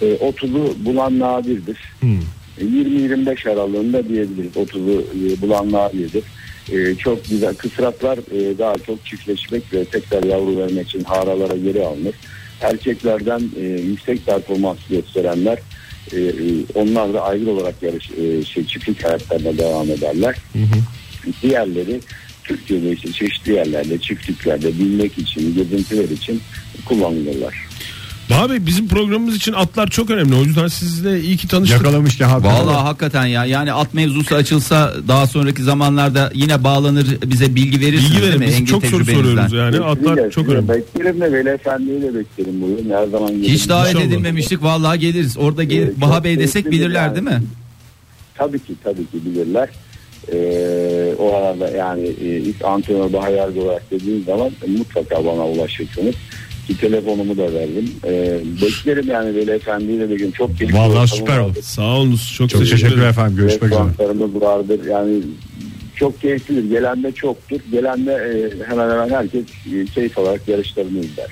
E, 0.00 0.04
30'u 0.04 0.84
bulan 0.84 1.18
nadirdir. 1.18 1.78
Hmm. 2.00 2.18
E, 2.58 2.64
20-25 2.64 3.52
aralığında 3.52 4.08
diyebiliriz 4.08 4.52
30'u 4.56 5.00
e, 5.00 5.42
bulan 5.42 5.72
nadirdir. 5.72 6.24
E, 6.72 6.94
çok 6.94 7.28
güzel 7.28 7.54
kısraklar 7.54 8.18
e, 8.18 8.58
daha 8.58 8.74
çok 8.74 9.06
çiftleşmek 9.06 9.72
ve 9.72 9.84
tekrar 9.84 10.22
yavru 10.22 10.58
vermek 10.58 10.88
için 10.88 11.04
haralara 11.04 11.56
geri 11.56 11.86
alınır. 11.86 12.14
Erkeklerden 12.60 13.42
e, 13.60 13.62
yüksek 13.66 14.26
performans 14.26 14.78
gösterenler 14.90 15.58
e, 16.12 16.20
e, 16.20 16.32
onlar 16.74 17.14
da 17.14 17.22
ayrı 17.22 17.50
olarak 17.50 17.82
yarış 17.82 18.10
e, 18.10 18.44
şey 18.44 18.66
çiftlik 18.66 19.04
hayatlarına 19.04 19.58
devam 19.58 19.90
ederler. 19.90 20.36
Diğerleri 21.42 22.00
Türkiye'de 22.44 22.92
işte 22.92 23.12
çeşitli 23.12 23.52
yerlerde, 23.52 23.98
çiftliklerde 23.98 24.78
bilmek 24.78 25.18
için, 25.18 25.54
gezintiler 25.54 26.08
için 26.08 26.40
kullanılırlar. 26.84 27.54
Abi 28.30 28.66
bizim 28.66 28.88
programımız 28.88 29.36
için 29.36 29.52
atlar 29.52 29.88
çok 29.88 30.10
önemli. 30.10 30.34
O 30.34 30.42
yüzden 30.44 30.66
sizle 30.68 31.20
iyi 31.20 31.36
ki 31.36 31.48
tanıştık. 31.48 31.78
Yakalamışken 31.82 32.28
hakikaten. 32.28 32.66
Vallahi 32.66 32.82
hakikaten 32.82 33.26
ya 33.26 33.44
yani 33.44 33.72
at 33.72 33.94
mevzusu 33.94 34.34
açılsa 34.34 34.94
daha 35.08 35.26
sonraki 35.26 35.62
zamanlarda 35.62 36.30
yine 36.34 36.64
bağlanır 36.64 37.06
bize 37.26 37.54
bilgi 37.54 37.80
verirsiniz 37.80 38.10
Bilgi 38.10 38.22
değil 38.22 38.28
verin. 38.32 38.40
mi? 38.40 38.46
Biz 38.46 38.54
Engin 38.54 38.66
çok 38.66 38.86
soru 38.86 39.04
tecrübenizden. 39.04 39.46
soruyoruz 39.48 39.74
yani. 39.76 39.84
Atlar 39.84 39.96
Kesinlikle 40.14 40.30
çok 40.30 40.48
önemli. 40.48 40.68
Beklerim 40.68 41.20
de 41.20 41.32
Veli 41.32 41.48
Efendi'yi 41.48 42.02
de 42.02 42.14
beklerim 42.14 42.62
bugün. 42.62 42.90
Her 42.90 43.06
zaman 43.06 43.28
Hiç 43.28 43.46
gelirim. 43.46 43.68
davet 43.68 43.88
İnşallah. 43.90 44.04
edilmemiştik 44.04 44.62
vallahi 44.62 44.98
geliriz. 44.98 45.36
Orada 45.38 45.64
gel 45.64 45.82
Ee, 45.82 46.00
Baha 46.00 46.14
çok 46.14 46.24
Bey 46.24 46.38
desek 46.38 46.52
keyiflidir 46.64 46.84
bilirler 46.86 47.02
yani. 47.06 47.14
değil 47.14 47.26
mi? 47.26 47.42
Tabii 48.34 48.58
ki 48.58 48.72
tabii 48.84 49.06
ki 49.06 49.24
bilirler. 49.24 49.68
Ee, 50.32 51.14
o 51.18 51.34
arada 51.36 51.70
yani 51.70 52.06
e, 52.06 52.36
ilk 52.36 52.64
antrenör 52.64 53.12
Baha 53.12 53.28
Yargı 53.30 53.60
olarak 53.62 53.90
dediğiniz 53.90 54.24
zaman 54.24 54.50
mutlaka 54.78 55.24
bana 55.24 55.46
ulaşırsınız. 55.46 56.14
Ki 56.66 56.76
telefonumu 56.78 57.36
da 57.36 57.52
verdim. 57.52 57.90
Ee, 58.04 58.38
beklerim 58.62 59.06
yani 59.10 59.34
Veli 59.36 59.50
Efendi'yi 59.50 60.00
de 60.00 60.10
bir 60.10 60.18
gün. 60.18 60.30
Çok 60.30 60.58
keyifli. 60.58 60.78
Vallahi 60.78 61.08
süper 61.08 61.38
oldu. 61.38 61.58
Sağ 61.62 61.82
olunuz. 61.82 62.32
Çok, 62.38 62.50
Çok 62.50 62.60
teşekkür 62.60 62.76
teşekkür 62.76 62.96
ederim. 62.96 63.10
efendim. 63.10 63.36
Görüşmek 63.36 63.62
üzere. 63.72 63.84
Restoranlarımız 63.88 64.42
vardır. 64.42 64.80
Yani 64.90 65.22
çok 65.96 66.20
keyiflidir. 66.20 66.70
Gelen 66.70 67.02
de 67.02 67.12
çoktur. 67.12 67.60
Gelen 67.72 68.06
de 68.06 68.12
e, 68.12 68.66
hemen 68.70 68.90
hemen 68.90 69.08
herkes 69.10 69.44
e, 69.74 69.84
keyif 69.94 70.18
olarak 70.18 70.48
yarışlarını 70.48 70.98
izler. 70.98 71.26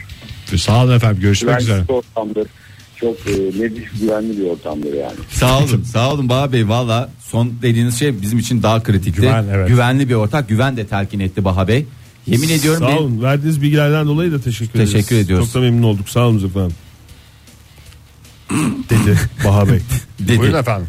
Sağ 0.56 0.84
olun 0.84 0.96
efendim. 0.96 1.22
Görüşmek 1.22 1.58
Güvenli 1.58 1.72
üzere. 1.72 1.88
bir 1.88 1.92
ortamdır. 1.94 2.48
Çok 2.96 3.16
e, 3.26 3.32
nezih 3.32 4.00
güvenli 4.00 4.38
bir 4.38 4.44
ortamdır 4.46 4.92
yani. 4.94 5.16
Sağ 5.30 5.58
olun. 5.58 5.82
sağ 5.92 6.12
olun 6.12 6.28
Baha 6.28 6.52
Bey. 6.52 6.68
Valla 6.68 7.10
son 7.20 7.52
dediğiniz 7.62 7.98
şey 7.98 8.22
bizim 8.22 8.38
için 8.38 8.62
daha 8.62 8.82
kritikti. 8.82 9.20
Güven, 9.20 9.44
evet. 9.54 9.68
Güvenli 9.68 10.08
bir 10.08 10.14
ortak. 10.14 10.48
Güven 10.48 10.76
de 10.76 10.86
telkin 10.86 11.20
etti 11.20 11.44
Baha 11.44 11.68
Bey. 11.68 11.86
Yemin 12.26 12.48
ediyorum 12.48 12.80
Sağ 12.80 12.88
benim- 12.88 12.98
olun. 12.98 13.22
Verdiğiniz 13.22 13.62
bilgilerden 13.62 14.06
dolayı 14.06 14.32
da 14.32 14.40
teşekkür 14.40 14.74
ederiz. 14.74 14.92
Teşekkür 14.92 15.16
ediyoruz. 15.16 15.46
Çok 15.46 15.54
da 15.54 15.60
memnun 15.60 15.82
olduk. 15.82 16.08
Sağ 16.08 16.26
olun 16.26 16.46
efendim. 16.46 16.76
Dedi 18.90 19.18
Baha 19.44 19.68
Bey. 19.68 19.80
dedi. 20.20 20.38
Buyurun 20.38 20.58
efendim. 20.58 20.88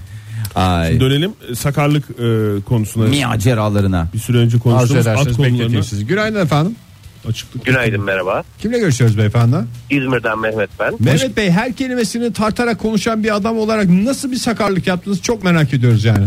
Ay. 0.56 1.00
Dönelim 1.00 1.32
e, 1.52 1.56
sakarlık 1.56 2.04
e, 2.10 2.62
konusuna. 2.62 3.28
Maceralarına. 3.28 4.08
Bir 4.14 4.20
süre 4.20 4.38
önce 4.38 4.56
Arzu 4.58 4.64
konuştuğumuz 4.64 5.08
at 5.08 5.18
ederseniz 5.18 5.40
bekleteyim 5.40 5.84
sizi. 5.84 6.06
Günaydın 6.08 6.46
efendim. 6.46 6.76
açıklık. 7.30 7.66
Günaydın 7.66 8.02
merhaba. 8.04 8.44
Kimle 8.60 8.80
görüşüyoruz 8.80 9.18
beyefendi? 9.18 9.56
İzmir'den 9.90 10.40
Mehmet 10.40 10.70
ben. 10.80 10.94
Mehmet 11.00 11.38
Bey 11.38 11.52
her 11.52 11.74
kelimesini 11.74 12.34
tartarak 12.34 12.80
konuşan 12.80 13.24
bir 13.24 13.36
adam 13.36 13.58
olarak 13.58 13.90
nasıl 13.90 14.32
bir 14.32 14.38
sakarlık 14.38 14.88
yaptınız 14.88 15.22
çok 15.22 15.44
merak 15.44 15.74
ediyoruz 15.74 16.06
yani. 16.06 16.26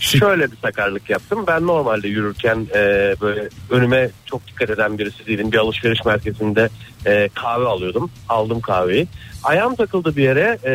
Şöyle 0.00 0.52
bir 0.52 0.56
sakarlık 0.56 1.10
yaptım. 1.10 1.44
Ben 1.46 1.66
normalde 1.66 2.08
yürürken 2.08 2.66
e, 2.74 3.14
böyle 3.20 3.48
önüme 3.70 4.10
çok 4.26 4.46
dikkat 4.46 4.70
eden 4.70 4.98
birisi 4.98 5.26
değilim. 5.26 5.52
Bir 5.52 5.56
alışveriş 5.56 6.04
merkezinde 6.04 6.68
e, 7.06 7.28
kahve 7.34 7.64
alıyordum. 7.66 8.10
Aldım 8.28 8.60
kahveyi. 8.60 9.06
Ayağım 9.44 9.74
takıldı 9.74 10.16
bir 10.16 10.22
yere. 10.22 10.58
E, 10.64 10.72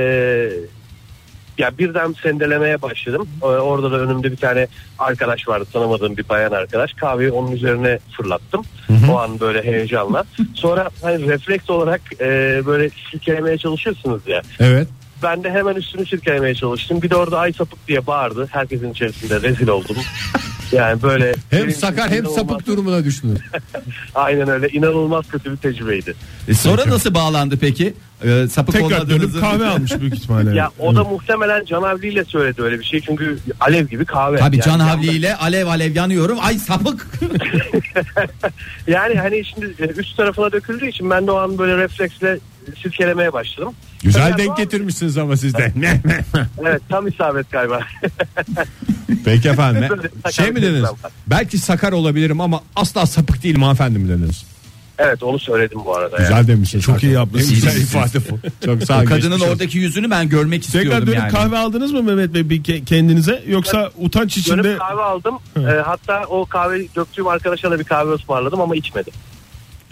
ya 1.58 1.78
birden 1.78 2.16
sendelemeye 2.24 2.82
başladım. 2.82 3.28
E, 3.42 3.46
orada 3.46 3.92
da 3.92 4.00
önümde 4.00 4.32
bir 4.32 4.38
tane 4.38 4.68
arkadaş 5.00 5.48
vardı. 5.48 5.66
Tanımadığım 5.74 6.18
bir 6.18 6.30
bayan 6.30 6.52
arkadaş. 6.52 6.94
Kahveyi 6.94 7.32
onun 7.32 7.52
üzerine 7.52 8.00
fırlattım. 8.18 8.62
O 9.12 9.18
an 9.20 9.40
böyle 9.40 9.64
heyecanla. 9.64 10.24
Sonra 10.54 10.90
hani 11.02 11.28
refleks 11.28 11.70
olarak 11.70 12.02
e, 12.22 12.62
böyle 12.66 12.90
silkelemeye 13.12 13.58
çalışıyorsunuz 13.58 14.22
ya. 14.28 14.42
Evet. 14.60 14.88
Ben 15.24 15.44
de 15.44 15.52
hemen 15.52 15.76
üstünü 15.76 16.06
sirkelemeye 16.06 16.56
çalıştım. 16.56 17.02
Bir 17.02 17.10
de 17.10 17.16
orada 17.16 17.40
ay 17.40 17.54
sapık 17.54 17.88
diye 17.88 18.08
bağırdı. 18.08 18.48
Herkesin 18.52 18.92
içerisinde 18.92 19.42
rezil 19.42 19.68
oldum. 19.68 19.98
Yani 20.72 21.02
böyle 21.02 21.34
Hem 21.50 21.72
sakar 21.72 22.10
hem 22.10 22.24
inanılmaz- 22.24 22.36
sapık 22.36 22.68
durumuna 22.68 23.04
düştünüz. 23.04 23.40
Aynen 24.16 24.50
öyle 24.50 24.70
inanılmaz 24.70 25.28
kötü 25.28 25.52
bir 25.52 25.58
tecrübeydi. 25.58 26.16
E 26.48 26.54
sonra 26.54 26.90
nasıl 26.90 27.14
bağlandı 27.14 27.58
peki? 27.62 27.94
Ee, 28.24 28.48
sapık 28.52 28.76
Tekrar 28.76 29.10
dönüp 29.10 29.40
kahve 29.40 29.66
almış 29.66 30.00
büyük 30.00 30.16
ihtimalle. 30.16 30.56
Ya 30.56 30.70
o 30.80 30.96
da 30.96 31.04
muhtemelen 31.04 31.66
Can 31.66 31.82
Havli 31.84 32.08
ile 32.08 32.24
söyledi 32.26 32.62
öyle 32.62 32.80
bir 32.80 32.84
şey. 32.84 33.02
Çünkü 33.02 33.38
alev 33.60 33.88
gibi 33.88 34.06
kahve. 34.06 34.38
Tabii 34.38 34.56
Yani 34.56 34.66
Can 34.66 34.80
Havli 34.80 35.08
ile 35.08 35.36
alev 35.36 35.68
alev 35.68 35.96
yanıyorum. 35.96 36.38
Ay 36.42 36.58
sapık. 36.58 37.08
Yani 38.88 39.16
hani 39.16 39.46
şimdi 39.46 39.76
e, 39.80 39.86
üst 39.86 40.18
tarafına 40.18 40.52
döküldüğü 40.52 40.88
için 40.88 41.10
ben 41.10 41.28
de 41.28 41.32
o 41.32 41.36
an 41.36 41.58
böyle 41.58 41.78
refleksle 41.78 42.40
silkelemeye 42.84 43.34
başladım. 43.34 43.74
Güzel 44.04 44.32
Tabii 44.32 44.42
denk 44.44 44.58
getirmişsiniz 44.58 45.18
ama 45.18 45.38
siz 45.38 45.54
de. 45.54 45.74
Evet 46.62 46.82
tam 46.90 47.08
isabet 47.08 47.52
galiba. 47.52 47.80
Peki 49.26 49.50
efendim. 49.50 49.84
Şey 50.32 50.52
mi 50.52 50.62
dediniz? 50.62 50.90
Belki 51.28 51.58
sakar 51.58 51.92
olabilirim 51.92 52.42
ama 52.42 52.62
asla 52.76 53.06
sapık 53.06 53.44
değilim 53.44 53.62
hanımefendi 53.62 54.00
mi 54.00 54.10
dediniz? 54.10 54.46
evet 55.00 55.24
onu 55.24 55.40
söyledim 55.40 55.80
bu 55.86 55.96
arada. 55.96 56.16
yani. 56.18 56.28
Güzel 56.28 56.48
demişsiniz. 56.48 56.86
Çok 56.86 57.04
iyi. 57.04 57.16
En 57.16 57.26
güzel 57.34 57.82
ifade 57.82 58.18
bu. 58.30 58.40
Çok 58.66 58.84
sağ 58.84 58.98
olun. 58.98 59.06
Kadının 59.06 59.40
oradaki 59.40 59.78
yüzünü 59.78 60.10
ben 60.12 60.30
görmek 60.30 60.64
Tekrar 60.64 60.80
istiyordum 60.82 61.08
dönüp 61.08 61.20
yani. 61.20 61.32
kahve 61.32 61.58
aldınız 61.58 61.92
mı 61.92 62.04
Mehmet 62.04 62.34
Bey 62.34 62.50
bir 62.50 62.64
ke- 62.64 62.86
kendinize 62.86 63.44
yoksa 63.48 63.92
utanç 63.98 64.38
içinde 64.38 64.64
Dönüp 64.64 64.80
kahve 64.80 65.02
aldım. 65.02 65.36
Ee, 65.58 65.62
hatta 65.86 66.24
o 66.30 66.46
kahve 66.46 66.96
döktüğüm 66.96 67.28
arkadaşa 67.28 67.72
da 67.72 67.80
bir 67.80 67.84
kahve 67.84 68.12
ısmarladım 68.12 68.62
ama 68.62 68.76
içmedi. 68.76 69.12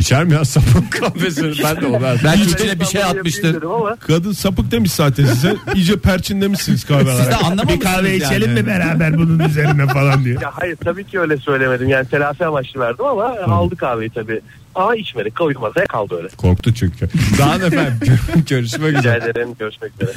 İçer 0.03 0.23
mi 0.25 0.33
ya 0.33 0.45
sapık 0.45 0.91
kahvesini? 1.01 1.53
ben 1.63 1.75
de 1.75 2.01
Belki 2.03 2.23
Ben 2.23 2.37
içine 2.37 2.79
bir 2.79 2.85
şey 2.85 3.03
atmıştır. 3.03 3.63
Ama 3.63 3.95
kadın 3.95 4.31
sapık 4.31 4.71
demiş 4.71 4.91
zaten 4.91 5.25
size. 5.25 5.55
İyice 5.75 5.99
perçinlemişsiniz 5.99 6.85
kahve 6.85 7.11
Siz 7.17 7.27
de 7.27 7.35
anlamamışsınız 7.35 7.75
Bir 7.79 7.79
kahve 7.79 8.09
yani. 8.09 8.17
içelim 8.23 8.51
mi 8.53 8.67
beraber 8.67 9.17
bunun 9.17 9.39
üzerine 9.39 9.87
falan 9.87 10.23
diye. 10.25 10.37
ya 10.41 10.51
hayır 10.53 10.75
tabii 10.75 11.03
ki 11.03 11.19
öyle 11.19 11.37
söylemedim. 11.37 11.89
Yani 11.89 12.07
telafi 12.07 12.45
amaçlı 12.45 12.79
verdim 12.79 13.05
ama 13.05 13.35
aldı 13.47 13.75
kahveyi 13.75 14.09
tabii. 14.09 14.41
Ama 14.75 14.95
içmedi. 14.95 15.31
Koydu 15.31 15.59
masaya 15.59 15.85
kaldı 15.85 16.15
öyle. 16.17 16.27
Korktu 16.27 16.73
çünkü. 16.73 17.09
Daha 17.37 17.57
ne 17.57 17.65
efendim. 17.65 17.99
Görüşmek 18.49 18.89
Rica 18.89 18.99
üzere. 18.99 19.17
ederim. 19.31 19.49
Görüşmek 19.59 19.91
üzere. 20.01 20.11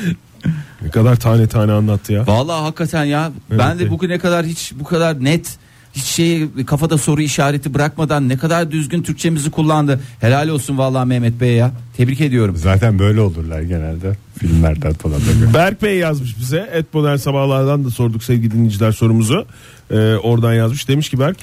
Ne 0.83 0.91
kadar 0.91 1.17
tane 1.17 1.47
tane 1.47 1.73
anlattı 1.73 2.13
ya. 2.13 2.27
Vallahi 2.27 2.63
hakikaten 2.63 3.05
ya. 3.05 3.33
ben 3.51 3.79
de 3.79 3.91
bugüne 3.91 4.19
kadar 4.19 4.47
hiç 4.47 4.73
bu 4.75 4.85
kadar 4.85 5.25
net 5.25 5.57
hiç 5.97 6.05
şey 6.05 6.49
kafada 6.67 6.99
soru 6.99 7.23
işareti 7.23 7.75
bırakmadan 7.75 8.29
ne 8.29 8.37
kadar 8.39 8.71
düzgün 8.71 9.03
Türkçemizi 9.03 9.51
kullandı. 9.51 10.01
Helal 10.21 10.49
olsun 10.49 10.79
vallahi 10.79 11.09
Mehmet 11.09 11.41
Bey 11.41 11.53
ya. 11.55 11.73
Tebrik 11.97 12.21
ediyorum. 12.21 12.57
Zaten 12.57 12.99
böyle 12.99 13.21
olurlar 13.21 13.61
genelde. 13.61 14.17
Filmlerden 14.39 14.93
falan 14.93 15.17
da. 15.21 15.55
Berk 15.55 15.83
Bey 15.83 15.99
yazmış 15.99 16.39
bize. 16.39 16.71
Et 16.75 16.95
modern 16.95 17.17
sabahlardan 17.17 17.85
da 17.85 17.91
sorduk 17.91 18.23
sevgili 18.25 18.51
dinleyiciler 18.51 18.93
sorumuzu. 18.93 19.47
Ee, 19.91 19.97
oradan 20.15 20.55
yazmış. 20.55 20.89
Demiş 20.89 21.09
ki 21.11 21.21
Berk. 21.21 21.37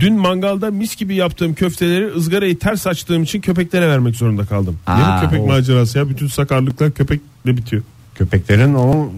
Dün 0.00 0.14
mangalda 0.14 0.70
mis 0.70 0.96
gibi 0.96 1.14
yaptığım 1.14 1.54
köfteleri 1.54 2.06
ızgarayı 2.16 2.58
ters 2.58 2.86
açtığım 2.86 3.22
için 3.22 3.40
köpeklere 3.40 3.88
vermek 3.88 4.16
zorunda 4.16 4.44
kaldım. 4.44 4.78
Aa, 4.86 4.96
ne 4.98 5.16
bu 5.16 5.24
köpek 5.30 5.40
o- 5.44 5.46
macerası 5.46 5.98
ya? 5.98 6.08
Bütün 6.08 6.26
sakarlıklar 6.26 6.90
köpekle 6.92 7.56
bitiyor. 7.56 7.82
Köpeklerin 8.14 8.74
o 8.74 9.12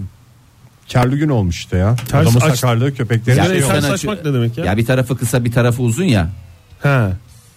karlı 0.92 1.16
gün 1.16 1.28
olmuş 1.28 1.56
işte 1.58 1.76
ya. 1.76 1.96
Ters 2.08 2.26
Adamın 2.26 2.40
aç- 2.50 2.58
sakarlığı 2.58 2.94
köpeklerin 2.94 3.38
Ya 3.38 3.44
şey 3.44 3.60
ters 3.60 3.84
sen 3.84 3.90
açmak 3.92 4.24
ne 4.24 4.34
demek 4.34 4.58
ya? 4.58 4.64
Ya 4.64 4.76
bir 4.76 4.86
tarafı 4.86 5.16
kısa 5.16 5.44
bir 5.44 5.52
tarafı 5.52 5.82
uzun 5.82 6.04
ya. 6.04 6.28
Ha. 6.82 7.10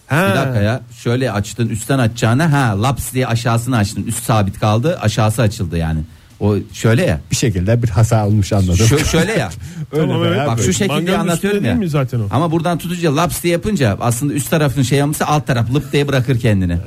Ha. 0.06 0.28
Bir 0.30 0.36
dakika 0.36 0.60
ya. 0.60 0.80
Şöyle 1.02 1.32
açtın 1.32 1.68
üstten 1.68 1.98
açacağına 1.98 2.52
ha 2.52 2.82
laps 2.82 3.12
diye 3.12 3.26
aşağısını 3.26 3.76
açtın. 3.76 4.04
Üst 4.06 4.24
sabit 4.24 4.60
kaldı 4.60 4.98
aşağısı 5.00 5.42
açıldı 5.42 5.76
yani. 5.78 6.00
O 6.40 6.56
şöyle 6.72 7.04
ya. 7.04 7.20
Bir 7.30 7.36
şekilde 7.36 7.82
bir 7.82 7.88
hata 7.88 8.26
olmuş 8.26 8.52
anladım. 8.52 8.74
Şö- 8.86 9.04
şöyle 9.10 9.32
ya. 9.32 9.50
Öyle 9.92 10.06
Tamam, 10.06 10.22
be 10.22 10.26
evet. 10.28 10.38
ya, 10.38 10.46
Bak 10.46 10.56
böyle. 10.58 10.66
şu 10.66 10.72
şekilde 10.72 10.94
Mangalın 10.94 11.18
anlatıyorum 11.18 11.56
üstünde 11.56 11.68
ya. 11.68 11.74
değil 11.74 11.84
mi 11.84 11.90
zaten 11.90 12.20
o? 12.20 12.22
Ama 12.30 12.50
buradan 12.50 12.78
tutunca 12.78 13.16
laps 13.16 13.42
diye 13.42 13.52
yapınca 13.52 13.96
aslında 14.00 14.32
üst 14.34 14.50
tarafın 14.50 14.82
şey 14.82 14.98
yapmışsa 14.98 15.24
alt 15.26 15.46
taraf 15.46 15.74
lıp 15.74 15.92
diye 15.92 16.08
bırakır 16.08 16.40
kendini. 16.40 16.78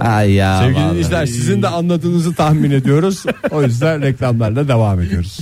Ay 0.00 0.32
ya. 0.32 0.58
Sevgili 0.58 0.76
vallahi. 0.76 0.88
dinleyiciler 0.90 1.26
sizin 1.26 1.62
de 1.62 1.68
anladığınızı 1.68 2.34
tahmin 2.34 2.70
ediyoruz. 2.70 3.24
O 3.50 3.62
yüzden 3.62 4.02
reklamlarla 4.02 4.68
devam 4.68 5.00
ediyoruz. 5.00 5.38